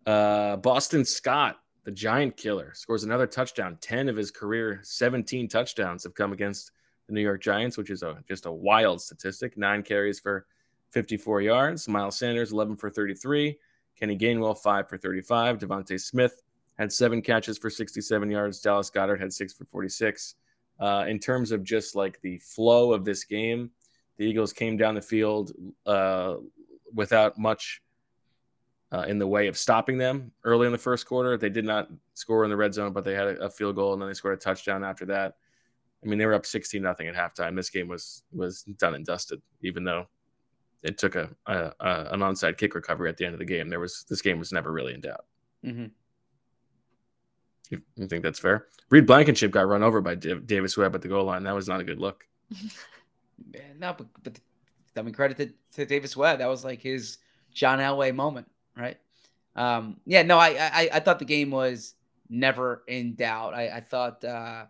Uh, 0.06 0.56
Boston 0.56 1.04
Scott, 1.04 1.60
the 1.84 1.92
Giant 1.92 2.38
killer, 2.38 2.72
scores 2.74 3.04
another 3.04 3.28
touchdown. 3.28 3.78
Ten 3.82 4.08
of 4.08 4.16
his 4.16 4.32
career 4.32 4.80
17 4.84 5.50
touchdowns 5.50 6.06
have 6.06 6.14
come 6.16 6.32
against 6.32 6.72
the 7.08 7.14
New 7.14 7.22
York 7.22 7.42
Giants, 7.42 7.78
which 7.78 7.90
is 7.90 8.04
a 8.04 8.24
just 8.28 8.46
a 8.46 8.52
wild 8.52 9.02
statistic. 9.02 9.58
Nine 9.58 9.84
carries 9.84 10.20
for 10.20 10.46
54 10.92 11.42
yards. 11.42 11.88
Miles 11.88 12.18
Sanders 12.18 12.52
11 12.52 12.78
for 12.78 12.90
33. 12.90 13.58
Kenny 14.00 14.18
Gainwell 14.18 14.58
5 14.58 14.90
for 14.90 14.98
35. 14.98 15.60
DeVonta 15.60 16.00
Smith 16.00 16.42
had 16.78 16.92
seven 16.92 17.22
catches 17.22 17.58
for 17.58 17.70
67 17.70 18.30
yards. 18.30 18.60
Dallas 18.60 18.90
Goedert 18.90 19.20
had 19.20 19.32
six 19.32 19.54
for 19.54 19.66
46. 19.66 20.36
Uh, 20.80 21.06
in 21.08 21.20
terms 21.20 21.52
of 21.52 21.64
just 21.64 21.96
like 21.96 22.20
the 22.22 22.38
flow 22.40 22.92
of 22.92 23.06
this 23.06 23.24
game, 23.24 23.72
the 24.18 24.26
Eagles 24.26 24.52
came 24.52 24.78
down 24.78 24.96
the 24.96 25.02
field 25.02 25.52
uh, 25.86 26.36
without 26.94 27.38
much 27.38 27.82
uh, 28.92 29.06
in 29.08 29.18
the 29.18 29.28
way 29.28 29.48
of 29.48 29.58
stopping 29.58 29.98
them 29.98 30.32
early 30.44 30.66
in 30.66 30.72
the 30.72 30.78
first 30.78 31.06
quarter. 31.06 31.38
They 31.38 31.50
did 31.50 31.66
not 31.66 31.90
score 32.14 32.44
in 32.44 32.50
the 32.50 32.58
red 32.58 32.74
zone, 32.74 32.94
but 32.94 33.04
they 33.04 33.14
had 33.14 33.28
a, 33.28 33.46
a 33.46 33.50
field 33.50 33.76
goal 33.76 33.94
and 33.94 34.02
then 34.02 34.10
they 34.10 34.14
scored 34.14 34.36
a 34.36 34.38
touchdown 34.38 34.84
after 34.84 35.06
that. 35.06 35.36
I 36.06 36.08
mean, 36.08 36.20
they 36.20 36.26
were 36.26 36.36
up 36.36 36.46
16 36.46 36.82
nothing 36.82 37.08
at 37.08 37.16
halftime. 37.16 37.56
This 37.56 37.70
game 37.70 37.88
was 37.88 38.24
was 38.32 38.62
done 38.64 38.94
and 38.96 39.06
dusted, 39.06 39.42
even 39.62 39.84
though 39.84 40.08
it 40.84 41.00
took 41.00 41.16
a, 41.16 41.30
a, 41.48 41.72
a 41.80 42.10
an 42.12 42.20
onside 42.20 42.58
kick 42.58 42.76
recovery 42.76 43.10
at 43.10 43.18
the 43.18 43.26
end 43.26 43.34
of 43.34 43.40
the 43.40 43.46
game. 43.46 43.70
There 43.70 43.80
was 43.80 44.06
this 44.08 44.22
game 44.22 44.38
was 44.38 44.52
never 44.52 44.72
really 44.72 44.94
in 44.94 45.02
doubt. 45.02 45.26
Mm-hmm. 45.66 45.86
You, 47.72 47.82
you 47.96 48.08
think 48.08 48.22
that's 48.22 48.40
fair? 48.40 48.68
Reed 48.92 49.08
Blankenship 49.08 49.50
got 49.50 49.68
run 49.68 49.82
over 49.82 50.00
by 50.00 50.14
Dav- 50.14 50.46
Davis 50.46 50.78
Webb 50.78 50.94
at 50.94 51.02
the 51.02 51.08
goal 51.08 51.26
line. 51.26 51.44
That 51.44 51.56
was 51.56 51.68
not 51.68 51.82
a 51.82 51.84
good 51.84 52.00
look. 52.00 52.26
No, 53.78 53.94
but 53.98 54.08
but 54.24 54.40
I 54.96 55.02
mean 55.02 55.14
credit 55.14 55.36
to, 55.38 55.52
to 55.76 55.86
Davis 55.86 56.16
Webb. 56.16 56.40
That 56.40 56.48
was 56.48 56.64
like 56.64 56.82
his 56.82 57.18
John 57.54 57.80
Elway 57.80 58.16
moment, 58.16 58.50
right? 58.78 58.98
Um, 59.58 60.00
yeah, 60.06 60.22
no, 60.22 60.38
I, 60.38 60.56
I 60.58 60.90
I 60.94 61.00
thought 61.02 61.20
the 61.20 61.26
game 61.26 61.52
was 61.52 61.96
never 62.30 62.84
in 62.88 63.16
doubt. 63.16 63.54
I, 63.54 63.68
I 63.68 63.80
thought 63.82 64.24
uh 64.24 64.68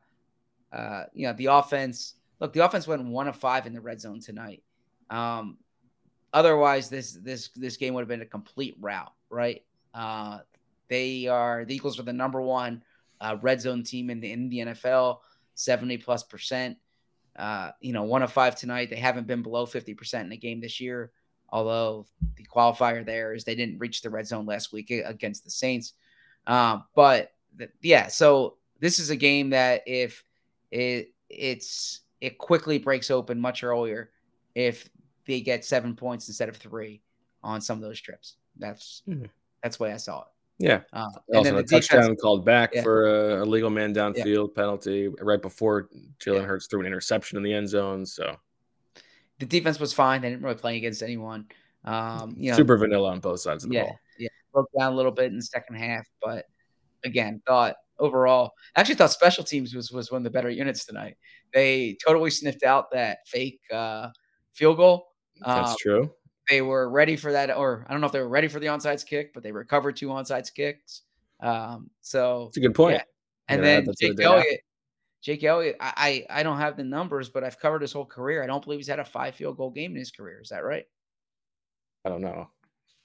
uh 0.71 1.03
you 1.13 1.27
know 1.27 1.33
the 1.33 1.47
offense 1.47 2.15
look 2.39 2.53
the 2.53 2.65
offense 2.65 2.87
went 2.87 3.03
one 3.03 3.27
of 3.27 3.35
five 3.35 3.65
in 3.65 3.73
the 3.73 3.81
red 3.81 3.99
zone 3.99 4.19
tonight. 4.19 4.63
Um 5.09 5.57
otherwise 6.33 6.89
this 6.89 7.13
this 7.13 7.49
this 7.55 7.77
game 7.77 7.93
would 7.93 8.01
have 8.01 8.09
been 8.09 8.21
a 8.21 8.25
complete 8.25 8.75
rout, 8.79 9.13
right? 9.29 9.63
Uh 9.93 10.39
They 10.87 11.27
are 11.27 11.65
the 11.65 11.75
Eagles 11.75 11.99
are 11.99 12.03
the 12.03 12.13
number 12.13 12.41
one 12.41 12.83
uh, 13.21 13.37
red 13.41 13.61
zone 13.61 13.83
team 13.83 14.09
in 14.09 14.19
the 14.19 14.31
in 14.31 14.49
the 14.49 14.57
NFL, 14.59 15.19
seventy 15.53 15.97
plus 15.97 16.23
percent. 16.23 16.77
Uh, 17.35 17.71
you 17.81 17.93
know, 17.93 18.03
one 18.03 18.23
of 18.23 18.31
five 18.31 18.55
tonight. 18.55 18.89
They 18.89 18.97
haven't 18.97 19.27
been 19.27 19.41
below 19.41 19.65
fifty 19.65 19.93
percent 19.93 20.25
in 20.25 20.31
a 20.31 20.37
game 20.37 20.61
this 20.61 20.79
year. 20.79 21.11
Although 21.49 22.07
the 22.35 22.45
qualifier 22.45 23.05
there 23.05 23.33
is 23.33 23.43
they 23.43 23.55
didn't 23.55 23.79
reach 23.79 24.01
the 24.01 24.09
red 24.09 24.27
zone 24.27 24.45
last 24.45 24.73
week 24.73 24.91
against 24.91 25.43
the 25.43 25.49
Saints. 25.49 25.93
Um, 26.47 26.83
but 26.95 27.31
the, 27.55 27.69
yeah, 27.81 28.07
so 28.07 28.57
this 28.79 28.99
is 28.99 29.09
a 29.09 29.15
game 29.15 29.51
that 29.51 29.83
if 29.85 30.23
it 30.75 31.13
it's 31.29 32.01
it 32.21 32.37
quickly 32.37 32.77
breaks 32.77 33.09
open 33.09 33.39
much 33.39 33.63
earlier 33.63 34.11
if 34.53 34.89
they 35.25 35.41
get 35.41 35.65
seven 35.65 35.95
points 35.95 36.27
instead 36.27 36.49
of 36.49 36.57
three 36.57 37.01
on 37.43 37.61
some 37.61 37.77
of 37.77 37.81
those 37.83 37.99
trips. 37.99 38.35
That's 38.57 39.01
Mhm. 39.07 39.29
that's 39.63 39.77
the 39.77 39.83
way 39.83 39.93
I 39.93 39.97
saw 39.97 40.21
it. 40.21 40.27
Yeah. 40.57 40.81
Uh, 40.93 41.07
Also, 41.33 41.57
a 41.57 41.63
touchdown 41.63 42.15
called 42.15 42.45
back 42.45 42.71
Yeah. 42.73 42.83
for 42.83 43.07
a, 43.07 43.43
a 43.43 43.45
legal 43.45 43.69
man 43.69 43.93
downfield 43.93 44.55
penalty 44.55 45.07
right 45.07 45.41
before 45.41 45.89
Jalen 46.19 46.41
Yeah. 46.41 46.45
Hurts 46.45 46.67
threw 46.67 46.79
an 46.79 46.85
interception 46.85 47.37
in 47.37 47.43
the 47.43 47.53
end 47.53 47.67
zone. 47.67 48.05
So 48.05 48.37
the 49.39 49.45
defense 49.45 49.79
was 49.79 49.91
fine. 49.93 50.21
They 50.21 50.29
didn't 50.29 50.43
really 50.43 50.55
play 50.55 50.77
against 50.77 51.03
anyone. 51.03 51.47
Um, 51.83 52.35
you 52.37 52.51
know, 52.51 52.57
super 52.57 52.77
vanilla 52.77 53.09
on 53.11 53.19
both 53.19 53.41
sides 53.41 53.63
of 53.63 53.69
the 53.69 53.75
yeah, 53.75 53.83
ball. 53.83 53.99
yeah, 54.17 54.29
broke 54.53 54.69
down 54.77 54.93
a 54.93 54.95
little 54.95 55.11
bit 55.11 55.25
in 55.25 55.37
the 55.37 55.43
second 55.43 55.75
half, 55.75 56.07
but 56.21 56.45
again, 57.03 57.41
thought 57.45 57.75
overall, 57.99 58.51
I 58.75 58.79
actually 58.81 58.95
thought 58.95 59.11
special 59.11 59.43
teams 59.43 59.73
was 59.73 59.91
was 59.91 60.11
one 60.11 60.19
of 60.19 60.23
the 60.23 60.29
better 60.29 60.49
units 60.49 60.85
tonight. 60.85 61.17
They 61.53 61.97
totally 62.05 62.29
sniffed 62.31 62.63
out 62.63 62.91
that 62.91 63.19
fake 63.27 63.61
uh, 63.73 64.09
field 64.53 64.77
goal. 64.77 65.07
That's 65.45 65.71
Um, 65.71 65.75
true. 65.79 66.11
they 66.49 66.61
were 66.61 66.89
ready 66.89 67.15
for 67.15 67.31
that, 67.31 67.55
or 67.55 67.85
I 67.87 67.91
don't 67.91 68.01
know 68.01 68.07
if 68.07 68.13
they 68.13 68.19
were 68.19 68.29
ready 68.29 68.47
for 68.47 68.59
the 68.59 68.67
onside 68.67 69.05
kick, 69.05 69.33
but 69.33 69.43
they 69.43 69.51
recovered 69.51 69.95
two 69.95 70.07
onside 70.09 70.51
kicks. 70.53 71.01
Um, 71.41 71.89
so 72.01 72.45
It's 72.47 72.57
a 72.57 72.61
good 72.61 72.75
point. 72.75 72.95
yeah. 72.95 73.03
And 73.49 73.59
gotta 73.61 73.67
then 73.67 73.85
that 73.85 73.97
to 73.97 74.07
the 74.07 74.13
Jake 74.15 74.25
after. 74.25 74.37
Elliott, 74.39 74.59
Jake 75.21 75.43
Elliott, 75.43 75.75
I, 75.79 76.25
I 76.29 76.39
I 76.39 76.43
don't 76.43 76.57
have 76.57 76.77
the 76.77 76.83
numbers, 76.83 77.29
but 77.29 77.43
I've 77.43 77.59
covered 77.59 77.81
his 77.81 77.91
whole 77.91 78.05
career. 78.05 78.43
I 78.43 78.47
don't 78.47 78.63
believe 78.63 78.79
he's 78.79 78.87
had 78.87 78.99
a 78.99 79.05
five 79.05 79.35
field 79.35 79.57
goal 79.57 79.71
game 79.71 79.91
in 79.91 79.97
his 79.97 80.11
career. 80.11 80.39
Is 80.41 80.49
that 80.49 80.63
right? 80.63 80.85
I 82.05 82.09
don't 82.09 82.21
know. 82.21 82.49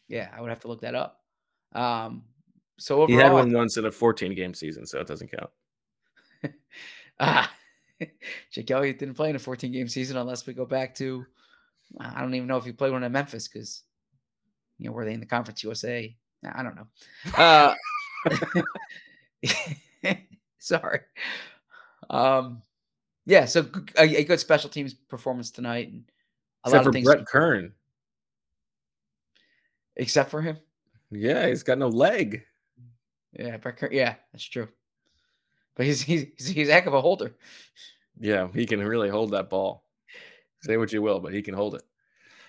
Yeah, 0.08 0.28
I 0.36 0.40
would 0.40 0.50
have 0.50 0.60
to 0.60 0.68
look 0.68 0.80
that 0.82 0.94
up. 0.94 1.18
Um, 1.74 2.24
so 2.80 3.06
He 3.06 3.12
had 3.12 3.32
one 3.32 3.52
once 3.52 3.76
in 3.76 3.84
a 3.84 3.92
14 3.92 4.34
game 4.34 4.54
season, 4.54 4.86
so 4.86 4.98
it 5.00 5.06
doesn't 5.06 5.30
count. 5.30 5.50
ah, 7.20 7.52
Jake 8.50 8.70
Elliott 8.70 8.98
didn't 8.98 9.14
play 9.14 9.28
in 9.28 9.36
a 9.36 9.38
14 9.38 9.70
game 9.70 9.86
season 9.86 10.16
unless 10.16 10.46
we 10.46 10.54
go 10.54 10.64
back 10.64 10.94
to 10.94 11.26
I 11.98 12.20
don't 12.22 12.34
even 12.34 12.48
know 12.48 12.56
if 12.56 12.64
he 12.64 12.72
played 12.72 12.92
one 12.92 13.04
in 13.04 13.12
Memphis 13.12 13.48
because 13.48 13.82
you 14.78 14.86
know 14.86 14.92
were 14.92 15.04
they 15.04 15.12
in 15.12 15.20
the 15.20 15.26
Conference 15.26 15.62
USA? 15.62 16.16
I 16.54 16.62
don't 16.62 16.76
know. 16.76 16.86
Uh, 17.36 17.74
sorry. 20.58 21.00
Um, 22.08 22.62
yeah, 23.26 23.44
so 23.44 23.68
a 23.98 24.24
good 24.24 24.40
special 24.40 24.70
teams 24.70 24.94
performance 24.94 25.50
tonight, 25.50 25.88
and 25.88 26.04
a 26.64 26.68
Except 26.68 26.76
lot 26.78 26.82
for 26.84 26.88
of 26.88 26.94
things 26.94 27.06
Brett 27.06 27.26
Kern. 27.26 27.72
except 29.96 30.30
for 30.30 30.40
him. 30.40 30.56
Yeah, 31.10 31.46
he's 31.46 31.62
got 31.62 31.76
no 31.76 31.88
leg. 31.88 32.44
Yeah, 33.32 33.56
Brett 33.56 33.92
yeah, 33.92 34.14
that's 34.32 34.44
true. 34.44 34.68
But 35.76 35.86
he's 35.86 36.00
he's 36.02 36.26
he's 36.36 36.68
a 36.68 36.72
heck 36.72 36.86
of 36.86 36.94
a 36.94 37.00
holder. 37.00 37.34
Yeah, 38.18 38.48
he 38.52 38.66
can 38.66 38.80
really 38.80 39.08
hold 39.08 39.30
that 39.30 39.50
ball. 39.50 39.84
Say 40.62 40.76
what 40.76 40.92
you 40.92 41.00
will, 41.00 41.20
but 41.20 41.32
he 41.32 41.42
can 41.42 41.54
hold 41.54 41.76
it. 41.76 41.82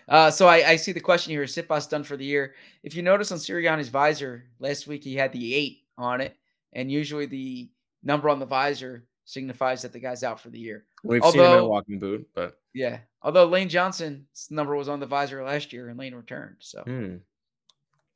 Uh, 0.07 0.29
so 0.29 0.47
I, 0.47 0.71
I 0.71 0.75
see 0.75 0.91
the 0.91 0.99
question 0.99 1.31
here: 1.31 1.43
Is 1.43 1.55
Sitbos 1.55 1.89
done 1.89 2.03
for 2.03 2.17
the 2.17 2.25
year? 2.25 2.55
If 2.83 2.95
you 2.95 3.03
notice 3.03 3.31
on 3.31 3.37
Sirianni's 3.37 3.89
visor 3.89 4.45
last 4.59 4.87
week, 4.87 5.03
he 5.03 5.15
had 5.15 5.31
the 5.31 5.55
eight 5.55 5.83
on 5.97 6.19
it, 6.19 6.35
and 6.73 6.91
usually 6.91 7.25
the 7.25 7.69
number 8.03 8.29
on 8.29 8.39
the 8.39 8.45
visor 8.45 9.05
signifies 9.25 9.81
that 9.81 9.93
the 9.93 9.99
guy's 9.99 10.23
out 10.23 10.39
for 10.39 10.49
the 10.49 10.59
year. 10.59 10.85
We've 11.03 11.23
seen 11.23 11.41
him 11.41 11.53
in 11.53 11.59
a 11.59 11.67
walking 11.67 11.99
boot, 11.99 12.27
but 12.33 12.59
Yeah. 12.73 12.99
Although 13.21 13.45
Lane 13.45 13.69
Johnson's 13.69 14.47
number 14.49 14.75
was 14.75 14.89
on 14.89 14.99
the 14.99 15.05
visor 15.05 15.43
last 15.43 15.71
year, 15.71 15.89
and 15.89 15.97
Lane 15.97 16.15
returned. 16.15 16.57
So 16.59 16.81
Hmm. 16.83 17.17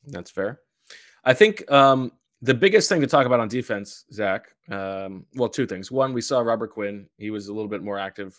That's 0.08 0.32
fair. 0.32 0.60
I 1.24 1.34
think 1.34 1.70
um, 1.72 2.12
the 2.46 2.54
biggest 2.54 2.90
thing 2.90 3.02
to 3.02 3.08
talk 3.08 3.26
about 3.26 3.40
on 3.40 3.48
defense, 3.48 4.06
Zach, 4.14 4.54
um, 4.70 5.26
well, 5.34 5.50
two 5.50 5.66
things. 5.66 5.92
One, 5.92 6.14
we 6.14 6.22
saw 6.22 6.42
Robert 6.42 6.70
Quinn. 6.70 7.08
He 7.18 7.32
was 7.32 7.48
a 7.48 7.54
little 7.54 7.68
bit 7.68 7.82
more 7.82 7.98
active 7.98 8.38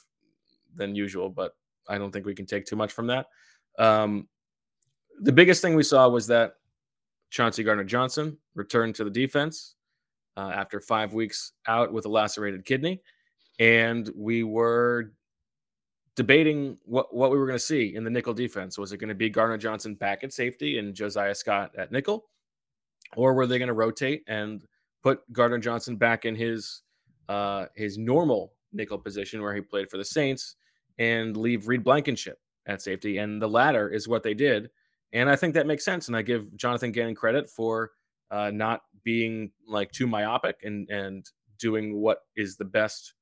than 0.76 0.94
usual, 0.94 1.28
but 1.28 1.56
I 1.88 1.98
don't 1.98 2.12
think 2.12 2.24
we 2.24 2.34
can 2.34 2.46
take 2.46 2.66
too 2.66 2.76
much 2.76 2.92
from 2.92 3.08
that. 3.08 3.26
Um, 3.80 4.28
the 5.20 5.32
biggest 5.32 5.60
thing 5.60 5.74
we 5.74 5.82
saw 5.82 6.08
was 6.08 6.28
that 6.28 6.54
Chauncey 7.30 7.64
Gardner 7.64 7.82
Johnson 7.82 8.38
returned 8.54 8.94
to 8.94 9.04
the 9.04 9.10
defense 9.10 9.74
uh, 10.36 10.52
after 10.54 10.80
five 10.80 11.12
weeks 11.12 11.52
out 11.66 11.92
with 11.92 12.04
a 12.04 12.08
lacerated 12.08 12.64
kidney. 12.64 13.02
And 13.58 14.08
we 14.14 14.44
were 14.44 15.14
debating 16.14 16.78
what, 16.84 17.12
what 17.12 17.32
we 17.32 17.38
were 17.38 17.46
going 17.46 17.58
to 17.58 17.64
see 17.64 17.96
in 17.96 18.04
the 18.04 18.10
nickel 18.10 18.34
defense. 18.34 18.78
Was 18.78 18.92
it 18.92 18.98
going 18.98 19.08
to 19.08 19.16
be 19.16 19.30
Gardner 19.30 19.58
Johnson 19.58 19.96
back 19.96 20.22
at 20.22 20.32
safety 20.32 20.78
and 20.78 20.94
Josiah 20.94 21.34
Scott 21.34 21.72
at 21.76 21.90
nickel? 21.90 22.26
Or 23.14 23.34
were 23.34 23.46
they 23.46 23.58
going 23.58 23.68
to 23.68 23.74
rotate 23.74 24.24
and 24.26 24.64
put 25.02 25.20
Gardner 25.32 25.58
Johnson 25.58 25.96
back 25.96 26.24
in 26.24 26.34
his 26.34 26.82
uh, 27.28 27.66
his 27.74 27.98
normal 27.98 28.52
nickel 28.72 28.98
position 28.98 29.42
where 29.42 29.54
he 29.54 29.60
played 29.60 29.90
for 29.90 29.96
the 29.96 30.04
Saints 30.04 30.56
and 30.98 31.36
leave 31.36 31.68
Reed 31.68 31.84
Blankenship 31.84 32.38
at 32.66 32.82
safety? 32.82 33.18
And 33.18 33.40
the 33.40 33.48
latter 33.48 33.88
is 33.88 34.08
what 34.08 34.22
they 34.22 34.34
did. 34.34 34.70
And 35.12 35.30
I 35.30 35.36
think 35.36 35.54
that 35.54 35.66
makes 35.66 35.84
sense. 35.84 36.08
And 36.08 36.16
I 36.16 36.22
give 36.22 36.54
Jonathan 36.56 36.92
Gannon 36.92 37.14
credit 37.14 37.48
for 37.48 37.92
uh, 38.30 38.50
not 38.52 38.82
being 39.04 39.52
like 39.66 39.92
too 39.92 40.06
myopic 40.06 40.60
and 40.64 40.88
and 40.90 41.26
doing 41.58 41.96
what 41.96 42.18
is 42.36 42.56
the 42.56 42.64
best 42.64 43.14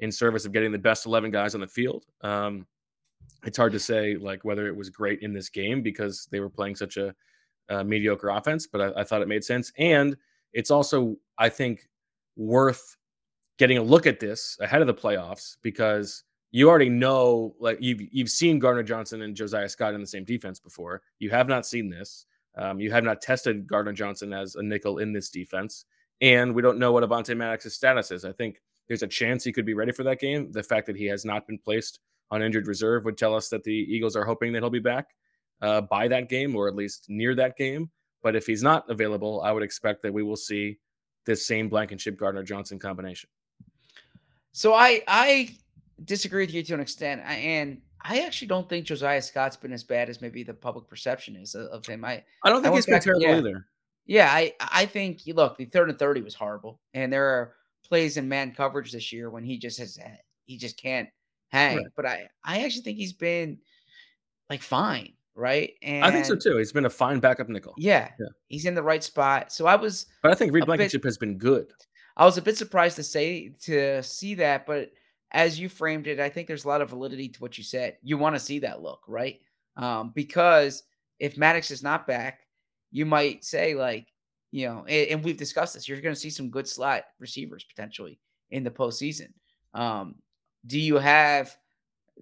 in 0.00 0.10
service 0.10 0.44
of 0.44 0.52
getting 0.52 0.72
the 0.72 0.78
best 0.78 1.06
11 1.06 1.30
guys 1.30 1.54
on 1.54 1.60
the 1.60 1.66
field. 1.66 2.04
Um, 2.22 2.66
it's 3.44 3.56
hard 3.56 3.72
to 3.72 3.78
say 3.78 4.16
like 4.16 4.44
whether 4.44 4.66
it 4.66 4.76
was 4.76 4.90
great 4.90 5.20
in 5.22 5.32
this 5.32 5.48
game 5.48 5.82
because 5.82 6.26
they 6.30 6.40
were 6.40 6.50
playing 6.50 6.76
such 6.76 6.96
a, 6.96 7.14
uh 7.68 7.84
mediocre 7.84 8.28
offense, 8.28 8.66
but 8.66 8.80
I, 8.80 9.00
I 9.00 9.04
thought 9.04 9.22
it 9.22 9.28
made 9.28 9.44
sense. 9.44 9.72
And 9.78 10.16
it's 10.52 10.70
also, 10.70 11.16
I 11.38 11.48
think, 11.48 11.88
worth 12.36 12.96
getting 13.58 13.78
a 13.78 13.82
look 13.82 14.06
at 14.06 14.20
this 14.20 14.56
ahead 14.60 14.80
of 14.80 14.86
the 14.86 14.94
playoffs 14.94 15.56
because 15.62 16.24
you 16.50 16.68
already 16.68 16.90
know, 16.90 17.54
like 17.58 17.78
you've 17.80 18.02
you've 18.12 18.28
seen 18.28 18.58
Gardner 18.58 18.82
Johnson 18.82 19.22
and 19.22 19.34
Josiah 19.34 19.68
Scott 19.68 19.94
in 19.94 20.00
the 20.00 20.06
same 20.06 20.24
defense 20.24 20.60
before. 20.60 21.02
You 21.18 21.30
have 21.30 21.48
not 21.48 21.66
seen 21.66 21.88
this. 21.88 22.26
Um, 22.56 22.78
you 22.78 22.90
have 22.92 23.04
not 23.04 23.22
tested 23.22 23.66
Gardner 23.66 23.94
Johnson 23.94 24.32
as 24.34 24.56
a 24.56 24.62
nickel 24.62 24.98
in 24.98 25.12
this 25.12 25.30
defense, 25.30 25.86
and 26.20 26.54
we 26.54 26.60
don't 26.60 26.78
know 26.78 26.92
what 26.92 27.02
Avonte 27.02 27.34
Maddox's 27.34 27.74
status 27.74 28.10
is. 28.10 28.26
I 28.26 28.32
think 28.32 28.60
there's 28.86 29.02
a 29.02 29.08
chance 29.08 29.42
he 29.42 29.52
could 29.52 29.64
be 29.64 29.72
ready 29.72 29.92
for 29.92 30.02
that 30.02 30.20
game. 30.20 30.52
The 30.52 30.62
fact 30.62 30.86
that 30.86 30.96
he 30.96 31.06
has 31.06 31.24
not 31.24 31.46
been 31.46 31.58
placed 31.58 32.00
on 32.30 32.42
injured 32.42 32.66
reserve 32.66 33.06
would 33.06 33.16
tell 33.16 33.34
us 33.34 33.48
that 33.48 33.64
the 33.64 33.72
Eagles 33.72 34.16
are 34.16 34.24
hoping 34.24 34.52
that 34.52 34.62
he'll 34.62 34.70
be 34.70 34.78
back 34.78 35.08
uh, 35.62 35.80
by 35.80 36.08
that 36.08 36.28
game 36.28 36.54
or 36.54 36.68
at 36.68 36.74
least 36.74 37.06
near 37.08 37.34
that 37.36 37.56
game. 37.56 37.90
But 38.22 38.36
if 38.36 38.46
he's 38.46 38.62
not 38.62 38.88
available, 38.90 39.40
I 39.42 39.50
would 39.52 39.62
expect 39.62 40.02
that 40.02 40.12
we 40.12 40.22
will 40.22 40.36
see 40.36 40.78
this 41.24 41.46
same 41.46 41.68
Blankenship 41.68 42.16
Gardner 42.18 42.42
Johnson 42.42 42.78
combination. 42.78 43.30
So 44.52 44.74
I 44.74 45.02
I 45.08 45.56
disagree 46.04 46.44
with 46.44 46.54
you 46.54 46.62
to 46.62 46.74
an 46.74 46.80
extent, 46.80 47.22
I- 47.24 47.34
and 47.36 47.80
I 48.04 48.20
actually 48.20 48.48
don't 48.48 48.68
think 48.68 48.84
Josiah 48.86 49.22
Scott's 49.22 49.56
been 49.56 49.72
as 49.72 49.84
bad 49.84 50.08
as 50.10 50.20
maybe 50.20 50.42
the 50.42 50.52
public 50.54 50.88
perception 50.88 51.36
is 51.36 51.54
of, 51.54 51.86
him. 51.86 52.04
I 52.04 52.24
I 52.44 52.50
don't 52.50 52.60
think 52.62 52.72
went 52.72 52.76
he's 52.76 52.86
been 52.86 52.94
back- 52.96 53.02
terrible 53.04 53.22
yeah. 53.22 53.36
either. 53.38 53.66
Yeah, 54.06 54.28
I 54.32 54.52
I 54.60 54.86
think 54.86 55.20
look, 55.28 55.56
the 55.56 55.64
third 55.66 55.88
and 55.88 55.98
thirty 55.98 56.20
was 56.20 56.34
horrible, 56.34 56.80
and 56.94 57.12
there 57.12 57.24
are 57.26 57.54
plays 57.84 58.16
in 58.16 58.28
man 58.28 58.52
coverage 58.52 58.90
this 58.92 59.12
year 59.12 59.30
when 59.30 59.44
he 59.44 59.58
just 59.58 59.78
has 59.78 59.98
he 60.46 60.56
just 60.58 60.76
can't 60.76 61.08
hang. 61.48 61.76
Right. 61.76 61.86
But 61.94 62.06
I 62.06 62.28
I 62.44 62.64
actually 62.64 62.82
think 62.82 62.98
he's 62.98 63.12
been 63.12 63.58
like 64.50 64.62
fine, 64.62 65.12
right? 65.34 65.72
And 65.82 66.04
I 66.04 66.10
think 66.10 66.24
so 66.26 66.36
too. 66.36 66.56
He's 66.58 66.72
been 66.72 66.84
a 66.86 66.90
fine 66.90 67.20
backup 67.20 67.48
nickel. 67.48 67.74
Yeah, 67.76 68.10
Yeah. 68.20 68.26
he's 68.48 68.64
in 68.66 68.74
the 68.74 68.82
right 68.82 69.02
spot. 69.02 69.52
So 69.52 69.66
I 69.66 69.76
was 69.76 70.06
But 70.22 70.30
I 70.32 70.34
think 70.34 70.52
Reed 70.52 70.62
a 70.62 70.66
bit- 70.66 70.68
Blankenship 70.68 71.04
has 71.04 71.16
been 71.18 71.38
good. 71.38 71.72
I 72.16 72.24
was 72.26 72.36
a 72.38 72.42
bit 72.42 72.58
surprised 72.58 72.96
to 72.96 73.02
say 73.02 73.54
to 73.62 74.02
see 74.02 74.34
that, 74.34 74.66
but 74.66 74.90
as 75.30 75.58
you 75.58 75.68
framed 75.70 76.06
it, 76.06 76.20
I 76.20 76.28
think 76.28 76.46
there's 76.46 76.64
a 76.64 76.68
lot 76.68 76.82
of 76.82 76.90
validity 76.90 77.28
to 77.30 77.40
what 77.40 77.56
you 77.56 77.64
said. 77.64 77.96
You 78.02 78.18
want 78.18 78.36
to 78.36 78.40
see 78.40 78.58
that 78.58 78.82
look, 78.82 79.00
right? 79.08 79.40
Um, 79.78 80.12
because 80.14 80.82
if 81.18 81.38
Maddox 81.38 81.70
is 81.70 81.82
not 81.82 82.06
back, 82.06 82.40
you 82.90 83.06
might 83.06 83.42
say 83.44 83.74
like, 83.74 84.08
you 84.50 84.66
know, 84.66 84.84
and, 84.86 85.08
and 85.08 85.24
we've 85.24 85.38
discussed 85.38 85.72
this. 85.72 85.88
You're 85.88 86.02
going 86.02 86.14
to 86.14 86.20
see 86.20 86.28
some 86.28 86.50
good 86.50 86.68
slot 86.68 87.04
receivers 87.18 87.64
potentially 87.64 88.20
in 88.50 88.62
the 88.64 88.70
postseason. 88.70 89.28
Um, 89.72 90.16
do 90.66 90.78
you 90.78 90.96
have 90.98 91.56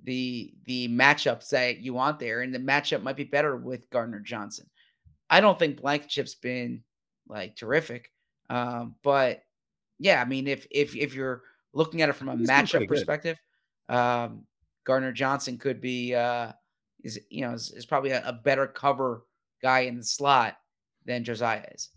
the 0.05 0.53
the 0.65 0.89
matchups 0.89 1.49
that 1.51 1.79
you 1.79 1.95
want 1.95 2.19
there? 2.19 2.43
And 2.43 2.55
the 2.55 2.59
matchup 2.59 3.03
might 3.03 3.17
be 3.17 3.25
better 3.25 3.57
with 3.57 3.91
Gardner 3.91 4.21
Johnson. 4.21 4.67
I 5.29 5.41
don't 5.41 5.59
think 5.59 5.81
Blankenship's 5.81 6.35
been 6.35 6.83
like 7.29 7.57
terrific, 7.57 8.11
um, 8.49 8.97
but 9.03 9.43
yeah, 9.99 10.21
I 10.21 10.25
mean, 10.25 10.47
if 10.47 10.67
if 10.71 10.97
if 10.97 11.15
you're 11.15 11.43
looking 11.73 12.03
at 12.03 12.09
it 12.09 12.15
from 12.15 12.29
a 12.29 12.37
He's 12.37 12.49
matchup 12.49 12.89
perspective, 12.89 13.39
um, 13.89 14.45
Gardner 14.85 15.13
Johnson 15.13 15.59
could 15.59 15.81
be 15.81 16.15
uh, 16.15 16.53
is 17.05 17.21
you 17.31 17.43
know 17.43 17.53
is, 17.53 17.71
is 17.73 17.87
probably 17.87 18.11
a, 18.11 18.23
a 18.27 18.33
better 18.33 18.67
cover 18.67 19.25
guy 19.63 19.81
in 19.81 19.99
the 19.99 20.05
slot 20.05 20.57
than 21.05 21.25
Josiah 21.25 21.65
is. 21.73 21.91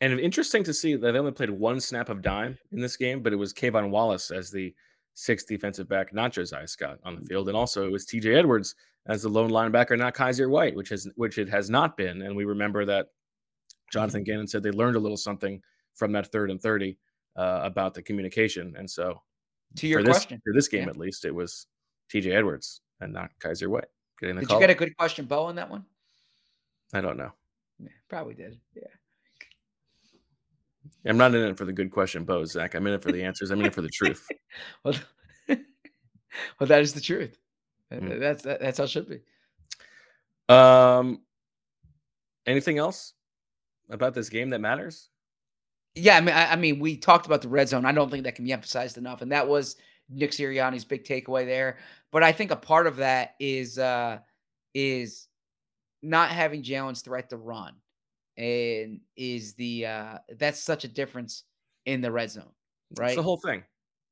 And 0.00 0.18
interesting 0.18 0.64
to 0.64 0.72
see 0.72 0.96
that 0.96 1.12
they 1.12 1.18
only 1.18 1.32
played 1.32 1.50
one 1.50 1.80
snap 1.80 2.08
of 2.08 2.22
dime 2.22 2.58
in 2.72 2.80
this 2.80 2.96
game, 2.96 3.22
but 3.22 3.34
it 3.34 3.36
was 3.36 3.52
K'Von 3.52 3.90
Wallace 3.90 4.30
as 4.30 4.50
the 4.50 4.74
sixth 5.20 5.46
defensive 5.46 5.86
back, 5.88 6.14
not 6.14 6.32
Josiah 6.32 6.66
Scott 6.66 6.98
on 7.04 7.14
the 7.14 7.22
field, 7.22 7.48
and 7.48 7.56
also 7.56 7.86
it 7.86 7.92
was 7.92 8.06
T.J. 8.06 8.34
Edwards 8.34 8.74
as 9.06 9.22
the 9.22 9.28
lone 9.28 9.50
linebacker, 9.50 9.98
not 9.98 10.14
Kyzir 10.14 10.48
White, 10.48 10.74
which 10.74 10.88
has 10.88 11.06
which 11.16 11.36
it 11.36 11.48
has 11.48 11.68
not 11.68 11.96
been. 11.96 12.22
And 12.22 12.34
we 12.34 12.44
remember 12.44 12.84
that 12.86 13.08
Jonathan 13.92 14.24
Gannon 14.24 14.46
said 14.46 14.62
they 14.62 14.70
learned 14.70 14.96
a 14.96 15.00
little 15.00 15.18
something 15.18 15.60
from 15.94 16.12
that 16.12 16.32
third 16.32 16.50
and 16.50 16.60
thirty 16.60 16.96
uh, 17.36 17.60
about 17.62 17.92
the 17.92 18.02
communication. 18.02 18.74
And 18.78 18.90
so, 18.90 19.20
To 19.76 19.86
your 19.86 20.00
for 20.00 20.06
this, 20.06 20.16
question, 20.16 20.40
for 20.42 20.54
this 20.54 20.68
game 20.68 20.84
yeah. 20.84 20.90
at 20.90 20.96
least, 20.96 21.24
it 21.26 21.34
was 21.34 21.66
T.J. 22.10 22.32
Edwards 22.32 22.80
and 23.00 23.12
not 23.12 23.30
Kyzir 23.40 23.68
White 23.68 23.88
getting 24.20 24.36
the 24.36 24.40
did 24.40 24.48
call. 24.48 24.60
you 24.60 24.66
get 24.66 24.70
a 24.70 24.78
good 24.78 24.96
question, 24.96 25.26
Bo, 25.26 25.44
on 25.44 25.56
that 25.56 25.70
one? 25.70 25.84
I 26.94 27.00
don't 27.00 27.16
know. 27.18 27.32
Yeah, 27.78 27.88
probably 28.08 28.34
did. 28.34 28.58
Yeah. 28.74 28.84
I'm 31.06 31.16
not 31.16 31.34
in 31.34 31.42
it 31.42 31.56
for 31.56 31.64
the 31.64 31.72
good 31.72 31.90
question, 31.90 32.24
Bo, 32.24 32.44
Zach. 32.44 32.74
I'm 32.74 32.86
in 32.86 32.94
it 32.94 33.02
for 33.02 33.10
the 33.12 33.22
answers. 33.24 33.50
I'm 33.50 33.60
in 33.60 33.66
it 33.66 33.74
for 33.74 33.82
the 33.82 33.88
truth. 33.88 34.26
Well, 34.84 34.94
well, 35.48 36.66
that 36.68 36.82
is 36.82 36.92
the 36.92 37.00
truth. 37.00 37.36
That- 37.90 38.02
Mm. 38.02 38.20
That's 38.20 38.42
that, 38.44 38.60
that's 38.60 38.78
how 38.78 38.84
it 38.84 38.90
should 38.90 39.08
be. 39.08 39.20
Um, 40.48 41.22
anything 42.46 42.78
else 42.78 43.14
about 43.88 44.14
this 44.14 44.28
game 44.28 44.50
that 44.50 44.60
matters? 44.60 45.08
Yeah, 45.96 46.16
I 46.16 46.20
mean, 46.20 46.34
I, 46.36 46.52
I 46.52 46.56
mean, 46.56 46.78
we 46.78 46.96
talked 46.96 47.26
about 47.26 47.42
the 47.42 47.48
red 47.48 47.68
zone. 47.68 47.84
I 47.84 47.90
don't 47.90 48.10
think 48.10 48.22
that 48.24 48.36
can 48.36 48.44
be 48.44 48.52
emphasized 48.52 48.96
enough, 48.96 49.22
and 49.22 49.32
that 49.32 49.48
was 49.48 49.74
Nick 50.08 50.30
Sirianni's 50.30 50.84
big 50.84 51.04
takeaway 51.04 51.44
there. 51.44 51.78
But 52.12 52.22
I 52.22 52.30
think 52.30 52.52
a 52.52 52.56
part 52.56 52.86
of 52.86 52.96
that 52.96 53.34
is 53.40 53.76
uh 53.78 54.18
is 54.72 55.26
not 56.02 56.30
having 56.30 56.62
Jalen's 56.62 57.02
threat 57.02 57.30
to 57.30 57.36
run, 57.36 57.74
and 58.36 59.00
is 59.16 59.54
the 59.54 59.86
uh 59.86 60.18
that's 60.38 60.60
such 60.60 60.84
a 60.84 60.88
difference 60.88 61.44
in 61.86 62.00
the 62.00 62.10
red 62.10 62.30
zone, 62.30 62.52
It's 62.90 63.00
right? 63.00 63.16
the 63.16 63.22
whole 63.22 63.36
thing. 63.38 63.64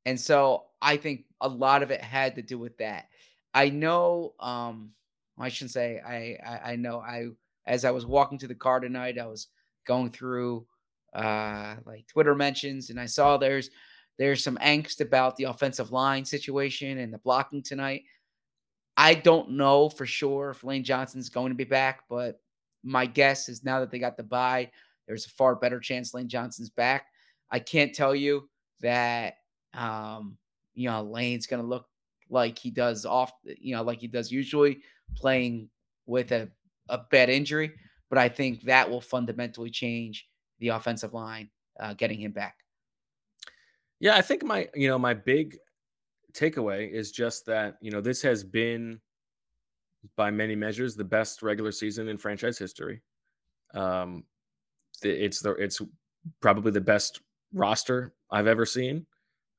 And 0.05 0.19
so 0.19 0.65
I 0.81 0.97
think 0.97 1.25
a 1.41 1.47
lot 1.47 1.83
of 1.83 1.91
it 1.91 2.01
had 2.01 2.35
to 2.35 2.41
do 2.41 2.57
with 2.57 2.77
that. 2.77 3.07
I 3.53 3.69
know 3.69 4.33
um 4.39 4.91
I 5.37 5.49
shouldn't 5.49 5.71
say 5.71 5.99
I, 6.05 6.37
I 6.45 6.71
I 6.73 6.75
know 6.75 6.99
I 6.99 7.27
as 7.65 7.85
I 7.85 7.91
was 7.91 8.05
walking 8.05 8.37
to 8.39 8.47
the 8.47 8.55
car 8.55 8.79
tonight, 8.79 9.17
I 9.19 9.27
was 9.27 9.47
going 9.85 10.11
through 10.11 10.67
uh 11.13 11.75
like 11.85 12.05
Twitter 12.07 12.35
mentions 12.35 12.89
and 12.89 12.99
I 12.99 13.05
saw 13.07 13.37
there's 13.37 13.69
there's 14.17 14.43
some 14.43 14.57
angst 14.57 14.99
about 14.99 15.37
the 15.37 15.45
offensive 15.45 15.91
line 15.91 16.25
situation 16.25 16.97
and 16.97 17.13
the 17.13 17.19
blocking 17.19 17.63
tonight. 17.63 18.03
I 18.97 19.13
don't 19.13 19.51
know 19.51 19.87
for 19.87 20.05
sure 20.05 20.49
if 20.49 20.63
Lane 20.63 20.83
Johnson's 20.83 21.29
going 21.29 21.51
to 21.51 21.55
be 21.55 21.63
back, 21.63 22.01
but 22.09 22.41
my 22.83 23.05
guess 23.05 23.49
is 23.49 23.63
now 23.63 23.79
that 23.79 23.91
they 23.91 23.99
got 23.99 24.17
the 24.17 24.23
bye, 24.23 24.71
there's 25.07 25.25
a 25.25 25.29
far 25.29 25.55
better 25.55 25.79
chance 25.79 26.13
Lane 26.13 26.29
Johnson's 26.29 26.69
back. 26.69 27.07
I 27.51 27.59
can't 27.59 27.93
tell 27.93 28.15
you 28.15 28.49
that 28.81 29.35
um, 29.73 30.37
you 30.73 30.89
know, 30.89 31.03
Lane's 31.03 31.47
gonna 31.47 31.63
look 31.63 31.85
like 32.29 32.57
he 32.57 32.71
does 32.71 33.05
off, 33.05 33.31
you 33.43 33.75
know, 33.75 33.83
like 33.83 33.99
he 33.99 34.07
does 34.07 34.31
usually 34.31 34.81
playing 35.15 35.69
with 36.05 36.31
a, 36.31 36.49
a 36.89 36.99
bad 37.11 37.29
injury. 37.29 37.71
But 38.09 38.17
I 38.19 38.29
think 38.29 38.63
that 38.63 38.89
will 38.89 39.01
fundamentally 39.01 39.69
change 39.69 40.27
the 40.59 40.69
offensive 40.69 41.13
line, 41.13 41.49
uh, 41.79 41.93
getting 41.93 42.19
him 42.19 42.31
back. 42.31 42.55
Yeah, 43.99 44.15
I 44.15 44.21
think 44.21 44.43
my 44.43 44.69
you 44.73 44.87
know 44.87 44.97
my 44.97 45.13
big 45.13 45.57
takeaway 46.33 46.89
is 46.89 47.11
just 47.11 47.45
that 47.47 47.77
you 47.81 47.91
know 47.91 48.01
this 48.01 48.21
has 48.21 48.43
been 48.43 48.99
by 50.15 50.31
many 50.31 50.55
measures 50.55 50.95
the 50.95 51.03
best 51.03 51.41
regular 51.41 51.71
season 51.71 52.07
in 52.07 52.17
franchise 52.17 52.57
history. 52.57 53.01
Um, 53.73 54.23
it's 55.01 55.41
the 55.41 55.51
it's 55.53 55.81
probably 56.41 56.71
the 56.71 56.81
best 56.81 57.21
roster 57.53 58.13
I've 58.31 58.47
ever 58.47 58.65
seen. 58.65 59.05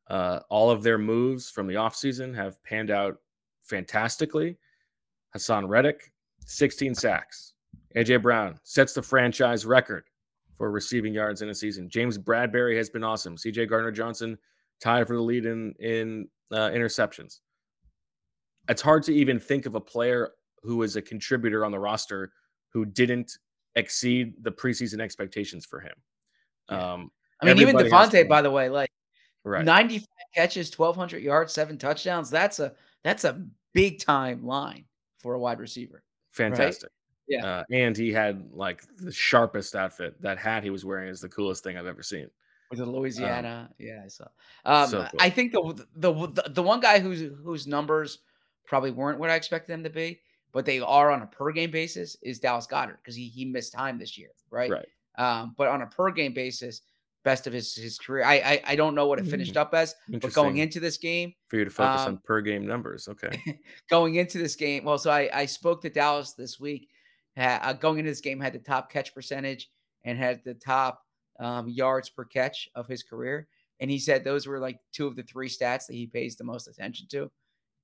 Uh, 0.09 0.41
all 0.49 0.70
of 0.70 0.82
their 0.82 0.99
moves 0.99 1.51
from 1.51 1.66
the 1.66 1.74
offseason 1.74 2.34
have 2.34 2.62
panned 2.64 2.91
out 2.91 3.18
fantastically. 3.62 4.59
Haason 5.36 5.68
Reddick, 5.68 6.12
16 6.47 6.95
sacks. 6.95 7.55
AJ 7.97 8.22
Brown 8.22 8.59
sets 8.64 8.93
the 8.93 9.03
franchise 9.03 9.64
record 9.64 10.05
for 10.57 10.70
receiving 10.70 11.14
yards 11.14 11.43
in 11.43 11.49
a 11.49 11.55
season. 11.55 11.88
James 11.88 12.18
Bradberry 12.18 12.76
has 12.76 12.91
been 12.91 13.05
awesome. 13.05 13.36
CJ 13.36 13.68
Gardner 13.68 13.93
Johnson 13.93 14.36
tied 14.80 15.07
for 15.07 15.14
the 15.14 15.22
lead 15.22 15.47
in 15.47 15.74
in 15.80 16.28
uh, 16.53 16.70
interceptions. 16.70 17.41
It's 18.69 18.83
hard 18.83 19.03
to 19.05 19.15
even 19.15 19.39
think 19.41 19.67
of 19.67 19.75
a 19.75 19.81
player 19.81 20.31
who 20.63 20.83
is 20.83 20.97
a 20.97 21.03
contributor 21.03 21.65
on 21.65 21.73
the 21.73 21.79
roster 21.79 22.33
who 22.73 22.85
didn't 22.85 23.39
exceed 23.75 24.35
the 24.43 24.51
preseason 24.51 25.01
expectations 25.01 25.65
for 25.67 25.81
him. 25.81 25.95
Yeah. 26.71 26.93
Um, 26.93 27.11
I 27.43 27.47
mean, 27.47 27.59
even 27.59 27.77
DeVonta, 27.77 28.29
by 28.29 28.43
the 28.43 28.51
way, 28.51 28.69
like 28.69 28.91
right. 29.45 29.65
95 29.65 30.07
catches, 30.35 30.79
1,200 30.79 31.23
yards, 31.23 31.53
seven 31.53 31.79
touchdowns. 31.79 32.31
That's 32.31 32.61
a 32.61 32.75
that's 33.03 33.25
a 33.25 33.43
big 33.73 33.99
time 33.99 34.45
line 34.47 34.85
for 35.19 35.35
a 35.35 35.39
wide 35.39 35.59
receiver. 35.59 36.03
Fantastic. 36.33 36.91
Yeah. 37.29 37.47
Uh, 37.47 37.65
and 37.71 37.97
he 37.97 38.13
had 38.13 38.51
like 38.53 38.83
the 38.99 39.13
sharpest 39.13 39.75
outfit. 39.75 40.21
That 40.21 40.39
hat 40.39 40.63
he 40.63 40.71
was 40.71 40.85
wearing 40.85 41.09
is 41.09 41.21
the 41.21 41.29
coolest 41.29 41.65
thing 41.65 41.79
I've 41.79 41.87
ever 41.87 42.03
seen. 42.03 42.29
with 42.71 42.81
the 42.81 42.87
Louisiana. 42.87 43.71
yeah, 43.79 44.03
I 44.05 44.09
saw. 44.09 44.27
Um, 44.65 44.89
so 44.89 45.07
cool. 45.11 45.21
I 45.21 45.31
think 45.31 45.53
the, 45.53 45.87
the 45.97 46.13
the 46.13 46.51
the 46.51 46.63
one 46.63 46.81
guy 46.81 46.99
whose 46.99 47.33
whose 47.43 47.67
numbers 47.67 48.19
probably 48.71 48.93
weren't 48.93 49.18
what 49.18 49.29
I 49.31 49.35
expected 49.35 49.73
them 49.73 49.83
to 49.83 49.91
be, 49.91 50.21
but 50.53 50.64
they 50.64 50.79
are 50.79 51.11
on 51.11 51.23
a 51.23 51.27
per 51.27 51.51
game 51.51 51.73
basis 51.73 52.16
is 52.23 52.39
Dallas 52.39 52.68
Goedert 52.68 52.99
because 53.03 53.16
he 53.16 53.29
he 53.29 53.45
missed 53.45 53.73
time 53.73 53.99
this 53.99 54.16
year, 54.16 54.31
right? 54.49 54.71
Right. 54.71 54.89
Um, 55.18 55.55
but 55.59 55.66
on 55.68 55.83
a 55.83 55.87
per 55.87 56.12
game 56.12 56.33
basis, 56.33 56.83
best 57.25 57.49
of 57.49 57.53
his 57.53 57.75
his 57.75 57.99
career. 57.99 58.25
I 58.25 58.35
I, 58.35 58.62
I 58.68 58.77
don't 58.77 58.95
know 58.95 59.09
what 59.09 59.18
it 59.18 59.27
finished 59.27 59.57
up 59.57 59.75
as, 59.75 59.97
but 60.09 60.33
going 60.33 60.59
into 60.59 60.79
this 60.79 60.97
game, 60.97 61.35
For 61.49 61.57
you 61.57 61.64
to 61.64 61.71
focus 61.71 62.03
um, 62.03 62.07
on 62.09 62.18
per 62.18 62.41
game 62.41 62.64
numbers. 62.64 63.09
Okay. 63.09 63.59
going 63.91 64.14
into 64.14 64.39
this 64.39 64.55
game, 64.55 64.85
well, 64.85 64.99
so 64.99 65.11
I 65.11 65.29
I 65.35 65.47
spoke 65.47 65.83
to 65.83 65.91
Dallas 65.91 66.33
this 66.35 66.61
week. 66.61 66.89
Uh, 67.37 67.73
going 67.73 67.99
into 67.99 68.11
this 68.11 68.21
game, 68.21 68.41
had 68.41 68.53
the 68.53 68.59
top 68.59 68.91
catch 68.91 69.14
percentage 69.14 69.68
and 70.05 70.16
had 70.16 70.43
the 70.45 70.55
top 70.55 71.03
um, 71.41 71.68
yards 71.68 72.09
per 72.09 72.25
catch 72.25 72.68
of 72.75 72.87
his 72.87 73.03
career. 73.03 73.49
And 73.81 73.91
he 73.91 73.99
said 73.99 74.25
those 74.25 74.47
were 74.47 74.61
like 74.61 74.79
two 74.93 75.07
of 75.07 75.16
the 75.16 75.23
three 75.23 75.49
stats 75.49 75.87
that 75.87 75.95
he 75.95 76.07
pays 76.07 76.37
the 76.37 76.45
most 76.45 76.68
attention 76.68 77.09
to. 77.12 77.31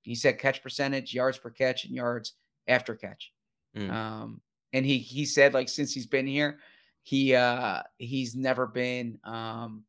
He 0.07 0.15
said 0.15 0.39
catch 0.39 0.63
percentage, 0.63 1.13
yards 1.13 1.37
per 1.37 1.51
catch, 1.51 1.85
and 1.85 1.95
yards 1.95 2.35
after 2.69 2.95
catch. 2.95 3.33
Mm. 3.77 3.91
Um, 3.91 4.41
and 4.73 4.87
he 4.87 4.99
he 4.99 5.25
said 5.25 5.53
like 5.53 5.69
since 5.69 5.93
he's 5.93 6.07
been 6.07 6.27
here, 6.27 6.59
he 7.03 7.35
uh 7.35 7.83
he's 7.99 8.35
never 8.35 8.67
been 8.67 9.19
um 9.25 9.85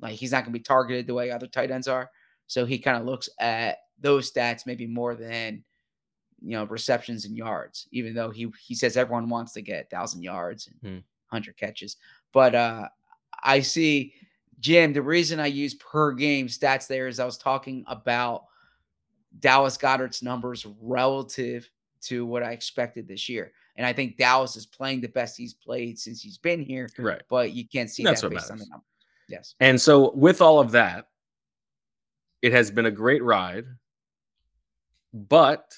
like 0.00 0.14
he's 0.14 0.32
not 0.32 0.44
gonna 0.44 0.52
be 0.52 0.60
targeted 0.60 1.06
the 1.06 1.14
way 1.14 1.30
other 1.30 1.46
tight 1.46 1.70
ends 1.70 1.88
are. 1.88 2.10
So 2.46 2.64
he 2.64 2.78
kind 2.78 2.96
of 2.96 3.04
looks 3.04 3.28
at 3.38 3.78
those 4.00 4.32
stats 4.32 4.66
maybe 4.66 4.86
more 4.86 5.14
than 5.14 5.64
you 6.42 6.52
know 6.52 6.64
receptions 6.64 7.24
and 7.24 7.36
yards, 7.36 7.88
even 7.92 8.14
though 8.14 8.30
he 8.30 8.50
he 8.64 8.74
says 8.74 8.96
everyone 8.96 9.28
wants 9.28 9.52
to 9.54 9.62
get 9.62 9.90
thousand 9.90 10.22
yards 10.22 10.68
and 10.68 10.92
Hmm. 10.92 10.98
hundred 11.26 11.56
catches. 11.56 11.96
But 12.32 12.54
uh 12.54 12.88
I 13.42 13.60
see 13.60 14.14
Jim, 14.60 14.92
the 14.92 15.02
reason 15.02 15.40
I 15.40 15.46
use 15.46 15.74
per 15.74 16.12
game 16.12 16.46
stats 16.46 16.86
there 16.86 17.08
is 17.08 17.18
I 17.18 17.24
was 17.24 17.38
talking 17.38 17.82
about 17.86 18.44
Dallas 19.38 19.76
Goedert's 19.76 20.22
numbers 20.22 20.66
relative 20.80 21.70
to 22.02 22.26
what 22.26 22.42
I 22.42 22.52
expected 22.52 23.06
this 23.06 23.28
year. 23.28 23.52
And 23.76 23.86
I 23.86 23.92
think 23.92 24.16
Dallas 24.16 24.56
is 24.56 24.66
playing 24.66 25.00
the 25.00 25.08
best 25.08 25.36
he's 25.36 25.54
played 25.54 25.98
since 25.98 26.20
he's 26.20 26.38
been 26.38 26.60
here, 26.60 26.88
Right. 26.98 27.22
but 27.28 27.52
you 27.52 27.66
can't 27.66 27.88
see 27.90 28.02
That's 28.02 28.22
that 28.22 28.30
based 28.30 28.50
on 28.50 28.58
the 28.58 28.66
numbers. 28.66 28.86
Yes. 29.28 29.54
And 29.60 29.80
so, 29.80 30.10
with 30.12 30.42
all 30.42 30.58
of 30.58 30.72
that, 30.72 31.08
it 32.42 32.52
has 32.52 32.70
been 32.70 32.86
a 32.86 32.90
great 32.90 33.22
ride, 33.22 33.66
but 35.12 35.72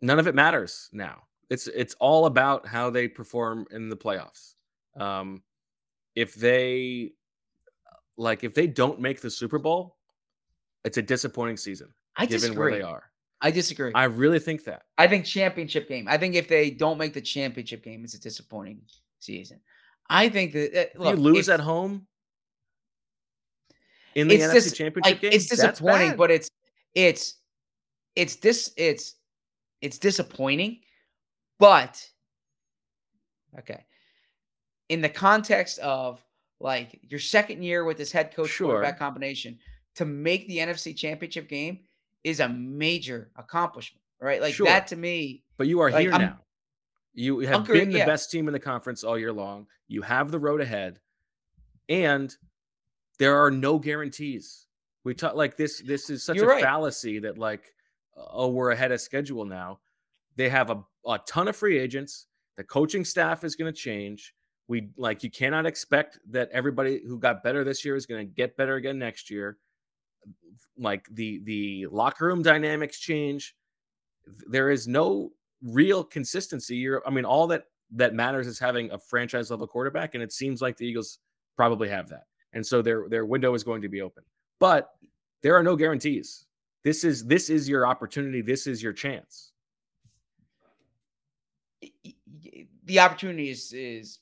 none 0.00 0.18
of 0.18 0.26
it 0.26 0.34
matters 0.34 0.88
now. 0.92 1.22
It's 1.48 1.68
it's 1.68 1.94
all 2.00 2.26
about 2.26 2.66
how 2.66 2.90
they 2.90 3.06
perform 3.08 3.66
in 3.70 3.88
the 3.88 3.96
playoffs. 3.96 4.54
Um, 4.96 5.42
if 6.14 6.34
they 6.34 7.12
like, 8.16 8.42
if 8.42 8.54
they 8.54 8.66
don't 8.66 9.00
make 9.00 9.20
the 9.20 9.30
Super 9.30 9.58
Bowl, 9.58 9.96
it's 10.84 10.96
a 10.98 11.02
disappointing 11.02 11.56
season 11.56 11.88
I 12.16 12.26
given 12.26 12.40
disagree. 12.40 12.58
where 12.72 12.78
they 12.78 12.82
are. 12.82 13.04
I 13.40 13.50
disagree. 13.50 13.92
I 13.94 14.04
really 14.04 14.38
think 14.38 14.64
that. 14.64 14.82
I 14.98 15.06
think 15.08 15.24
championship 15.24 15.88
game. 15.88 16.06
I 16.08 16.16
think 16.16 16.34
if 16.36 16.46
they 16.48 16.70
don't 16.70 16.96
make 16.98 17.12
the 17.12 17.20
championship 17.20 17.82
game, 17.82 18.04
it's 18.04 18.14
a 18.14 18.20
disappointing 18.20 18.80
season. 19.18 19.60
I 20.08 20.28
think 20.28 20.52
that 20.52 20.92
uh, 20.96 21.02
look, 21.02 21.16
you 21.16 21.22
lose 21.22 21.48
if- 21.48 21.54
at 21.54 21.60
home 21.60 22.06
in 24.14 24.28
the 24.28 24.38
NFC 24.38 24.52
dis- 24.54 24.72
Championship 24.72 25.12
like, 25.14 25.20
game, 25.22 25.32
It's 25.32 25.46
disappointing, 25.48 26.16
but 26.16 26.30
it's 26.30 26.50
it's 26.94 27.36
it's 28.14 28.36
this 28.36 28.72
it's 28.76 29.14
it's 29.80 29.98
disappointing, 29.98 30.80
but 31.58 32.04
okay. 33.58 33.84
In 34.88 35.00
the 35.00 35.08
context 35.08 35.78
of 35.78 36.22
like 36.60 37.00
your 37.08 37.18
second 37.20 37.62
year 37.62 37.84
with 37.84 37.96
this 37.96 38.12
head 38.12 38.34
coach 38.34 38.50
Sure. 38.50 38.68
quarterback 38.68 38.98
combination, 38.98 39.58
to 39.96 40.04
make 40.04 40.48
the 40.48 40.58
NFC 40.58 40.96
Championship 40.96 41.48
game 41.48 41.80
is 42.24 42.40
a 42.40 42.48
major 42.48 43.30
accomplishment, 43.36 44.02
right? 44.20 44.40
Like 44.40 44.54
Sure. 44.54 44.66
that 44.66 44.86
to 44.88 44.96
me. 44.96 45.42
but 45.56 45.66
you 45.68 45.80
are 45.80 45.90
like, 45.90 46.02
here 46.02 46.12
I'm- 46.12 46.20
now. 46.20 46.38
You 47.14 47.40
have 47.40 47.64
Agree- 47.64 47.80
been 47.80 47.90
the 47.90 47.98
yeah. 47.98 48.06
best 48.06 48.30
team 48.30 48.48
in 48.48 48.52
the 48.54 48.58
conference 48.60 49.04
all 49.04 49.18
year 49.18 49.32
long. 49.34 49.66
You 49.86 50.00
have 50.00 50.30
the 50.30 50.38
road 50.38 50.62
ahead, 50.62 50.98
and 51.88 52.34
there 53.18 53.36
are 53.44 53.50
no 53.50 53.78
guarantees. 53.78 54.66
We 55.04 55.14
talk 55.14 55.34
like 55.34 55.56
this. 55.58 55.80
This 55.80 56.08
is 56.08 56.22
such 56.22 56.36
You're 56.36 56.46
a 56.50 56.54
right. 56.54 56.62
fallacy 56.64 57.18
that 57.20 57.36
like, 57.36 57.74
oh, 58.16 58.48
we're 58.48 58.70
ahead 58.70 58.92
of 58.92 59.00
schedule 59.00 59.44
now. 59.44 59.80
They 60.36 60.48
have 60.48 60.70
a, 60.70 60.82
a 61.06 61.18
ton 61.26 61.48
of 61.48 61.56
free 61.56 61.78
agents. 61.78 62.28
The 62.56 62.64
coaching 62.64 63.04
staff 63.04 63.44
is 63.44 63.56
going 63.56 63.70
to 63.72 63.78
change. 63.78 64.34
We 64.68 64.88
like 64.96 65.22
you 65.22 65.30
cannot 65.30 65.66
expect 65.66 66.18
that 66.30 66.48
everybody 66.50 67.02
who 67.06 67.18
got 67.18 67.42
better 67.42 67.62
this 67.64 67.84
year 67.84 67.94
is 67.96 68.06
going 68.06 68.26
to 68.26 68.32
get 68.34 68.56
better 68.56 68.76
again 68.76 68.98
next 68.98 69.28
year. 69.30 69.58
Like 70.78 71.06
the 71.10 71.40
the 71.44 71.86
locker 71.90 72.26
room 72.26 72.42
dynamics 72.42 72.98
change. 72.98 73.54
There 74.48 74.70
is 74.70 74.88
no 74.88 75.32
real 75.62 76.02
consistency. 76.04 76.76
You're, 76.76 77.02
I 77.06 77.10
mean, 77.10 77.24
all 77.24 77.46
that 77.48 77.64
that 77.92 78.14
matters 78.14 78.46
is 78.46 78.58
having 78.58 78.90
a 78.90 78.98
franchise 78.98 79.50
level 79.50 79.66
quarterback, 79.66 80.14
and 80.14 80.22
it 80.22 80.32
seems 80.32 80.62
like 80.62 80.76
the 80.76 80.86
Eagles 80.86 81.18
probably 81.56 81.88
have 81.88 82.08
that. 82.08 82.24
And 82.52 82.64
so 82.64 82.82
their 82.82 83.08
their 83.08 83.26
window 83.26 83.54
is 83.54 83.64
going 83.64 83.82
to 83.82 83.88
be 83.88 84.00
open. 84.00 84.24
But 84.58 84.90
there 85.42 85.56
are 85.56 85.62
no 85.62 85.76
guarantees. 85.76 86.46
This 86.84 87.04
is 87.04 87.24
this 87.24 87.50
is 87.50 87.68
your 87.68 87.86
opportunity. 87.86 88.40
This 88.40 88.66
is 88.66 88.82
your 88.82 88.92
chance. 88.92 89.52
the 92.84 92.98
opportunity 92.98 93.50
is 93.50 93.72
is 93.72 94.18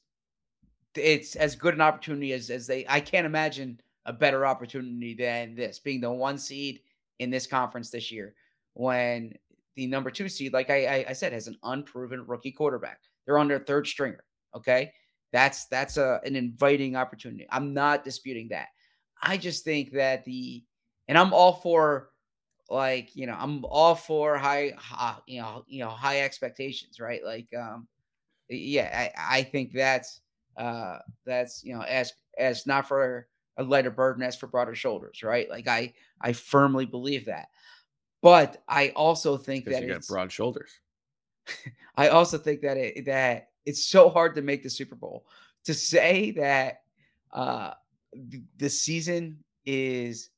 it's 0.94 1.36
as 1.36 1.56
good 1.56 1.74
an 1.74 1.80
opportunity 1.80 2.32
as 2.32 2.50
as 2.50 2.66
they 2.66 2.84
I 2.88 3.00
can't 3.00 3.26
imagine 3.26 3.80
a 4.10 4.12
better 4.12 4.44
opportunity 4.44 5.14
than 5.14 5.54
this 5.54 5.78
being 5.78 6.00
the 6.00 6.10
one 6.10 6.36
seed 6.36 6.80
in 7.20 7.30
this 7.30 7.46
conference 7.46 7.90
this 7.90 8.10
year 8.10 8.34
when 8.74 9.32
the 9.76 9.86
number 9.86 10.10
two 10.10 10.28
seed 10.28 10.52
like 10.52 10.68
I 10.68 11.04
I, 11.08 11.12
said 11.12 11.32
has 11.32 11.46
an 11.46 11.56
unproven 11.62 12.24
rookie 12.26 12.50
quarterback. 12.50 13.00
They're 13.24 13.38
on 13.38 13.48
their 13.48 13.60
third 13.60 13.86
stringer 13.86 14.24
okay? 14.54 14.92
That's 15.32 15.66
that's 15.66 15.96
a 15.96 16.20
an 16.24 16.36
inviting 16.36 16.96
opportunity. 16.96 17.46
I'm 17.50 17.72
not 17.72 18.04
disputing 18.04 18.48
that. 18.48 18.68
I 19.22 19.36
just 19.36 19.64
think 19.64 19.92
that 19.92 20.24
the 20.24 20.64
and 21.08 21.16
I'm 21.16 21.32
all 21.32 21.52
for 21.52 22.10
like 22.68 23.14
you 23.14 23.26
know 23.26 23.36
I'm 23.38 23.64
all 23.64 23.94
for 23.94 24.36
high, 24.36 24.72
high 24.76 25.16
you 25.26 25.40
know 25.40 25.64
you 25.68 25.80
know 25.80 25.90
high 25.90 26.22
expectations 26.22 26.98
right? 26.98 27.24
Like 27.24 27.48
um 27.56 27.86
yeah 28.48 29.10
I, 29.16 29.38
I 29.38 29.42
think 29.44 29.72
that's 29.72 30.20
uh 30.56 30.98
that's 31.24 31.62
you 31.64 31.74
know 31.74 31.82
as 31.82 32.12
as 32.38 32.66
not 32.66 32.88
for 32.88 33.28
a 33.60 33.64
lighter 33.64 33.90
burden 33.90 34.22
as 34.22 34.36
for 34.36 34.46
broader 34.46 34.74
shoulders 34.74 35.22
right 35.22 35.48
like 35.50 35.68
I 35.68 35.92
I 36.20 36.32
firmly 36.32 36.86
believe 36.86 37.26
that 37.26 37.48
but 38.22 38.62
I 38.68 38.90
also 38.90 39.36
think 39.36 39.64
that 39.66 39.82
you 39.82 39.88
got 39.88 40.06
broad 40.06 40.30
shoulders. 40.30 40.70
I 41.96 42.08
also 42.08 42.36
think 42.38 42.60
that 42.62 42.76
it 42.76 43.06
that 43.06 43.48
it's 43.64 43.84
so 43.84 44.10
hard 44.10 44.34
to 44.34 44.42
make 44.42 44.62
the 44.62 44.68
Super 44.70 44.94
Bowl. 44.94 45.24
To 45.64 45.72
say 45.74 46.30
that 46.32 46.82
uh 47.32 47.72
th- 48.30 48.42
the 48.58 48.68
season 48.68 49.42
is 49.64 50.30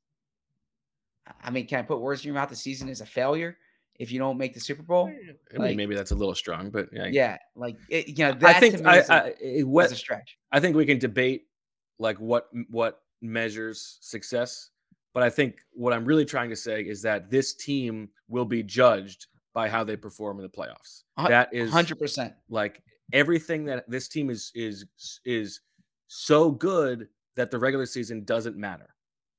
I 1.42 1.50
mean, 1.50 1.66
can 1.66 1.80
I 1.80 1.82
put 1.82 2.00
words 2.00 2.22
in 2.22 2.26
your 2.28 2.34
mouth? 2.34 2.50
The 2.50 2.56
season 2.56 2.88
is 2.88 3.00
a 3.00 3.06
failure 3.06 3.58
if 3.98 4.10
you 4.12 4.18
don't 4.18 4.38
make 4.38 4.54
the 4.54 4.60
Super 4.60 4.82
Bowl. 4.82 5.06
I 5.08 5.10
mean, 5.10 5.36
Like- 5.56 5.76
maybe 5.76 5.94
that's 5.94 6.10
a 6.12 6.16
little 6.16 6.34
strong, 6.34 6.70
but 6.70 6.88
yeah, 6.92 7.06
Yeah, 7.06 7.36
like 7.56 7.76
it, 7.88 8.08
you 8.16 8.24
know, 8.24 8.36
I 8.42 8.54
think 8.60 8.84
I, 8.86 8.98
is 9.00 9.10
a- 9.10 9.12
I, 9.12 9.34
it- 9.40 9.68
what 9.68 9.90
a 9.90 9.96
stretch. 9.96 10.38
I 10.52 10.60
think 10.60 10.76
we 10.76 10.86
can 10.86 10.98
debate 10.98 11.46
like 11.98 12.18
what 12.18 12.48
what 12.70 13.01
measures 13.22 13.98
success, 14.00 14.70
but 15.14 15.22
I 15.22 15.30
think 15.30 15.60
what 15.72 15.92
I'm 15.92 16.04
really 16.04 16.24
trying 16.24 16.50
to 16.50 16.56
say 16.56 16.82
is 16.82 17.02
that 17.02 17.30
this 17.30 17.54
team 17.54 18.08
will 18.28 18.44
be 18.44 18.62
judged 18.62 19.26
by 19.54 19.68
how 19.68 19.84
they 19.84 19.96
perform 19.96 20.38
in 20.38 20.42
the 20.42 20.48
playoffs. 20.48 21.02
That 21.28 21.52
is 21.52 21.70
Hundred 21.70 21.98
percent. 21.98 22.34
like 22.48 22.82
everything 23.12 23.64
that 23.66 23.88
this 23.88 24.08
team 24.08 24.30
is 24.30 24.50
is 24.54 24.86
is 25.24 25.60
so 26.08 26.50
good 26.50 27.08
that 27.36 27.50
the 27.50 27.58
regular 27.58 27.86
season 27.86 28.24
doesn't 28.24 28.56
matter. 28.56 28.94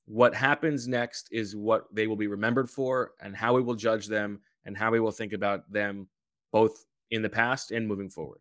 What 0.05 0.35
happens 0.35 0.87
next 0.87 1.29
is 1.31 1.55
what 1.55 1.85
they 1.93 2.07
will 2.07 2.15
be 2.15 2.27
remembered 2.27 2.69
for 2.69 3.13
and 3.21 3.35
how 3.35 3.53
we 3.53 3.61
will 3.61 3.75
judge 3.75 4.07
them 4.07 4.39
and 4.65 4.77
how 4.77 4.91
we 4.91 4.99
will 4.99 5.11
think 5.11 5.33
about 5.33 5.71
them 5.71 6.07
both 6.51 6.85
in 7.11 7.21
the 7.21 7.29
past 7.29 7.71
and 7.71 7.87
moving 7.87 8.09
forward. 8.09 8.39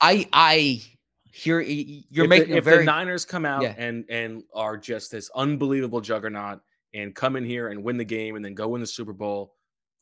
I 0.00 0.28
I 0.32 0.82
y- 1.60 2.04
you're 2.10 2.24
if 2.24 2.28
making 2.30 2.48
the, 2.50 2.54
a 2.54 2.58
if 2.58 2.64
very 2.64 2.78
the 2.78 2.84
Niners 2.84 3.24
come 3.24 3.44
out 3.44 3.62
Yeah. 3.62 3.74
and 3.78 4.04
and 4.08 4.42
are 4.54 4.76
just 4.76 5.10
this 5.10 5.30
unbelievable 5.34 6.00
juggernaut 6.00 6.60
and 6.94 7.14
come 7.14 7.36
in 7.36 7.44
here 7.44 7.68
and 7.68 7.82
win 7.84 7.96
the 7.96 8.04
game 8.04 8.36
and 8.36 8.44
then 8.44 8.54
go 8.54 8.68
win 8.68 8.80
the 8.80 8.86
Super 8.86 9.12
Bowl, 9.12 9.54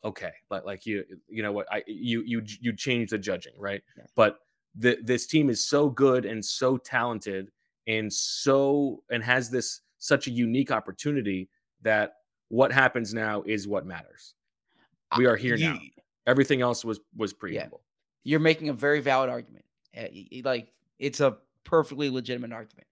okay, 0.05 0.33
like 0.51 0.65
like 0.65 0.87
you 0.87 1.05
you 1.29 1.43
know 1.43 1.53
what 1.53 1.67
I 1.71 1.83
you 1.87 2.23
you 2.27 2.43
you 2.61 2.73
change 2.75 3.11
the 3.11 3.19
judging 3.19 3.53
right, 3.59 3.83
Yeah. 3.97 4.05
but 4.15 4.39
the, 4.75 4.99
this 5.03 5.27
team 5.27 5.51
is 5.51 5.67
so 5.67 5.89
good 5.91 6.25
and 6.25 6.45
so 6.45 6.77
talented 6.77 7.51
and 7.87 8.13
so 8.13 9.03
and 9.11 9.23
has 9.25 9.51
this 9.51 9.81
such 9.99 10.27
a 10.29 10.31
unique 10.31 10.71
opportunity 10.71 11.49
that 11.83 12.15
what 12.49 12.71
happens 12.73 13.13
now 13.13 13.43
is 13.43 13.67
what 13.69 13.85
matters. 13.87 14.35
We 15.17 15.27
are 15.27 15.37
here 15.37 15.57
now. 15.57 15.79
Everything 16.27 16.61
else 16.63 16.85
was 16.85 17.01
was 17.17 17.33
preamble. 17.33 17.83
you're 18.25 18.41
making 18.41 18.69
a 18.69 18.73
very 18.75 19.01
valid 19.01 19.31
argument. 19.31 19.65
Eh, 19.95 20.09
y- 20.33 20.43
Like 20.45 20.69
it's 20.99 21.21
a 21.21 21.37
perfectly 21.65 22.11
legitimate 22.11 22.53
argument. 22.53 22.87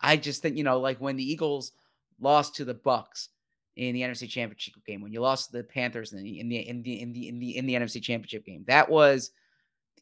I 0.00 0.16
just 0.16 0.42
think 0.42 0.56
you 0.56 0.64
know, 0.64 0.80
like 0.80 1.00
when 1.00 1.16
the 1.16 1.30
Eagles 1.30 1.72
lost 2.20 2.56
to 2.56 2.64
the 2.64 2.74
Bucks 2.74 3.28
in 3.76 3.94
the 3.94 4.02
NFC 4.02 4.28
Championship 4.28 4.74
game, 4.86 5.00
when 5.00 5.12
you 5.12 5.20
lost 5.20 5.50
to 5.50 5.56
the 5.56 5.64
Panthers 5.64 6.12
in 6.12 6.22
the 6.22 6.40
in 6.40 6.48
the 6.48 6.68
in 6.68 6.82
the 6.82 7.00
in 7.00 7.12
the 7.12 7.28
in 7.28 7.38
the, 7.38 7.56
in 7.58 7.66
the 7.66 7.74
NFC 7.74 8.02
Championship 8.02 8.44
game, 8.44 8.64
that 8.66 8.88
was, 8.88 9.30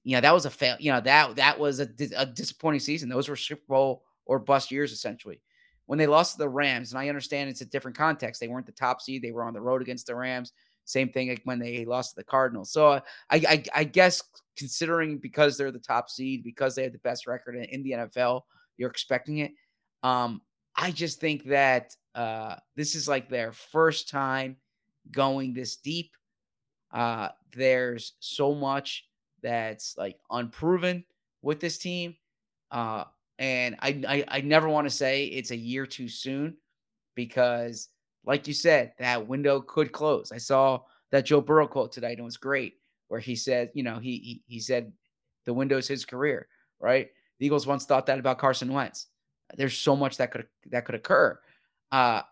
you 0.04 0.16
know, 0.16 0.20
that 0.20 0.34
was 0.34 0.46
a 0.46 0.50
fail. 0.50 0.76
You 0.78 0.92
know 0.92 1.00
that 1.00 1.36
that 1.36 1.58
was 1.58 1.80
a, 1.80 1.88
a 2.16 2.26
disappointing 2.26 2.80
season. 2.80 3.08
Those 3.08 3.28
were 3.28 3.36
Super 3.36 3.64
Bowl 3.68 4.04
or 4.24 4.38
bust 4.38 4.70
years 4.70 4.92
essentially. 4.92 5.40
When 5.86 5.98
they 5.98 6.06
lost 6.06 6.32
to 6.32 6.38
the 6.38 6.48
Rams, 6.48 6.92
and 6.92 6.98
I 6.98 7.08
understand 7.08 7.50
it's 7.50 7.60
a 7.60 7.66
different 7.66 7.96
context. 7.96 8.40
They 8.40 8.48
weren't 8.48 8.66
the 8.66 8.72
top 8.72 9.00
seed. 9.00 9.20
They 9.20 9.32
were 9.32 9.44
on 9.44 9.52
the 9.52 9.60
road 9.60 9.82
against 9.82 10.06
the 10.06 10.14
Rams. 10.14 10.52
Same 10.84 11.10
thing 11.10 11.28
like 11.28 11.42
when 11.44 11.58
they 11.58 11.84
lost 11.84 12.10
to 12.10 12.16
the 12.16 12.24
Cardinals. 12.24 12.72
So 12.72 12.88
uh, 12.88 13.00
I, 13.30 13.36
I, 13.48 13.64
I 13.74 13.84
guess 13.84 14.22
considering 14.56 15.18
because 15.18 15.56
they're 15.56 15.70
the 15.70 15.78
top 15.78 16.10
seed, 16.10 16.42
because 16.42 16.74
they 16.74 16.82
have 16.82 16.92
the 16.92 16.98
best 16.98 17.26
record 17.26 17.56
in, 17.56 17.64
in 17.64 17.82
the 17.82 17.90
NFL, 17.92 18.42
you're 18.76 18.90
expecting 18.90 19.38
it. 19.38 19.52
Um, 20.02 20.42
I 20.76 20.90
just 20.90 21.20
think 21.20 21.44
that 21.44 21.94
uh, 22.14 22.56
this 22.76 22.94
is 22.94 23.08
like 23.08 23.28
their 23.28 23.52
first 23.52 24.08
time 24.08 24.56
going 25.10 25.54
this 25.54 25.76
deep. 25.76 26.12
Uh, 26.92 27.28
there's 27.54 28.14
so 28.20 28.54
much 28.54 29.06
that's 29.42 29.96
like 29.96 30.18
unproven 30.30 31.04
with 31.42 31.60
this 31.60 31.78
team. 31.78 32.16
Uh, 32.70 33.04
and 33.38 33.76
I, 33.80 34.02
I, 34.08 34.24
I 34.28 34.40
never 34.40 34.68
want 34.68 34.86
to 34.86 34.94
say 34.94 35.24
it's 35.24 35.50
a 35.50 35.56
year 35.56 35.86
too 35.86 36.08
soon 36.08 36.56
because, 37.14 37.88
like 38.24 38.46
you 38.46 38.54
said, 38.54 38.92
that 38.98 39.26
window 39.26 39.60
could 39.60 39.92
close. 39.92 40.32
I 40.32 40.38
saw 40.38 40.80
that 41.10 41.26
Joe 41.26 41.40
Burrow 41.40 41.66
quote 41.66 41.92
today, 41.92 42.10
and 42.10 42.18
it 42.20 42.22
was 42.22 42.36
great, 42.36 42.74
where 43.08 43.20
he 43.20 43.36
said, 43.36 43.70
you 43.74 43.82
know, 43.82 43.98
he 43.98 44.18
he, 44.18 44.42
he 44.46 44.60
said 44.60 44.92
the 45.44 45.54
window's 45.54 45.88
his 45.88 46.04
career, 46.04 46.48
right? 46.80 47.08
The 47.38 47.46
Eagles 47.46 47.66
once 47.66 47.84
thought 47.84 48.06
that 48.06 48.18
about 48.18 48.38
Carson 48.38 48.72
Wentz. 48.72 49.08
There's 49.56 49.76
so 49.76 49.96
much 49.96 50.16
that 50.16 50.30
could 50.30 50.46
that 50.70 50.84
could 50.84 50.94
occur. 50.94 51.38
Uh, 51.90 52.22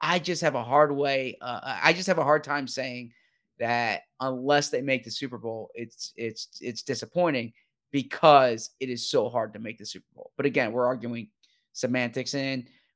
I 0.00 0.18
just 0.18 0.40
have 0.42 0.54
a 0.54 0.64
hard 0.64 0.94
way. 0.94 1.36
Uh, 1.40 1.60
I 1.82 1.92
just 1.92 2.06
have 2.06 2.18
a 2.18 2.24
hard 2.24 2.42
time 2.42 2.66
saying 2.66 3.12
that 3.58 4.02
unless 4.20 4.70
they 4.70 4.80
make 4.80 5.04
the 5.04 5.10
Super 5.10 5.38
Bowl, 5.38 5.70
it's 5.74 6.12
it's 6.16 6.48
it's 6.60 6.82
disappointing 6.82 7.52
because 7.90 8.70
it 8.80 8.88
is 8.88 9.10
so 9.10 9.28
hard 9.28 9.52
to 9.52 9.58
make 9.58 9.78
the 9.78 9.84
Super 9.84 10.06
Bowl. 10.14 10.30
But 10.36 10.46
again, 10.46 10.72
we're 10.72 10.86
arguing 10.86 11.28
semantics, 11.72 12.34
and 12.34 12.66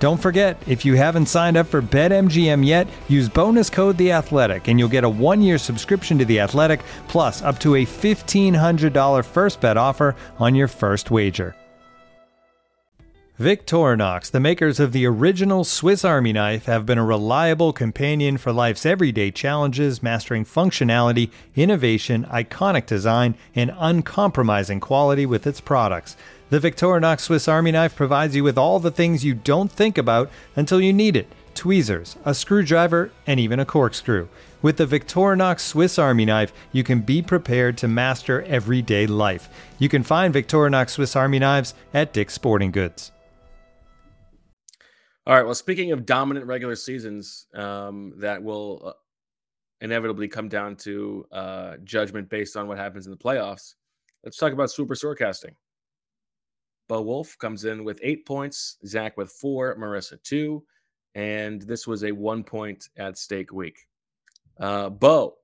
Don't 0.00 0.20
forget, 0.20 0.60
if 0.66 0.84
you 0.84 0.94
haven't 0.94 1.26
signed 1.26 1.56
up 1.56 1.66
for 1.66 1.80
BetMGM 1.80 2.66
yet, 2.66 2.88
use 3.08 3.28
bonus 3.28 3.70
code 3.70 3.96
The 3.96 4.12
Athletic, 4.12 4.68
and 4.68 4.78
you'll 4.78 4.88
get 4.88 5.04
a 5.04 5.08
one-year 5.08 5.56
subscription 5.56 6.18
to 6.18 6.24
The 6.24 6.40
Athletic, 6.40 6.80
plus 7.08 7.42
up 7.42 7.58
to 7.60 7.76
a 7.76 7.84
fifteen 7.84 8.54
hundred 8.54 8.92
dollar 8.92 9.22
first 9.22 9.60
bet 9.60 9.76
offer 9.76 10.16
on 10.38 10.54
your 10.54 10.68
first 10.68 11.10
wager. 11.10 11.54
Victorinox, 13.40 14.30
the 14.30 14.38
makers 14.38 14.78
of 14.78 14.92
the 14.92 15.06
original 15.06 15.64
Swiss 15.64 16.04
Army 16.04 16.32
knife, 16.32 16.66
have 16.66 16.86
been 16.86 16.98
a 16.98 17.04
reliable 17.04 17.72
companion 17.72 18.36
for 18.36 18.52
life's 18.52 18.86
everyday 18.86 19.32
challenges, 19.32 20.04
mastering 20.04 20.44
functionality, 20.44 21.30
innovation, 21.56 22.24
iconic 22.26 22.86
design, 22.86 23.34
and 23.54 23.74
uncompromising 23.76 24.78
quality 24.78 25.26
with 25.26 25.48
its 25.48 25.60
products. 25.60 26.16
The 26.50 26.60
Victorinox 26.60 27.20
Swiss 27.20 27.48
Army 27.48 27.72
knife 27.72 27.96
provides 27.96 28.36
you 28.36 28.44
with 28.44 28.58
all 28.58 28.78
the 28.78 28.90
things 28.90 29.24
you 29.24 29.34
don't 29.34 29.72
think 29.72 29.96
about 29.96 30.30
until 30.56 30.80
you 30.80 30.92
need 30.92 31.16
it 31.16 31.28
tweezers, 31.54 32.16
a 32.24 32.34
screwdriver, 32.34 33.10
and 33.26 33.38
even 33.38 33.60
a 33.60 33.64
corkscrew. 33.64 34.28
With 34.60 34.76
the 34.76 34.86
Victorinox 34.86 35.60
Swiss 35.60 35.98
Army 35.98 36.24
knife, 36.24 36.52
you 36.72 36.82
can 36.82 37.00
be 37.00 37.22
prepared 37.22 37.78
to 37.78 37.88
master 37.88 38.42
everyday 38.42 39.06
life. 39.06 39.48
You 39.78 39.88
can 39.88 40.02
find 40.02 40.34
Victorinox 40.34 40.90
Swiss 40.90 41.14
Army 41.14 41.38
knives 41.38 41.74
at 41.92 42.12
Dick's 42.12 42.34
Sporting 42.34 42.72
Goods. 42.72 43.12
All 45.26 45.34
right. 45.34 45.44
Well, 45.44 45.54
speaking 45.54 45.92
of 45.92 46.04
dominant 46.04 46.46
regular 46.46 46.76
seasons, 46.76 47.46
um, 47.54 48.14
that 48.16 48.42
will 48.42 48.82
uh, 48.84 48.92
inevitably 49.80 50.28
come 50.28 50.48
down 50.48 50.76
to 50.76 51.26
uh, 51.32 51.76
judgment 51.84 52.28
based 52.28 52.56
on 52.56 52.66
what 52.66 52.78
happens 52.78 53.06
in 53.06 53.10
the 53.10 53.16
playoffs. 53.18 53.74
Let's 54.22 54.36
talk 54.36 54.52
about 54.52 54.70
super 54.70 54.94
forecasting. 54.94 55.54
Bo 56.88 57.02
Wolf 57.02 57.36
comes 57.38 57.64
in 57.64 57.84
with 57.84 58.00
eight 58.02 58.26
points, 58.26 58.78
Zach 58.86 59.16
with 59.16 59.30
four, 59.30 59.76
Marissa 59.76 60.22
two, 60.22 60.64
and 61.14 61.62
this 61.62 61.86
was 61.86 62.04
a 62.04 62.12
one 62.12 62.44
point 62.44 62.88
at 62.96 63.18
stake 63.18 63.52
week. 63.52 63.78
Uh, 64.58 64.90
Bo 64.90 65.36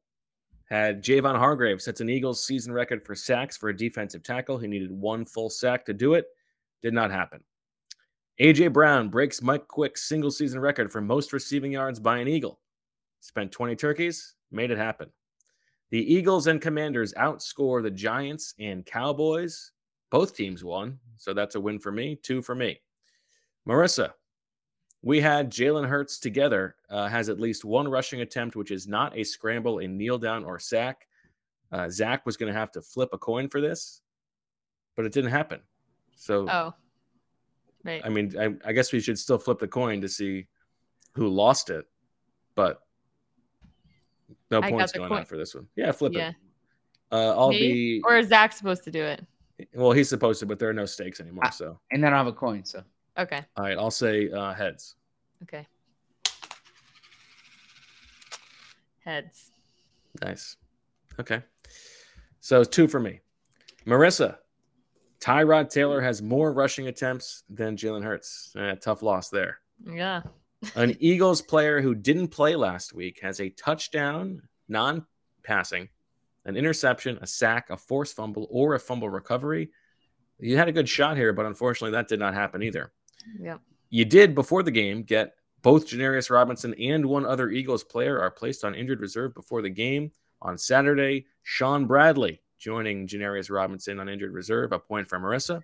had 0.68 1.02
Javon 1.02 1.36
Hargrave 1.36 1.82
sets 1.82 2.00
an 2.00 2.08
Eagles 2.08 2.44
season 2.44 2.72
record 2.72 3.04
for 3.04 3.14
sacks 3.14 3.56
for 3.56 3.70
a 3.70 3.76
defensive 3.76 4.22
tackle. 4.22 4.58
He 4.58 4.68
needed 4.68 4.92
one 4.92 5.24
full 5.24 5.50
sack 5.50 5.84
to 5.86 5.92
do 5.92 6.14
it. 6.14 6.26
Did 6.82 6.94
not 6.94 7.10
happen. 7.10 7.40
AJ 8.40 8.72
Brown 8.72 9.08
breaks 9.08 9.42
Mike 9.42 9.68
Quick's 9.68 10.08
single 10.08 10.30
season 10.30 10.60
record 10.60 10.90
for 10.90 11.00
most 11.00 11.32
receiving 11.32 11.72
yards 11.72 12.00
by 12.00 12.18
an 12.18 12.28
Eagle. 12.28 12.60
Spent 13.20 13.52
20 13.52 13.76
turkeys, 13.76 14.34
made 14.50 14.70
it 14.70 14.78
happen. 14.78 15.10
The 15.90 16.14
Eagles 16.14 16.46
and 16.46 16.60
Commanders 16.60 17.12
outscore 17.14 17.82
the 17.82 17.90
Giants 17.90 18.54
and 18.58 18.86
Cowboys. 18.86 19.72
Both 20.10 20.34
teams 20.36 20.64
won, 20.64 20.98
so 21.16 21.32
that's 21.32 21.54
a 21.54 21.60
win 21.60 21.78
for 21.78 21.92
me, 21.92 22.16
two 22.16 22.42
for 22.42 22.54
me. 22.54 22.80
Marissa, 23.68 24.12
we 25.02 25.20
had 25.20 25.50
Jalen 25.50 25.86
Hurts 25.86 26.18
together, 26.18 26.74
uh, 26.90 27.08
has 27.08 27.28
at 27.28 27.38
least 27.40 27.64
one 27.64 27.88
rushing 27.88 28.20
attempt, 28.20 28.56
which 28.56 28.70
is 28.70 28.86
not 28.88 29.16
a 29.16 29.22
scramble, 29.24 29.78
a 29.78 29.86
kneel 29.88 30.18
down, 30.18 30.44
or 30.44 30.58
sack. 30.58 31.06
Uh, 31.72 31.88
Zach 31.88 32.26
was 32.26 32.36
going 32.36 32.52
to 32.52 32.58
have 32.58 32.72
to 32.72 32.82
flip 32.82 33.10
a 33.12 33.18
coin 33.18 33.48
for 33.48 33.60
this, 33.60 34.02
but 34.96 35.04
it 35.04 35.12
didn't 35.12 35.30
happen. 35.30 35.60
So, 36.16 36.48
Oh. 36.48 36.74
Right. 37.82 38.02
I 38.04 38.10
mean, 38.10 38.34
I, 38.38 38.68
I 38.68 38.72
guess 38.72 38.92
we 38.92 39.00
should 39.00 39.18
still 39.18 39.38
flip 39.38 39.58
the 39.58 39.68
coin 39.68 40.02
to 40.02 40.08
see 40.08 40.46
who 41.14 41.28
lost 41.28 41.70
it, 41.70 41.86
but 42.54 42.82
no 44.50 44.60
I 44.60 44.70
points 44.70 44.92
going 44.92 45.08
coin. 45.08 45.20
on 45.20 45.24
for 45.24 45.38
this 45.38 45.54
one. 45.54 45.66
Yeah, 45.76 45.90
flip 45.92 46.12
yeah. 46.14 46.30
it. 46.30 46.34
Uh, 47.10 47.34
I'll 47.38 47.50
Me? 47.50 47.58
be 47.58 48.02
Or 48.04 48.18
is 48.18 48.28
Zach 48.28 48.52
supposed 48.52 48.84
to 48.84 48.90
do 48.90 49.02
it? 49.02 49.24
Well. 49.74 49.92
He's 49.92 50.08
supposed 50.08 50.40
to, 50.40 50.46
but 50.46 50.58
there 50.58 50.68
are 50.68 50.74
no 50.74 50.86
stakes 50.86 51.20
anymore. 51.20 51.44
Ah. 51.46 51.50
So, 51.50 51.78
And 51.90 52.02
then 52.02 52.12
I 52.14 52.16
have 52.18 52.26
a 52.26 52.32
coin. 52.32 52.64
So 52.64 52.82
Okay. 53.18 53.40
all 53.56 53.64
right, 53.64 53.76
I'll 53.78 53.90
say 53.90 54.30
uh, 54.30 54.54
heads. 54.54 54.96
Okay. 55.42 55.66
Heads. 59.04 59.50
Nice. 60.22 60.56
Okay. 61.18 61.42
So 62.40 62.64
two 62.64 62.88
for 62.88 63.00
me. 63.00 63.20
Marissa, 63.86 64.36
Tyrod 65.20 65.70
Taylor 65.70 66.00
has 66.00 66.22
more 66.22 66.52
rushing 66.52 66.88
attempts 66.88 67.42
than 67.48 67.76
Jalen 67.76 68.02
Hurts. 68.04 68.54
Eh, 68.58 68.74
tough 68.76 69.02
loss 69.02 69.28
there. 69.30 69.58
Yeah. 69.84 70.22
An 70.76 70.96
Eagles 71.00 71.40
player 71.40 71.80
who 71.80 71.94
didn't 71.94 72.28
play 72.28 72.54
last 72.56 72.92
week 72.92 73.20
has 73.22 73.40
a 73.40 73.48
touchdown, 73.50 74.42
non 74.68 75.06
passing, 75.42 75.88
an 76.44 76.56
interception, 76.56 77.18
a 77.20 77.26
sack, 77.26 77.70
a 77.70 77.76
forced 77.76 78.16
fumble, 78.16 78.46
or 78.50 78.74
a 78.74 78.80
fumble 78.80 79.10
recovery. 79.10 79.70
You 80.38 80.56
had 80.56 80.68
a 80.68 80.72
good 80.72 80.88
shot 80.88 81.16
here, 81.16 81.32
but 81.32 81.46
unfortunately, 81.46 81.92
that 81.92 82.08
did 82.08 82.18
not 82.18 82.34
happen 82.34 82.62
either. 82.62 82.92
Yep. 83.38 83.60
You 83.90 84.04
did 84.04 84.34
before 84.34 84.62
the 84.62 84.70
game 84.70 85.02
get 85.02 85.34
both 85.62 85.86
Janarius 85.86 86.30
Robinson 86.30 86.74
and 86.80 87.04
one 87.04 87.26
other 87.26 87.50
Eagles 87.50 87.84
player 87.84 88.18
are 88.20 88.30
placed 88.30 88.64
on 88.64 88.74
injured 88.74 89.00
reserve 89.00 89.34
before 89.34 89.62
the 89.62 89.70
game. 89.70 90.10
On 90.42 90.56
Saturday, 90.56 91.26
Shaun 91.42 91.86
Bradley 91.86 92.40
joining 92.58 93.06
Janarius 93.06 93.50
Robinson 93.50 94.00
on 94.00 94.08
injured 94.08 94.32
reserve, 94.32 94.72
a 94.72 94.78
point 94.78 95.08
for 95.08 95.18
Marissa. 95.18 95.62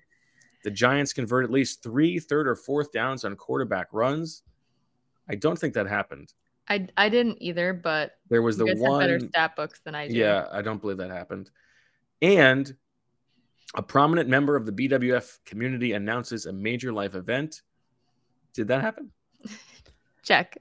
The 0.64 0.70
Giants 0.70 1.12
convert 1.12 1.45
at 1.45 1.51
least 1.51 1.83
three 1.83 2.18
third 2.18 2.49
or 2.49 2.57
fourth 2.57 2.93
downs 2.93 3.24
on 3.24 3.37
quarterback 3.37 3.89
runs. 3.93 4.43
I 5.29 5.35
don't 5.37 5.59
think 5.59 5.74
that 5.74 5.87
happened. 5.87 6.33
I 6.69 6.89
I 6.97 7.09
didn't 7.09 7.39
either, 7.41 7.73
but 7.73 8.12
There 8.29 8.43
was 8.43 8.57
the 8.57 8.75
one 8.77 9.01
better 9.01 9.21
stat 9.21 9.57
books 9.57 9.81
than 9.85 9.95
I 9.95 10.09
do. 10.09 10.14
Yeah, 10.14 10.47
I 10.51 10.62
don't 10.62 10.81
believe 10.81 10.99
that 10.99 11.11
happened. 11.11 11.51
And 12.23 12.75
a 13.75 13.83
prominent 13.83 14.29
member 14.29 14.57
of 14.57 14.67
the 14.67 14.73
BWF 14.73 15.39
community 15.45 15.93
announces 15.93 16.47
a 16.47 16.53
major 16.53 16.93
life 16.93 17.14
event. 17.14 17.62
Did 18.55 18.69
that 18.69 18.81
happen? 18.81 19.12
Check. 20.23 20.59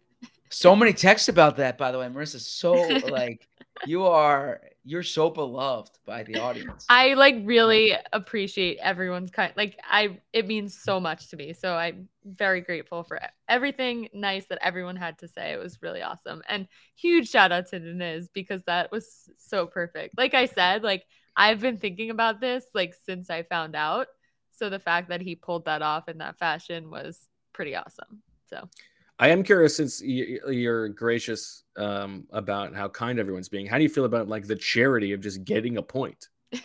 so 0.49 0.75
many 0.75 0.93
texts 0.93 1.29
about 1.29 1.57
that. 1.57 1.77
By 1.77 1.91
the 1.91 1.99
way, 1.99 2.07
Marissa, 2.07 2.39
so 2.39 2.73
like 3.09 3.47
you 3.85 4.05
are 4.05 4.61
you're 4.85 5.03
so 5.03 5.31
beloved 5.31 5.97
by 6.05 6.23
the 6.23 6.37
audience. 6.37 6.85
I 6.89 7.15
like 7.15 7.37
really 7.43 7.93
appreciate 8.13 8.77
everyone's 8.77 9.31
kind 9.31 9.51
like 9.57 9.77
I 9.83 10.19
it 10.31 10.45
means 10.45 10.79
so 10.79 10.99
much 10.99 11.29
to 11.29 11.35
me. 11.35 11.53
So 11.53 11.73
I'm 11.73 12.07
very 12.23 12.61
grateful 12.61 13.03
for 13.03 13.19
everything 13.49 14.09
nice 14.13 14.45
that 14.45 14.59
everyone 14.61 14.95
had 14.95 15.17
to 15.19 15.27
say. 15.27 15.51
It 15.51 15.59
was 15.59 15.81
really 15.81 16.03
awesome. 16.03 16.43
And 16.47 16.67
huge 16.95 17.29
shout 17.29 17.51
out 17.51 17.67
to 17.69 17.79
Deniz 17.79 18.29
because 18.31 18.61
that 18.63 18.91
was 18.91 19.27
so 19.37 19.65
perfect. 19.65 20.15
Like 20.17 20.35
I 20.35 20.45
said, 20.45 20.83
like 20.83 21.03
I've 21.35 21.59
been 21.59 21.77
thinking 21.77 22.11
about 22.11 22.39
this 22.39 22.65
like 22.75 22.93
since 23.05 23.31
I 23.31 23.41
found 23.41 23.75
out. 23.75 24.07
So 24.51 24.69
the 24.69 24.79
fact 24.79 25.09
that 25.09 25.19
he 25.19 25.35
pulled 25.35 25.65
that 25.65 25.81
off 25.81 26.07
in 26.07 26.19
that 26.19 26.37
fashion 26.37 26.91
was 26.91 27.27
pretty 27.53 27.75
awesome. 27.75 28.21
So 28.49 28.69
I 29.17 29.29
am 29.29 29.43
curious 29.43 29.77
since 29.77 30.01
you're 30.03 30.89
gracious 30.89 31.63
um, 31.77 32.27
about 32.31 32.75
how 32.75 32.89
kind 32.89 33.17
everyone's 33.17 33.49
being. 33.49 33.65
How 33.65 33.77
do 33.77 33.83
you 33.83 33.89
feel 33.89 34.05
about 34.05 34.27
like 34.27 34.45
the 34.45 34.55
charity 34.55 35.13
of 35.13 35.21
just 35.21 35.43
getting 35.43 35.77
a 35.77 35.81
point? 35.81 36.27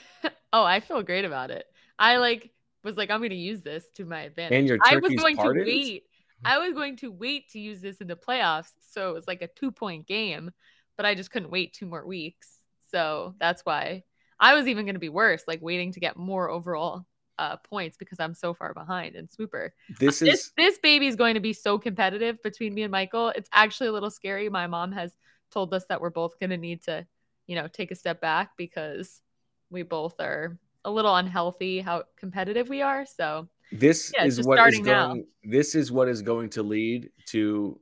Oh, 0.53 0.65
I 0.65 0.81
feel 0.81 1.01
great 1.05 1.25
about 1.25 1.53
it. 1.53 1.65
I 1.97 2.17
like 2.17 2.51
was 2.83 2.97
like, 2.97 3.09
I'm 3.09 3.23
gonna 3.23 3.35
use 3.35 3.61
this 3.61 3.85
to 3.95 4.05
my 4.05 4.23
advantage. 4.23 4.59
And 4.59 4.67
your 4.67 4.79
I 4.85 4.97
was 4.97 5.15
going 5.15 5.37
pardoned? 5.37 5.65
to 5.65 5.71
wait. 5.71 6.05
I 6.45 6.59
was 6.59 6.75
going 6.75 6.97
to 6.97 7.13
wait 7.13 7.51
to 7.51 7.61
use 7.61 7.81
this 7.81 7.99
in 7.99 8.09
the 8.09 8.17
playoffs, 8.17 8.73
so 8.81 9.11
it 9.11 9.15
was 9.15 9.29
like 9.29 9.43
a 9.43 9.47
two 9.47 9.71
point 9.71 10.09
game, 10.09 10.51
but 10.97 11.07
I 11.07 11.15
just 11.15 11.31
couldn't 11.31 11.51
wait 11.51 11.73
two 11.73 11.87
more 11.87 12.05
weeks. 12.05 12.59
So 12.91 13.37
that's 13.39 13.65
why 13.65 14.03
I 14.41 14.55
was 14.55 14.67
even 14.67 14.87
gonna 14.87 14.99
be 14.99 15.09
worse, 15.09 15.45
like 15.47 15.63
waiting 15.63 15.93
to 15.93 16.01
get 16.01 16.17
more 16.17 16.51
overall 16.51 17.07
uh, 17.41 17.57
points 17.57 17.97
because 17.97 18.21
I'm 18.21 18.35
so 18.35 18.53
far 18.53 18.75
behind 18.75 19.17
in 19.17 19.29
Swooper. 19.29 19.73
This 19.99 20.21
This 20.21 20.41
is 20.41 20.53
this 20.57 20.79
baby 20.79 21.07
is 21.07 21.17
going 21.17 21.35
to 21.35 21.41
be 21.41 21.55
so 21.55 21.79
competitive 21.79 22.41
between 22.43 22.75
me 22.75 22.83
and 22.83 22.93
Michael. 22.93 23.31
It's 23.31 23.49
actually 23.53 23.89
a 23.89 23.93
little 23.93 24.11
scary. 24.11 24.49
My 24.51 24.67
mom 24.67 24.93
has 24.93 25.17
told 25.51 25.73
us 25.73 25.87
that 25.89 26.01
we're 26.01 26.11
both 26.11 26.39
going 26.39 26.51
to 26.51 26.59
need 26.59 26.83
to, 26.85 27.07
you 27.47 27.57
know, 27.57 27.67
take 27.67 27.91
a 27.91 27.95
step 27.95 28.21
back 28.21 28.51
because 28.59 29.23
we 29.71 29.83
both 29.83 30.21
are 30.21 30.59
a 30.85 30.91
little 30.91 31.17
unhealthy 31.17 31.81
how 31.81 32.05
competitive 32.19 32.69
we 32.69 32.83
are. 32.83 33.07
So 33.07 33.49
this 33.73 34.13
Yeah, 34.15 34.27
is 34.27 34.39
what 34.43 34.59
is 34.69 34.77
starting 34.77 34.85
now. 34.85 35.09
going. 35.09 35.27
This 35.43 35.75
is 35.75 35.91
what 35.91 36.09
is 36.09 36.21
going 36.21 36.51
to 36.51 36.63
lead 36.63 37.11
to 37.29 37.81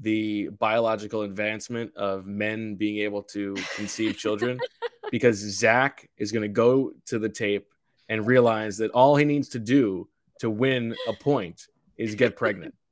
the 0.00 0.48
biological 0.58 1.22
advancement 1.22 1.94
of 1.96 2.26
men 2.26 2.74
being 2.74 2.98
able 2.98 3.22
to 3.22 3.54
conceive 3.76 4.18
children, 4.18 4.60
because 5.12 5.36
Zach 5.36 6.10
is 6.18 6.32
going 6.32 6.42
to 6.42 6.48
go 6.48 6.92
to 7.06 7.20
the 7.20 7.28
tape 7.28 7.68
and 8.08 8.26
realize 8.26 8.76
that 8.78 8.90
all 8.92 9.16
he 9.16 9.24
needs 9.24 9.48
to 9.50 9.58
do 9.58 10.08
to 10.40 10.50
win 10.50 10.94
a 11.08 11.12
point 11.12 11.66
is 11.96 12.14
get 12.14 12.36
pregnant. 12.36 12.74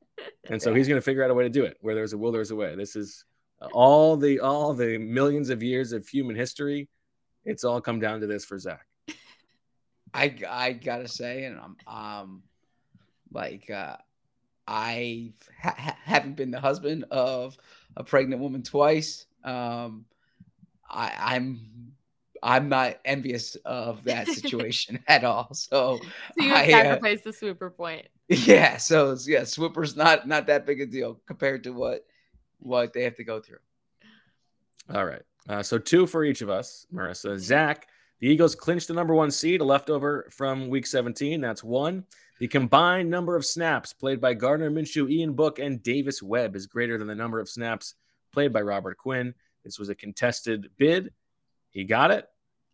And 0.48 0.62
so 0.62 0.72
he's 0.72 0.86
going 0.86 0.98
to 0.98 1.04
figure 1.04 1.24
out 1.24 1.30
a 1.30 1.34
way 1.34 1.42
to 1.42 1.50
do 1.50 1.64
it. 1.64 1.76
Where 1.80 1.94
there's 1.94 2.12
a 2.12 2.18
will, 2.18 2.30
there's 2.30 2.52
a 2.52 2.56
way. 2.56 2.76
This 2.76 2.94
is 2.94 3.24
all 3.72 4.16
the 4.16 4.40
all 4.40 4.74
the 4.74 4.98
millions 4.98 5.50
of 5.50 5.62
years 5.62 5.92
of 5.92 6.06
human 6.06 6.36
history, 6.36 6.88
it's 7.44 7.64
all 7.64 7.80
come 7.80 8.00
down 8.00 8.20
to 8.20 8.26
this 8.26 8.44
for 8.44 8.58
Zach. 8.58 8.86
I 10.14 10.34
I 10.48 10.72
gotta 10.72 11.08
say, 11.08 11.44
and 11.44 11.58
I'm 11.58 11.76
um 11.86 12.42
like 13.32 13.70
uh 13.70 13.96
I 14.66 15.32
ha- 15.60 15.74
ha- 15.76 15.98
haven't 16.04 16.36
been 16.36 16.50
the 16.50 16.60
husband 16.60 17.04
of 17.10 17.56
a 17.96 18.04
pregnant 18.04 18.40
woman 18.40 18.62
twice. 18.62 19.26
Um, 19.44 20.06
I, 20.88 21.12
I'm 21.18 21.92
I'm 22.44 22.68
not 22.68 22.98
envious 23.06 23.56
of 23.64 24.04
that 24.04 24.28
situation 24.38 25.02
at 25.08 25.24
all. 25.24 25.48
So, 25.54 25.98
So 26.38 26.44
you 26.44 26.52
I, 26.52 26.64
uh, 26.64 26.66
sacrifice 26.66 27.22
the 27.22 27.32
swooper 27.32 27.70
point. 27.70 28.06
yeah, 28.28 28.76
so 28.76 29.16
yeah, 29.26 29.44
Swooper's 29.44 29.96
not 29.96 30.28
not 30.28 30.46
that 30.46 30.66
big 30.66 30.80
a 30.80 30.86
deal 30.86 31.20
compared 31.26 31.64
to 31.64 31.70
what 31.70 32.04
what 32.58 32.92
they 32.92 33.02
have 33.02 33.16
to 33.16 33.24
go 33.24 33.40
through. 33.40 33.58
All 34.94 35.04
right. 35.04 35.22
Uh, 35.48 35.62
so 35.62 35.78
two 35.78 36.06
for 36.06 36.24
each 36.24 36.42
of 36.42 36.50
us, 36.50 36.86
Marissa. 36.92 37.38
Zach, 37.38 37.88
the 38.20 38.28
Eagles 38.28 38.54
clinched 38.54 38.88
the 38.88 38.94
number 38.94 39.14
one 39.14 39.30
seed, 39.30 39.60
a 39.60 39.64
leftover 39.64 40.28
from 40.30 40.68
week 40.68 40.86
17. 40.86 41.40
That's 41.40 41.64
one. 41.64 42.04
The 42.40 42.48
combined 42.48 43.10
number 43.10 43.36
of 43.36 43.44
snaps 43.44 43.92
played 43.92 44.20
by 44.20 44.34
Gardner 44.34 44.70
Minshew, 44.70 45.10
Ian 45.10 45.34
Book, 45.34 45.58
and 45.58 45.82
Davis 45.82 46.22
Webb 46.22 46.56
is 46.56 46.66
greater 46.66 46.98
than 46.98 47.06
the 47.06 47.14
number 47.14 47.38
of 47.40 47.48
snaps 47.48 47.94
played 48.32 48.52
by 48.52 48.60
Robert 48.60 48.96
Quinn. 48.96 49.34
This 49.64 49.78
was 49.78 49.88
a 49.88 49.94
contested 49.94 50.70
bid. 50.76 51.12
He 51.70 51.84
got 51.84 52.10
it. 52.10 52.28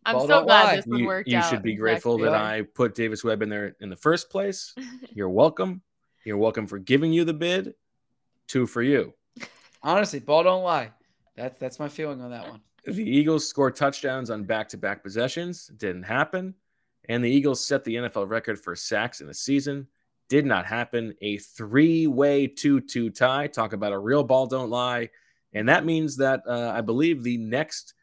I'm 0.05 0.15
Well, 0.15 0.27
so 0.27 0.43
glad 0.43 0.63
lie. 0.63 0.75
this 0.77 0.85
one 0.87 0.99
You, 0.99 1.05
worked 1.07 1.29
you 1.29 1.37
out. 1.37 1.43
You 1.45 1.49
should 1.49 1.63
be 1.63 1.73
Zach. 1.73 1.79
grateful 1.79 2.17
that 2.19 2.33
I 2.33 2.63
put 2.63 2.95
Davis 2.95 3.23
Webb 3.23 3.41
in 3.41 3.49
there 3.49 3.75
in 3.79 3.89
the 3.89 3.95
first 3.95 4.29
place. 4.29 4.73
You're 5.13 5.29
welcome. 5.29 5.81
You're 6.23 6.37
welcome 6.37 6.65
for 6.67 6.79
giving 6.79 7.13
you 7.13 7.23
the 7.23 7.33
bid. 7.33 7.75
Two 8.47 8.65
for 8.67 8.81
you. 8.81 9.13
Honestly, 9.83 10.19
ball 10.19 10.43
don't 10.43 10.63
lie. 10.63 10.91
That's 11.35 11.57
that's 11.59 11.79
my 11.79 11.87
feeling 11.87 12.21
on 12.21 12.31
that 12.31 12.47
one. 12.49 12.61
The 12.85 13.03
Eagles 13.03 13.47
scored 13.47 13.75
touchdowns 13.75 14.29
on 14.29 14.43
back 14.43 14.67
to 14.69 14.77
back 14.77 15.03
possessions. 15.03 15.67
Didn't 15.77 16.03
happen. 16.03 16.55
And 17.09 17.23
the 17.23 17.29
Eagles 17.29 17.65
set 17.65 17.83
the 17.83 17.95
NFL 17.95 18.29
record 18.29 18.59
for 18.59 18.75
sacks 18.75 19.21
in 19.21 19.29
a 19.29 19.33
season. 19.33 19.87
Did 20.29 20.45
not 20.45 20.65
happen. 20.65 21.13
A 21.21 21.37
three 21.37 22.07
way 22.07 22.47
2 22.47 22.81
2 22.81 23.09
tie. 23.11 23.47
Talk 23.47 23.73
about 23.73 23.93
a 23.93 23.97
real 23.99 24.23
ball 24.23 24.47
don't 24.47 24.69
lie. 24.69 25.09
And 25.53 25.67
that 25.69 25.85
means 25.85 26.17
that 26.17 26.41
uh, 26.47 26.71
I 26.75 26.81
believe 26.81 27.23
the 27.23 27.37
next 27.37 27.93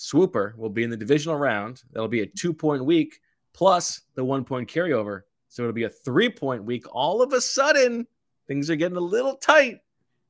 swooper 0.00 0.54
will 0.56 0.70
be 0.70 0.82
in 0.82 0.88
the 0.88 0.96
divisional 0.96 1.36
round. 1.36 1.82
That'll 1.92 2.08
be 2.08 2.22
a 2.22 2.26
two 2.26 2.54
point 2.54 2.82
week 2.82 3.20
plus 3.52 4.00
the 4.14 4.24
one 4.24 4.44
point 4.44 4.66
carryover. 4.66 5.22
So 5.48 5.62
it'll 5.62 5.74
be 5.74 5.84
a 5.84 5.90
three 5.90 6.30
point 6.30 6.64
week. 6.64 6.84
All 6.90 7.20
of 7.20 7.34
a 7.34 7.40
sudden, 7.40 8.06
things 8.48 8.70
are 8.70 8.76
getting 8.76 8.96
a 8.96 9.00
little 9.00 9.34
tight 9.36 9.80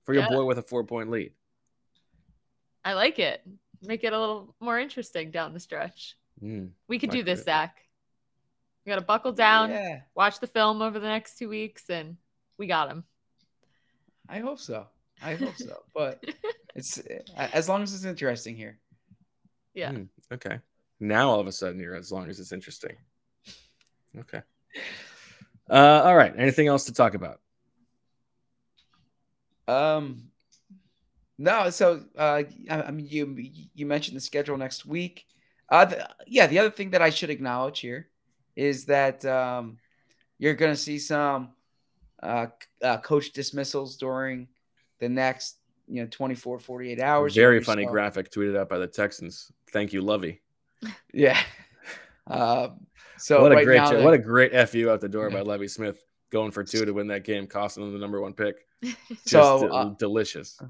for 0.03 0.13
your 0.13 0.25
Yeah. 0.25 0.31
boy 0.31 0.45
with 0.45 0.59
a 0.59 0.63
four 0.63 0.83
point 0.83 1.09
lead. 1.11 1.33
I 2.85 2.95
like 2.95 3.21
it. 3.21 3.47
Make 3.81 4.03
it 4.03 4.13
a 4.13 4.19
little 4.19 4.57
more 4.59 4.79
interesting 4.79 5.31
down 5.31 5.55
the 5.55 5.61
stretch. 5.61 6.17
Mm. 6.43 6.71
We 6.89 6.99
could 6.99 7.11
do 7.11 7.23
this, 7.23 7.41
it. 7.41 7.45
Zach. 7.45 7.77
We 8.85 8.91
got 8.91 8.99
to 8.99 9.05
buckle 9.05 9.33
down, 9.33 9.71
Yeah, 9.71 10.01
watch 10.17 10.41
the 10.41 10.47
film 10.47 10.83
over 10.83 10.99
the 10.99 11.07
next 11.07 11.39
two 11.39 11.49
weeks, 11.49 11.89
and 11.91 12.17
we 12.59 12.67
got 12.67 12.91
him. 12.91 13.05
I 14.29 14.39
hope 14.39 14.59
so. 14.59 14.87
I 15.23 15.35
hope 15.35 15.57
so. 15.57 15.83
But 15.95 16.25
it's 16.75 16.99
as 17.37 17.69
long 17.69 17.83
as 17.83 17.95
it's 17.95 18.05
interesting 18.05 18.57
here. 18.57 18.81
Yeah. 19.75 19.93
Hmm, 19.93 20.03
okay. 20.33 20.59
Now 20.99 21.31
all 21.31 21.41
of 21.41 21.47
a 21.47 21.53
sudden 21.53 21.81
you're 21.81 21.95
as 21.95 22.13
long 22.13 22.29
as 22.29 22.41
it's 22.41 22.53
interesting. 22.53 22.97
Okay. 24.19 24.43
Uh, 25.69 26.03
all 26.05 26.17
right. 26.17 26.35
Anything 26.37 26.67
else 26.67 26.85
to 26.87 26.93
talk 26.93 27.15
about? 27.15 27.41
Um, 29.69 30.31
no. 31.39 31.71
So, 31.71 32.05
uh, 32.19 32.43
I, 32.69 32.83
I 32.83 32.91
mean, 32.91 33.07
you 33.09 33.37
you 33.73 33.87
mentioned 33.87 34.17
the 34.17 34.21
schedule 34.21 34.57
next 34.57 34.85
week. 34.85 35.27
Uh, 35.69 35.85
the, 35.85 36.09
yeah. 36.27 36.49
The 36.49 36.59
other 36.59 36.71
thing 36.71 36.91
that 36.91 37.03
I 37.03 37.11
should 37.11 37.31
acknowledge 37.31 37.79
here 37.79 38.09
is 38.57 38.87
that 38.87 39.25
um, 39.25 39.79
you're 40.39 40.55
going 40.55 40.73
to 40.73 40.77
see 40.77 40.99
some 40.99 41.51
uh, 42.21 42.49
uh, 42.83 42.99
coach 42.99 43.33
dismissals 43.33 43.97
during 43.97 44.49
the 44.99 45.09
next, 45.09 45.59
you 45.91 46.03
know, 46.03 46.09
24, 46.11 46.59
48 46.59 47.01
hours. 47.01 47.35
Very 47.35 47.63
funny 47.63 47.85
saw- 47.85 47.91
graphic 47.91 48.31
tweeted 48.31 48.57
out 48.57 48.69
by 48.69 48.79
the 48.79 48.87
Texans. 48.87 49.51
Thank 49.71 49.93
you, 49.93 50.03
Lovie. 50.03 50.41
Yeah. 51.13 51.39
Um, 52.27 52.87
so 53.19 53.43
what 53.43 53.51
a 53.51 53.57
right 53.57 53.65
great 53.65 53.77
now, 53.79 54.05
what 54.05 54.15
a 54.15 54.19
great 54.19 54.53
fu 54.69 54.89
out 54.89 55.01
the 55.01 55.09
door 55.09 55.29
Yeah. 55.29 55.35
by 55.39 55.41
Lovie 55.41 55.67
Smith 55.67 56.01
going 56.31 56.53
for 56.53 56.63
two 56.63 56.85
to 56.85 56.93
win 56.93 57.09
that 57.09 57.25
game, 57.25 57.49
costing 57.49 57.83
them 57.83 57.93
the 57.93 57.99
number 57.99 58.21
one 58.21 58.35
pick. 58.35 58.67
Just 58.83 59.31
So, 59.31 59.67
uh, 59.69 59.85
delicious. 59.99 60.61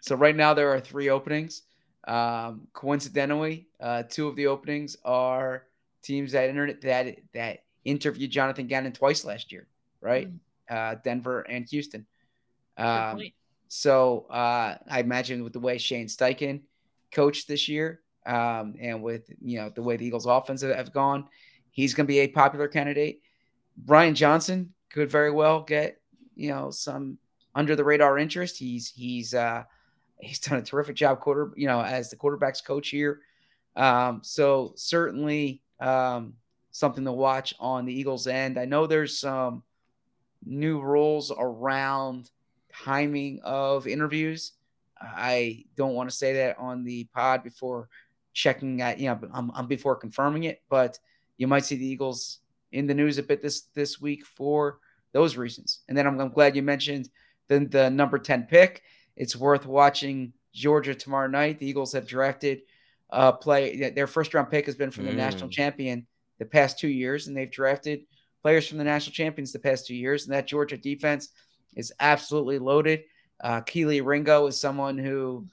So 0.00 0.16
right 0.16 0.34
now 0.34 0.54
there 0.54 0.70
are 0.70 0.80
three 0.80 1.10
openings. 1.10 1.62
Um, 2.08 2.68
coincidentally, 2.72 3.68
uh, 3.80 4.04
two 4.08 4.28
of 4.28 4.36
the 4.36 4.46
openings 4.46 4.96
are 5.04 5.64
teams 6.02 6.32
that 6.32 6.48
entered 6.48 6.80
that 6.82 7.18
that 7.34 7.64
interviewed 7.84 8.30
Jonathan 8.30 8.66
Gannon 8.66 8.92
twice 8.92 9.22
last 9.26 9.52
year, 9.52 9.66
right? 10.00 10.30
Uh, 10.70 10.94
Denver 11.04 11.40
and 11.42 11.68
Houston. 11.68 12.06
Good 12.78 12.82
Um, 12.86 13.16
point. 13.16 13.34
So 13.72 14.26
uh, 14.30 14.76
I 14.90 14.98
imagine 14.98 15.44
with 15.44 15.52
the 15.52 15.60
way 15.60 15.78
Shane 15.78 16.08
Steichen 16.08 16.62
coached 17.12 17.46
this 17.46 17.68
year, 17.68 18.00
um, 18.26 18.74
and 18.80 19.00
with 19.00 19.30
you 19.40 19.58
know 19.58 19.70
the 19.72 19.80
way 19.80 19.96
the 19.96 20.04
Eagles' 20.04 20.26
offense 20.26 20.62
have, 20.62 20.92
gone, 20.92 21.28
he's 21.70 21.94
going 21.94 22.04
to 22.04 22.12
be 22.12 22.18
a 22.18 22.26
popular 22.26 22.66
candidate. 22.66 23.20
Brian 23.76 24.16
Johnson 24.16 24.74
could 24.90 25.08
very 25.08 25.30
well 25.30 25.62
get 25.62 26.00
you 26.34 26.50
know 26.50 26.72
some 26.72 27.16
under 27.54 27.76
the 27.76 27.84
radar 27.84 28.18
interest. 28.18 28.58
He's 28.58 28.88
he's 28.88 29.34
uh, 29.34 29.62
he's 30.18 30.40
done 30.40 30.58
a 30.58 30.62
terrific 30.62 30.96
job 30.96 31.20
quarter 31.20 31.52
you 31.54 31.68
know 31.68 31.80
as 31.80 32.10
the 32.10 32.16
quarterbacks 32.16 32.64
coach 32.64 32.88
here. 32.88 33.20
Um, 33.76 34.22
so 34.24 34.72
certainly 34.74 35.62
um, 35.78 36.34
something 36.72 37.04
to 37.04 37.12
watch 37.12 37.54
on 37.60 37.84
the 37.84 37.94
Eagles' 37.94 38.26
end. 38.26 38.58
I 38.58 38.64
know 38.64 38.88
there's 38.88 39.16
some 39.16 39.62
new 40.44 40.80
rules 40.80 41.30
around 41.30 42.30
timing 42.72 43.40
of 43.42 43.86
interviews. 43.86 44.52
I 45.00 45.64
don't 45.76 45.94
want 45.94 46.10
to 46.10 46.16
say 46.16 46.34
that 46.34 46.58
on 46.58 46.84
the 46.84 47.04
pod 47.14 47.42
before 47.42 47.88
checking 48.32 48.80
at 48.82 48.98
you 49.00 49.08
know 49.08 49.18
I'm, 49.32 49.50
I'm 49.54 49.66
before 49.66 49.96
confirming 49.96 50.44
it, 50.44 50.62
but 50.68 50.98
you 51.38 51.46
might 51.46 51.64
see 51.64 51.76
the 51.76 51.86
Eagles 51.86 52.40
in 52.72 52.86
the 52.86 52.94
news 52.94 53.18
a 53.18 53.22
bit 53.22 53.42
this 53.42 53.62
this 53.74 54.00
week 54.00 54.24
for 54.26 54.78
those 55.12 55.36
reasons. 55.36 55.80
And 55.88 55.96
then 55.96 56.06
I'm, 56.06 56.20
I'm 56.20 56.28
glad 56.30 56.54
you 56.54 56.62
mentioned 56.62 57.08
the 57.48 57.60
the 57.60 57.90
number 57.90 58.18
ten 58.18 58.44
pick. 58.44 58.82
It's 59.16 59.34
worth 59.36 59.66
watching 59.66 60.32
Georgia 60.54 60.94
tomorrow 60.94 61.28
night. 61.28 61.58
The 61.58 61.66
Eagles 61.66 61.92
have 61.92 62.06
drafted 62.06 62.60
uh 63.10 63.32
play 63.32 63.90
their 63.90 64.06
first 64.06 64.34
round 64.34 64.50
pick 64.50 64.66
has 64.66 64.76
been 64.76 64.90
from 64.90 65.06
the 65.06 65.12
national 65.12 65.48
Mm. 65.48 65.52
champion 65.52 66.06
the 66.38 66.44
past 66.44 66.78
two 66.78 66.88
years, 66.88 67.26
and 67.26 67.36
they've 67.36 67.50
drafted 67.50 68.02
players 68.42 68.68
from 68.68 68.78
the 68.78 68.84
national 68.84 69.12
champions 69.12 69.52
the 69.52 69.58
past 69.58 69.86
two 69.86 69.94
years. 69.94 70.24
And 70.24 70.32
that 70.34 70.46
Georgia 70.46 70.76
defense 70.76 71.30
is 71.74 71.92
absolutely 72.00 72.58
loaded. 72.58 73.04
Uh, 73.42 73.60
Kelee 73.62 74.04
Ringo 74.04 74.46
is 74.46 74.60
someone 74.60 74.98
who 74.98 75.46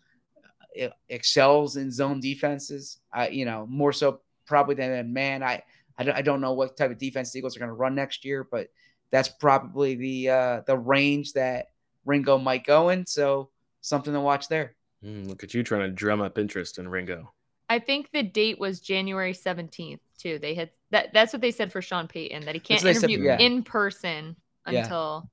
uh, 0.82 0.88
excels 1.10 1.78
in 1.78 1.92
zone 1.92 2.20
defenses. 2.20 3.00
I, 3.14 3.30
you 3.30 3.46
know, 3.46 3.66
more 3.70 3.94
so 3.94 4.22
probably 4.46 4.76
than 4.76 4.92
in 4.92 5.14
man. 5.14 5.44
I, 5.44 5.64
I 5.98 6.04
don't, 6.04 6.16
I 6.16 6.22
don't 6.22 6.42
know 6.42 6.54
what 6.54 6.78
type 6.78 6.92
of 6.92 6.98
defense 6.98 7.32
the 7.32 7.40
Eagles 7.40 7.56
are 7.56 7.60
going 7.60 7.70
to 7.70 7.74
run 7.74 7.96
next 7.96 8.26
year, 8.26 8.48
but 8.50 8.68
that's 9.12 9.30
probably 9.30 9.96
the 9.96 10.30
uh, 10.30 10.62
the 10.68 10.78
range 10.78 11.34
that 11.34 11.68
Ringo 12.06 12.38
might 12.38 12.66
go 12.66 12.90
in. 12.90 13.06
So 13.06 13.50
something 13.82 14.14
to 14.14 14.20
watch 14.20 14.48
there. 14.48 14.76
Mm, 15.04 15.28
look 15.28 15.44
at 15.44 15.54
you 15.54 15.64
trying 15.64 15.82
to 15.82 15.92
drum 15.92 16.22
up 16.22 16.38
interest 16.38 16.78
in 16.78 16.88
Ringo. 16.88 17.32
I 17.70 17.80
think 17.80 18.10
the 18.12 18.24
date 18.24 18.60
was 18.60 18.80
January 18.80 19.34
17th 19.34 20.00
too. 20.18 20.40
They 20.40 20.54
had 20.54 20.72
that 20.92 21.14
that's 21.14 21.34
what 21.34 21.42
they 21.42 21.52
said 21.52 21.72
for 21.72 21.82
Sean 21.82 22.08
Payton 22.08 22.46
that 22.46 22.56
he 22.56 22.60
can't 22.60 22.82
what 22.82 22.86
they 22.86 22.94
said, 22.94 23.10
interview 23.10 23.28
yeah. 23.28 23.40
in 23.40 23.64
person 23.64 24.36
Yeah. 24.68 24.84
until 24.84 25.30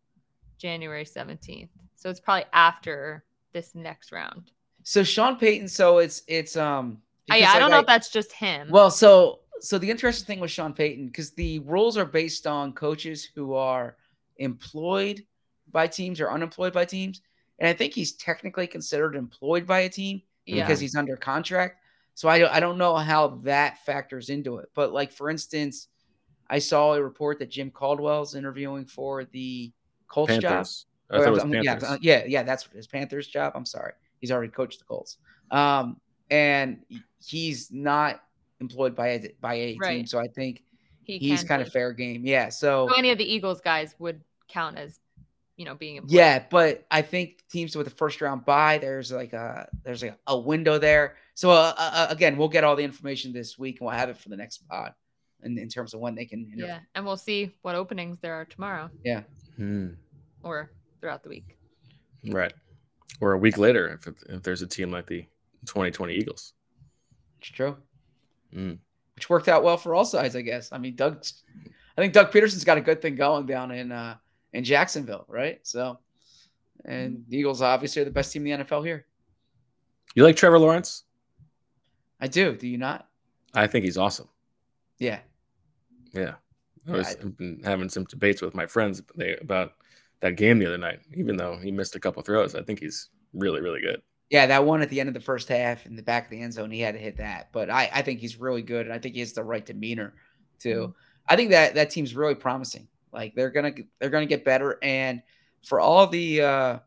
January 0.65 1.05
17th. 1.05 1.69
So 1.95 2.09
it's 2.09 2.21
probably 2.21 2.47
after 2.55 3.23
this 3.53 3.75
next 3.75 4.13
round. 4.13 4.51
So 4.83 5.05
Sean 5.05 5.37
Payton. 5.37 5.69
So 5.69 5.99
it's 5.99 6.23
it's 6.27 6.57
um. 6.57 7.03
I, 7.31 7.41
because, 7.41 7.55
I 7.55 7.59
don't 7.59 7.71
like, 7.71 7.77
know 7.77 7.81
if 7.81 7.87
that's 7.87 8.09
just 8.09 8.33
him. 8.33 8.69
Well, 8.71 8.91
so 8.91 9.41
so 9.61 9.77
the 9.77 9.91
interesting 9.91 10.27
thing 10.27 10.41
with 10.41 10.51
Sean 10.51 10.73
Payton, 10.73 11.07
because 11.09 11.33
the 11.33 11.59
rules 11.61 11.99
are 11.99 12.07
based 12.07 12.47
on 12.47 12.73
coaches 12.73 13.29
who 13.35 13.53
are 13.53 13.97
employed 14.39 15.23
by 15.71 15.87
teams 15.87 16.19
or 16.19 16.31
unemployed 16.31 16.73
by 16.73 16.87
teams, 16.87 17.21
and 17.59 17.69
I 17.69 17.75
think 17.75 17.93
he's 17.93 18.13
technically 18.13 18.67
considered 18.67 19.17
employed 19.17 19.67
by 19.67 19.81
a 19.81 19.89
team 19.91 20.23
yeah. 20.47 20.65
because 20.65 20.81
he's 20.81 20.97
under 20.97 21.17
contract. 21.17 21.83
So 22.15 22.31
I 22.31 22.39
don't 22.39 22.53
I 22.53 22.61
don't 22.61 22.79
know 22.79 22.97
how 22.97 23.41
that 23.43 23.85
factors 23.85 24.31
into 24.31 24.57
it. 24.57 24.71
But 24.75 24.95
like 24.95 25.13
for 25.13 25.29
instance, 25.29 25.89
I 26.49 26.59
saw 26.59 26.95
a 26.95 27.03
report 27.03 27.39
that 27.41 27.51
Jim 27.51 27.71
Caldwell's 27.71 28.35
interviewing 28.35 28.87
for 28.87 29.25
the 29.27 29.73
Colts 30.15 30.33
job. 30.39 30.43
Panthers. 30.43 30.87
I 31.11 31.17
Or, 31.17 31.19
thought 31.19 31.29
it 31.29 31.31
was 31.33 31.65
yeah, 31.65 31.73
Panthers. 31.73 31.91
uh, 31.91 31.99
yeah, 32.01 32.25
yeah, 32.27 32.43
that's 32.45 32.67
his 32.75 32.87
Panthers 32.87 33.27
job. 33.27 33.53
I'm 33.55 33.67
sorry. 33.67 33.93
He's 34.21 34.31
already 34.31 34.53
coached 34.53 34.79
the 34.79 34.85
Colts. 34.85 35.19
Um, 35.51 36.01
and 36.31 36.83
he's 37.25 37.71
not 37.73 38.23
employed 38.61 38.95
by 38.95 39.09
a 39.09 39.29
by 39.41 39.55
a 39.55 39.77
team. 39.77 40.07
So 40.07 40.19
I 40.19 40.29
think 40.29 40.63
he 41.03 41.19
he's 41.19 41.45
kind 41.45 41.63
be. 41.63 41.67
of 41.67 41.73
fair 41.73 41.93
game. 41.93 42.23
Yeah. 42.25 42.49
So 42.49 42.89
So 42.89 42.95
any 42.97 43.11
of 43.11 43.19
the 43.19 43.25
Eagles 43.25 43.61
guys 43.61 43.95
would 43.99 44.21
count 44.49 44.79
as 44.79 45.01
you 45.57 45.65
know, 45.65 45.75
being 45.75 45.97
in. 45.97 46.07
play. 46.07 46.17
Yeah, 46.17 46.45
but 46.51 46.85
I 46.91 47.03
think 47.03 47.45
teams 47.49 47.77
with 47.77 47.87
a 47.87 47.91
first 47.91 48.21
round 48.21 48.45
bye 48.45 48.79
there's 48.79 49.13
like 49.13 49.33
a 49.33 49.69
there's 49.85 50.03
like 50.03 50.19
a 50.27 50.39
window 50.39 50.79
there. 50.79 51.17
So 51.35 51.51
uh, 51.51 51.75
uh, 51.77 52.07
again, 52.11 52.37
we'll 52.37 52.49
get 52.49 52.65
all 52.65 52.77
the 52.77 52.83
information 52.85 53.33
this 53.33 53.59
week 53.59 53.81
and 53.81 53.87
we'll 53.87 53.97
have 53.97 54.09
it 54.09 54.17
for 54.17 54.31
the 54.31 54.37
next 54.37 54.67
pod, 54.69 54.95
in, 55.43 55.57
in 55.59 55.69
terms 55.69 55.95
of 55.95 56.01
when 56.01 56.15
they 56.15 56.25
can. 56.25 56.45
interview. 56.47 56.67
Yeah, 56.67 56.81
and 56.95 57.05
we'll 57.05 57.17
see 57.17 57.55
what 57.63 57.75
openings 57.77 58.19
there 58.21 58.35
are 58.35 58.45
tomorrow 58.45 58.91
yeah. 59.05 59.23
Hmm. 59.57 59.91
Or 60.45 60.71
throughout 61.01 61.23
the 61.23 61.29
week. 61.29 61.57
Right. 62.27 62.53
Or 63.21 63.33
a 63.33 63.39
week 63.39 63.59
later, 63.59 63.89
if, 63.89 64.07
it- 64.07 64.23
if 64.29 64.43
there's 64.43 64.63
a 64.63 64.67
team 64.67 64.91
like 64.91 65.07
the 65.07 65.23
2020 65.67 66.15
Eagles. 66.15 66.53
It's 67.41 67.49
true. 67.49 67.77
Mm. 68.55 68.79
Which 69.17 69.29
worked 69.31 69.49
out 69.49 69.63
well 69.63 69.77
for 69.77 69.95
all 69.95 70.05
sides, 70.05 70.35
I 70.37 70.43
guess. 70.43 70.71
I 70.73 70.79
mean, 70.79 70.97
Doug, 70.97 71.25
I 71.97 72.01
think 72.01 72.13
Doug 72.13 72.31
Pederson's 72.33 72.65
got 72.65 72.79
a 72.79 72.81
good 72.81 73.01
thing 73.03 73.15
going 73.15 73.47
down 73.47 73.71
in 73.71 73.93
uh, 73.93 74.17
in 74.53 74.65
Jacksonville, 74.65 75.25
right? 75.29 75.61
So, 75.63 75.99
and 76.85 77.25
the 77.29 77.39
Eagles 77.39 77.63
obviously 77.63 78.03
are 78.03 78.05
the 78.05 78.11
best 78.11 78.33
team 78.33 78.47
in 78.47 78.59
the 78.59 78.65
NFL 78.65 78.85
here. 78.85 79.07
You 80.15 80.23
like 80.25 80.37
Trevor 80.37 80.59
Lawrence? 80.59 81.05
I 82.21 82.27
do. 82.29 82.57
Do 82.57 82.67
you 82.69 82.79
not? 82.79 83.09
I 83.55 83.67
think 83.69 83.85
he's 83.85 83.99
awesome. 83.99 84.29
Yeah. 84.99 85.21
Yeah. 86.13 86.35
I 86.89 86.91
was 86.93 87.07
I- 87.07 87.11
I've 87.11 87.37
been 87.37 87.61
having 87.65 87.89
some 87.89 88.05
debates 88.05 88.43
with 88.43 88.55
my 88.55 88.67
friends 88.67 89.01
about 89.41 89.73
that 90.25 90.37
game 90.37 90.59
the 90.59 90.67
other 90.67 90.79
night. 90.79 91.01
Even 91.15 91.37
though 91.37 91.59
he 91.63 91.71
missed 91.71 91.95
a 91.95 92.01
couple 92.01 92.23
throws, 92.23 92.55
I 92.55 92.63
think 92.63 92.81
he's 92.81 93.11
really, 93.35 93.61
really 93.61 93.81
good. 93.83 94.01
Yeah, 94.31 94.47
that 94.47 94.65
one 94.65 94.81
at 94.81 94.89
the 94.89 94.99
end 94.99 95.09
of 95.09 95.15
the 95.15 95.21
first 95.21 95.49
half 95.49 95.85
in 95.85 95.97
the 95.97 96.03
back 96.03 96.25
of 96.25 96.31
the 96.31 96.41
end 96.41 96.55
zone, 96.55 96.71
he 96.71 96.81
had 96.81 96.95
to 96.95 97.01
hit 97.01 97.19
that. 97.19 97.51
But 97.53 97.69
I, 97.71 97.91
I 97.93 98.01
think 98.03 98.21
he's 98.21 98.41
really 98.41 98.63
good, 98.63 98.87
and 98.87 98.95
I 98.95 98.99
think 98.99 99.15
he 99.15 99.21
has 99.21 99.35
the 99.35 99.45
right 99.45 99.65
demeanor 99.65 100.15
too. 100.59 100.95
I 101.29 101.37
think 101.37 101.51
that 101.51 101.75
that 101.75 101.91
team's 101.91 102.15
really 102.17 102.35
promising. 102.35 102.89
Like 103.13 103.35
they're 103.35 103.51
gonna 103.51 103.73
they're 104.01 104.11
gonna 104.11 104.27
get 104.27 104.45
better, 104.47 104.79
and 104.83 105.23
for 105.65 105.79
all 105.79 106.07
the 106.07 106.41
uh 106.41 106.79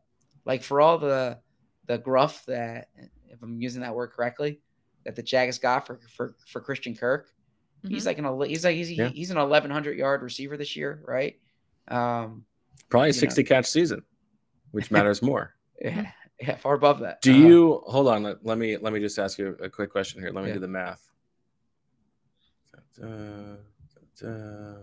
like 0.45 0.63
for 0.63 0.81
all 0.81 0.97
the 0.97 1.37
the 1.85 1.99
gruff 1.99 2.43
that 2.47 2.89
if 3.29 3.41
I'm 3.43 3.61
using 3.61 3.81
that 3.81 3.93
word 3.95 4.07
correctly, 4.11 4.59
that 5.05 5.15
the 5.15 5.23
Jags 5.23 5.59
got 5.59 5.85
for 5.85 5.99
for 6.15 6.35
for 6.47 6.59
Christian 6.59 6.95
Kirk, 6.95 7.29
he's 7.87 8.03
Mhm. 8.03 8.07
like 8.07 8.17
an 8.17 8.25
ele- 8.25 8.41
he's 8.41 8.65
like 8.65 8.75
he's 8.75 8.91
Yeah. 8.91 9.09
he's 9.09 9.29
an 9.31 9.37
1100 9.37 9.95
yard 9.97 10.21
receiver 10.23 10.57
this 10.57 10.75
year, 10.75 11.01
right? 11.07 11.39
Um, 11.87 12.45
Probably 12.89 13.09
a 13.09 13.13
You 13.13 13.17
know. 13.17 13.21
60 13.21 13.43
catch 13.43 13.65
season, 13.65 14.01
which 14.71 14.91
matters 14.91 15.21
more. 15.21 15.53
yeah, 15.81 16.11
yeah, 16.39 16.55
far 16.55 16.75
above 16.75 16.99
that. 17.01 17.21
Do 17.21 17.33
Uh, 17.33 17.37
you 17.37 17.83
hold 17.87 18.07
on? 18.07 18.23
Let, 18.23 18.45
let 18.45 18.57
me 18.57 18.77
let 18.77 18.93
me 18.93 18.99
just 18.99 19.19
ask 19.19 19.37
you 19.37 19.57
a 19.61 19.69
quick 19.69 19.91
question 19.91 20.21
here. 20.21 20.31
Let 20.31 20.43
me 20.43 20.49
Yeah. 20.49 20.55
do 20.55 20.59
the 20.61 20.67
math. 20.67 21.03
Da, 22.99 23.07
da, 23.07 23.55
da. 24.19 24.75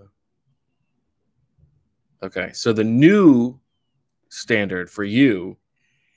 Okay, 2.22 2.50
so 2.52 2.72
the 2.72 2.84
new 2.84 3.58
standard 4.30 4.88
for 4.90 5.04
you 5.04 5.56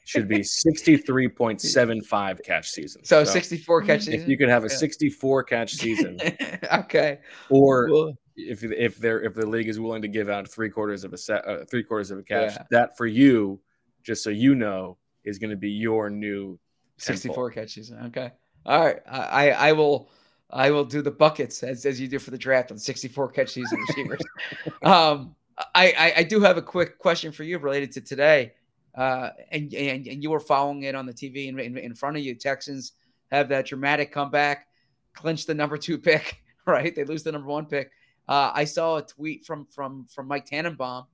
should 0.05 0.27
be 0.27 0.39
63.75 0.39 2.43
catch 2.43 2.69
season. 2.69 3.03
So 3.03 3.23
64 3.23 3.81
catch 3.83 4.07
if 4.07 4.27
you 4.27 4.37
could 4.37 4.49
have 4.49 4.63
a 4.63 4.67
Yeah. 4.69 4.75
64 4.77 5.43
catch 5.43 5.73
season, 5.73 6.19
okay. 6.73 7.19
or 7.49 7.89
Well, 7.91 8.13
if 8.37 8.63
if 8.63 8.97
they're 8.97 9.21
if 9.21 9.33
the 9.33 9.45
league 9.45 9.67
is 9.67 9.79
willing 9.79 10.03
to 10.03 10.07
give 10.07 10.29
out 10.29 10.47
three 10.47 10.69
quarters 10.69 11.03
of 11.03 11.11
a 11.11 11.17
set, 11.17 11.45
uh, 11.47 11.65
three 11.65 11.83
quarters 11.83 12.11
of 12.11 12.19
a 12.19 12.23
catch, 12.23 12.53
Yeah. 12.53 12.63
that 12.71 12.95
for 12.95 13.07
you, 13.07 13.59
just 14.03 14.23
so 14.23 14.29
you 14.29 14.55
know, 14.55 14.97
is 15.23 15.39
going 15.39 15.49
to 15.49 15.57
be 15.57 15.71
your 15.71 16.09
new 16.09 16.59
64 16.97 17.51
catch 17.51 17.71
season. 17.73 18.05
Okay. 18.07 18.31
All 18.65 18.85
right. 18.85 18.99
I, 19.09 19.19
I 19.49 19.69
I 19.69 19.71
will 19.73 20.09
I 20.49 20.71
will 20.71 20.85
do 20.85 21.01
the 21.01 21.11
buckets 21.11 21.63
as, 21.63 21.85
as 21.85 21.99
you 21.99 22.07
do 22.07 22.19
for 22.19 22.31
the 22.31 22.37
draft 22.37 22.71
on 22.71 22.77
64 22.77 23.31
catch 23.31 23.49
season 23.49 23.79
receivers. 23.87 24.21
um 24.83 25.35
I, 25.73 25.93
I 25.97 26.13
I 26.17 26.23
do 26.23 26.39
have 26.41 26.57
a 26.57 26.61
quick 26.61 26.99
question 26.99 27.31
for 27.31 27.43
you 27.43 27.57
related 27.57 27.91
to 27.93 28.01
today. 28.01 28.53
Uh 28.95 29.31
and 29.51 29.73
and, 29.73 30.07
and 30.07 30.23
you 30.23 30.29
were 30.29 30.39
following 30.39 30.83
it 30.83 30.95
on 30.95 31.05
the 31.05 31.13
TV 31.13 31.47
in, 31.47 31.59
in, 31.59 31.77
in 31.77 31.95
front 31.95 32.17
of 32.17 32.23
you. 32.23 32.35
Texans 32.35 32.93
have 33.31 33.49
that 33.49 33.65
dramatic 33.65 34.11
comeback, 34.11 34.67
clinch 35.13 35.45
the 35.45 35.53
number 35.53 35.77
two 35.77 35.97
pick, 35.97 36.41
right? 36.65 36.95
They 36.95 37.03
lose 37.03 37.23
the 37.23 37.31
number 37.31 37.47
one 37.49 37.65
pick. 37.65 37.91
Uh, 38.27 38.51
I 38.53 38.65
saw 38.65 38.97
a 38.97 39.01
tweet 39.01 39.45
from 39.45 39.65
from 39.67 40.05
from 40.05 40.27
Mike 40.27 40.45
Tannenbaum 40.45 41.05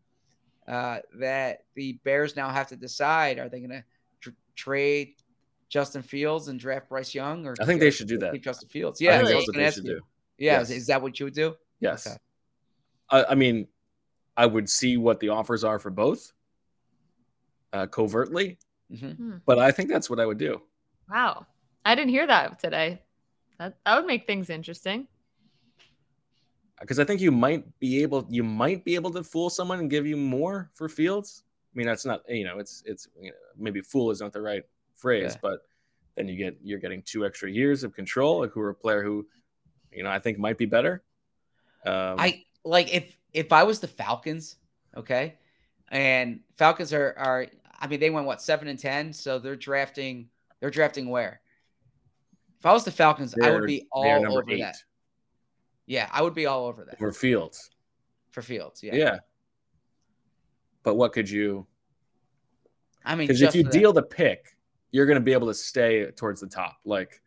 uh, 0.67 0.99
that 1.19 1.65
the 1.75 1.93
Bears 2.03 2.35
now 2.35 2.49
have 2.49 2.67
to 2.69 2.75
decide: 2.75 3.37
are 3.39 3.49
they 3.49 3.59
going 3.59 3.69
to 3.71 3.83
tr- 4.19 4.29
trade 4.55 5.15
Justin 5.69 6.01
Fields 6.01 6.47
and 6.47 6.59
draft 6.59 6.89
Bryce 6.89 7.13
Young, 7.13 7.45
or 7.45 7.55
I 7.59 7.65
think 7.65 7.79
they 7.79 7.91
should 7.91 8.07
do 8.07 8.17
that. 8.19 8.33
keep 8.33 8.43
Justin 8.43 8.69
Fields? 8.69 9.01
I 9.01 9.05
Yeah, 9.05 9.17
think 9.17 9.29
that's 9.29 9.47
what 9.47 9.55
they 9.55 9.69
should 9.71 9.85
you. 9.85 9.95
do. 9.95 10.01
Yeah, 10.37 10.53
Yes. 10.59 10.69
is, 10.69 10.77
is 10.77 10.87
that 10.87 11.01
what 11.01 11.19
you 11.19 11.25
would 11.27 11.33
do? 11.35 11.55
Yes. 11.79 12.07
Okay. 12.07 12.17
I, 13.09 13.31
I 13.31 13.35
mean, 13.35 13.67
I 14.35 14.45
would 14.47 14.69
see 14.69 14.97
what 14.97 15.19
the 15.19 15.29
offers 15.29 15.63
are 15.63 15.77
for 15.77 15.91
both 15.91 16.31
uh, 17.71 17.87
covertly, 17.87 18.57
hmm 18.89 19.37
but 19.45 19.59
I 19.59 19.71
think 19.71 19.89
that's 19.89 20.09
what 20.09 20.19
I 20.19 20.25
would 20.25 20.37
do. 20.39 20.61
Wow, 21.09 21.45
I 21.85 21.95
didn't 21.95 22.09
hear 22.11 22.25
that 22.25 22.59
today. 22.59 23.01
That 23.59 23.77
that 23.85 23.97
would 23.97 24.07
make 24.07 24.25
things 24.25 24.49
interesting. 24.49 25.07
Because 26.81 26.99
I 26.99 27.03
think 27.03 27.21
you 27.21 27.31
might 27.31 27.63
be 27.79 28.01
able 28.01 28.25
you 28.29 28.43
might 28.43 28.83
be 28.83 28.95
able 28.95 29.11
to 29.11 29.23
fool 29.23 29.49
someone 29.49 29.79
and 29.79 29.89
give 29.89 30.05
you 30.05 30.17
more 30.17 30.69
for 30.73 30.89
Fields. 30.89 31.43
I 31.73 31.77
mean, 31.77 31.87
that's 31.87 32.05
not 32.05 32.21
you 32.27 32.45
know 32.45 32.59
it's 32.59 32.83
it's 32.85 33.07
you 33.19 33.29
know, 33.29 33.37
maybe 33.57 33.81
fool 33.81 34.11
is 34.11 34.21
not 34.21 34.33
the 34.33 34.41
right 34.41 34.63
phrase, 34.95 35.33
Yeah. 35.33 35.39
but 35.41 35.59
then 36.15 36.27
you 36.27 36.37
get 36.37 36.57
you're 36.63 36.79
getting 36.79 37.01
two 37.01 37.25
extra 37.25 37.49
years 37.49 37.83
of 37.83 37.93
control. 37.93 38.39
Like 38.39 38.51
who 38.51 38.61
are 38.61 38.69
a 38.69 38.75
player 38.75 39.03
who 39.03 39.27
you 39.91 40.03
know 40.03 40.09
I 40.09 40.19
think 40.19 40.37
might 40.37 40.57
be 40.57 40.65
better. 40.65 41.03
Um, 41.85 42.15
I 42.19 42.43
like 42.63 42.93
if 42.93 43.17
if 43.33 43.51
I 43.51 43.63
was 43.63 43.79
the 43.79 43.87
Falcons, 43.87 44.57
okay, 44.95 45.35
and 45.89 46.39
Falcons 46.57 46.93
are 46.93 47.13
are 47.17 47.47
I 47.79 47.87
mean 47.87 47.99
they 47.99 48.09
went 48.09 48.25
what 48.27 48.41
seven 48.41 48.67
and 48.67 48.79
ten, 48.79 49.13
so 49.13 49.39
they're 49.39 49.55
drafting 49.55 50.29
they're 50.59 50.69
drafting 50.71 51.09
where. 51.09 51.41
If 52.59 52.65
I 52.65 52.71
was 52.71 52.85
the 52.85 52.91
Falcons, 52.91 53.35
I 53.43 53.51
would 53.51 53.65
be 53.67 53.87
all 53.91 54.25
over 54.25 54.49
eight 54.49 54.61
that. 54.61 54.77
Yeah, 55.85 56.07
I 56.11 56.21
would 56.21 56.33
be 56.33 56.45
all 56.45 56.65
over 56.65 56.85
that 56.85 56.97
for 56.97 57.11
Fields. 57.11 57.69
for 58.31 58.41
Fields. 58.41 58.81
Yeah. 58.83 58.95
Yeah, 58.95 59.17
but 60.83 60.95
what 60.95 61.13
could 61.13 61.29
you? 61.29 61.67
I 63.05 63.15
mean, 63.15 63.27
Because 63.27 63.41
if 63.41 63.53
you 63.55 63.63
for 63.63 63.71
that- 63.71 63.77
deal 63.77 63.93
the 63.93 64.03
pick, 64.03 64.55
you're 64.91 65.05
going 65.05 65.17
to 65.17 65.21
be 65.21 65.33
able 65.33 65.47
to 65.47 65.53
stay 65.53 66.09
towards 66.11 66.39
the 66.41 66.47
top. 66.47 66.77
Like 66.85 67.21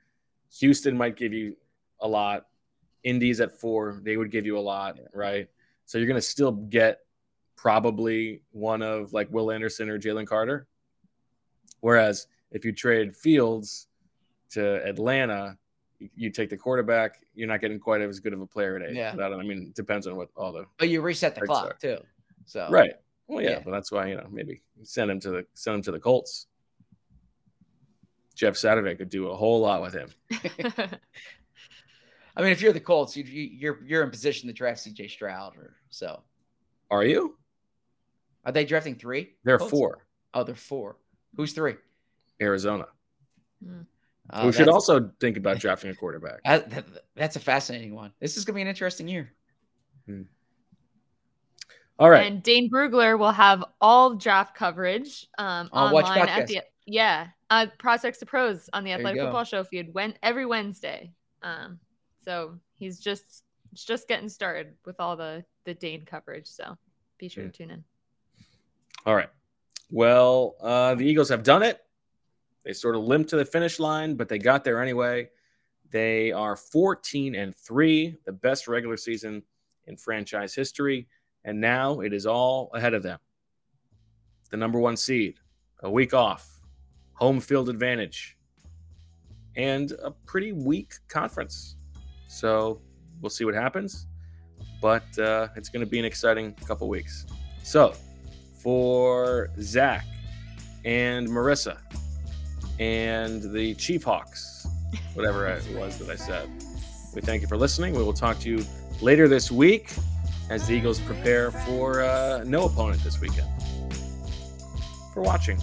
Houston 0.61 0.97
might 0.97 1.17
give 1.17 1.33
you 1.33 1.57
a 2.01 2.09
lot. 2.09 2.47
Indy's 3.03 3.41
at 3.41 3.53
four, 3.61 4.01
they 4.03 4.17
would 4.17 4.31
give 4.31 4.47
you 4.47 4.59
a 4.59 4.61
lot, 4.61 4.99
right? 5.13 5.49
So 5.85 5.99
you're 5.99 6.07
going 6.09 6.21
to 6.21 6.27
still 6.27 6.53
get 6.53 7.01
probably 7.57 8.43
one 8.53 8.83
of 8.83 9.13
like 9.13 9.31
Will 9.31 9.51
Anderson 9.51 9.89
or 9.91 9.99
Jalen 9.99 10.27
Carter. 10.27 10.67
Whereas 11.81 12.27
if 12.51 12.65
you 12.65 12.73
trade 12.73 13.15
Fields 13.15 13.87
to 14.51 14.83
Atlanta, 14.87 15.59
you, 15.99 16.09
you 16.17 16.31
take 16.31 16.51
the 16.51 16.57
quarterback, 16.57 17.19
you're 17.35 17.49
not 17.49 17.61
getting 17.61 17.79
quite 17.79 18.01
as 18.01 18.21
good 18.21 18.33
of 18.33 18.41
a 18.41 18.47
player 18.47 18.77
at 18.77 18.83
eight. 18.91 18.97
Yeah. 18.97 19.13
But 19.15 19.25
I, 19.25 19.29
don't, 19.31 19.41
I 19.41 19.43
mean, 19.45 19.63
it 19.69 19.75
depends 19.75 20.07
on 20.07 20.17
what 20.17 20.29
all 20.37 20.53
the 20.53 20.67
but 20.79 20.89
you 20.89 21.01
reset 21.01 21.35
the 21.35 21.43
clock 21.43 21.81
sorry. 21.81 21.97
too. 21.97 22.05
So 22.45 22.69
right. 22.71 22.93
Well, 23.29 23.43
yeah, 23.43 23.51
Yeah. 23.51 23.61
but 23.65 23.73
that's 23.73 23.91
why 23.91 24.07
you 24.09 24.17
know 24.17 24.27
maybe 24.31 24.63
send 24.83 25.11
him 25.11 25.21
to 25.21 25.31
the 25.31 25.47
send 25.55 25.77
him 25.77 25.83
to 25.83 25.93
the 25.93 26.01
Colts. 26.01 26.47
Jeff 28.35 28.57
Saturday 28.57 28.95
could 28.95 29.09
do 29.09 29.29
a 29.29 29.37
whole 29.37 29.61
lot 29.61 29.81
with 29.81 29.95
him. 29.95 30.11
I 32.37 32.43
mean, 32.43 32.51
if 32.53 32.61
you're 32.61 32.75
the 32.75 32.81
Colts, 32.81 33.17
you, 33.17 33.25
you 33.25 33.43
you're 33.45 33.79
you're 33.85 34.03
in 34.03 34.11
position 34.11 34.47
to 34.49 34.53
draft 34.53 34.81
C.J. 34.81 35.09
Stroud, 35.09 35.57
or 35.57 35.75
so. 35.89 36.23
Are 36.91 37.03
you? 37.05 37.39
Are 38.45 38.53
they 38.53 38.65
drafting 38.67 38.95
three? 38.95 39.33
They're 39.43 39.59
Colts? 39.59 39.71
four. 39.71 40.07
Oh, 40.35 40.45
they're 40.45 40.55
four. 40.55 40.97
Who's 41.37 41.53
three? 41.55 41.77
Arizona. 42.41 42.87
Hmm. 43.65 43.81
Oh, 44.31 44.47
we 44.47 44.53
should 44.53 44.69
also 44.69 45.11
think 45.21 45.37
about 45.37 45.59
drafting 45.59 45.91
a 45.91 45.95
quarterback. 45.95 46.43
That, 46.45 46.71
that- 46.75 46.87
that's 47.15 47.37
a 47.37 47.41
fascinating 47.41 47.95
one. 47.95 48.13
This 48.21 48.37
is 48.37 48.45
gonna 48.45 48.55
be 48.57 48.63
an 48.63 48.69
interesting 48.69 49.09
year. 49.09 49.33
All 51.99 52.11
right. 52.11 52.27
And 52.31 52.43
Dane 52.43 52.71
Brugler 52.71 53.19
will 53.19 53.33
have 53.33 53.65
all 53.81 54.15
draft 54.17 54.55
coverage 54.55 55.27
um, 55.39 55.69
On 55.73 55.93
Watch 55.93 56.05
online 56.07 56.29
at 56.29 56.47
the 56.47 56.61
yeah 56.87 57.29
uh, 57.51 57.67
Prospects 57.79 58.19
to 58.19 58.27
Pros 58.27 58.69
on 58.73 58.85
the 58.85 58.93
Athletic. 58.93 59.21
Football 59.21 59.45
Show 59.45 59.65
feed 59.65 59.95
when 59.95 60.15
every 60.23 60.45
Wednesday. 60.47 61.13
Um, 61.43 61.79
so 62.25 62.59
he's 62.75 62.99
just 63.01 63.45
just 63.75 64.09
getting 64.09 64.29
started 64.29 64.75
with 64.85 65.01
all 65.01 65.17
the 65.17 65.45
the 65.65 65.75
Dane 65.75 66.05
coverage. 66.05 66.47
So 66.49 66.77
be 67.19 67.29
sure 67.29 67.45
to 67.45 67.51
tune 67.51 67.71
in. 67.71 67.85
All 69.07 69.15
right. 69.15 69.31
Well, 69.91 70.57
uh, 70.61 70.97
the 70.97 71.07
Eagles 71.07 71.29
have 71.31 71.45
done 71.45 71.63
it. 71.63 71.81
They 72.67 72.73
sort 72.73 72.97
of 72.97 73.05
limped 73.05 73.31
to 73.31 73.37
the 73.37 73.45
finish 73.45 73.79
line, 73.79 74.17
but 74.17 74.29
they 74.29 74.41
got 74.41 74.65
there 74.65 74.83
anyway. 74.83 75.29
They 75.93 76.33
are 76.33 76.57
14 76.57 77.37
and 77.37 77.55
3, 77.57 78.17
the 78.25 78.33
best 78.33 78.67
regular 78.67 78.97
season 78.97 79.45
in 79.87 79.97
franchise 79.97 80.53
history. 80.53 81.07
And 81.45 81.61
now 81.61 82.01
it 82.01 82.13
is 82.13 82.27
all 82.27 82.73
ahead 82.75 82.93
of 82.93 83.05
them. 83.05 83.21
The 84.51 84.57
number 84.57 84.81
one 84.81 84.97
seed, 84.97 85.37
a 85.85 85.91
week 85.91 86.13
off, 86.13 86.61
home 87.13 87.39
field 87.39 87.69
advantage, 87.69 88.37
and 89.55 89.93
a 90.03 90.11
pretty 90.11 90.51
weak 90.51 90.93
conference. 91.07 91.77
So 92.27 92.83
we'll 93.21 93.31
see 93.31 93.45
what 93.45 93.55
happens. 93.55 94.09
But 94.83 95.17
uh, 95.21 95.49
it's 95.55 95.69
going 95.69 95.87
to 95.87 95.91
be 95.91 96.01
an 96.01 96.05
exciting 96.05 96.53
couple 96.67 96.89
weeks. 96.89 97.27
So 97.63 97.95
for 98.61 99.51
Zach 99.61 100.05
and 100.85 101.29
Marissa 101.29 101.79
and 102.79 103.43
the 103.53 103.75
Chief 103.75 104.05
Hawks, 104.05 104.67
whatever 105.15 105.47
it 105.47 105.65
was 105.75 105.99
that 105.99 106.11
I 106.11 106.17
said. 106.17 106.49
We 107.15 107.23
thank 107.23 107.43
you 107.43 107.49
for 107.49 107.57
listening. 107.57 107.95
We 107.95 108.03
will 108.03 108.13
talk 108.13 108.39
to 108.41 108.51
you 108.51 108.65
later 109.01 109.29
this 109.29 109.51
week 109.51 109.91
as 110.51 110.67
the 110.67 110.75
Eagles 110.75 111.01
prepare 111.01 111.51
for 111.51 112.03
uh, 112.03 112.45
no 112.47 112.67
opponent 112.67 113.03
this 113.03 113.21
weekend. 113.21 113.49
For 115.13 115.23
watching. 115.23 115.59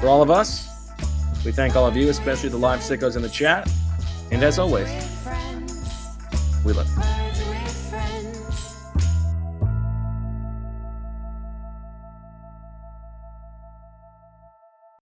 For 0.00 0.08
all 0.08 0.22
of 0.22 0.30
us, 0.30 0.68
we 1.44 1.52
thank 1.52 1.76
all 1.76 1.86
of 1.86 1.96
you, 1.96 2.08
especially 2.08 2.48
the 2.48 2.56
live 2.56 2.80
sickos 2.80 3.16
in 3.16 3.22
the 3.22 3.28
chat. 3.28 3.70
And 4.32 4.42
as 4.42 4.58
always, 4.58 4.88
we 6.64 6.72
love 6.72 6.88
you. 6.88 7.53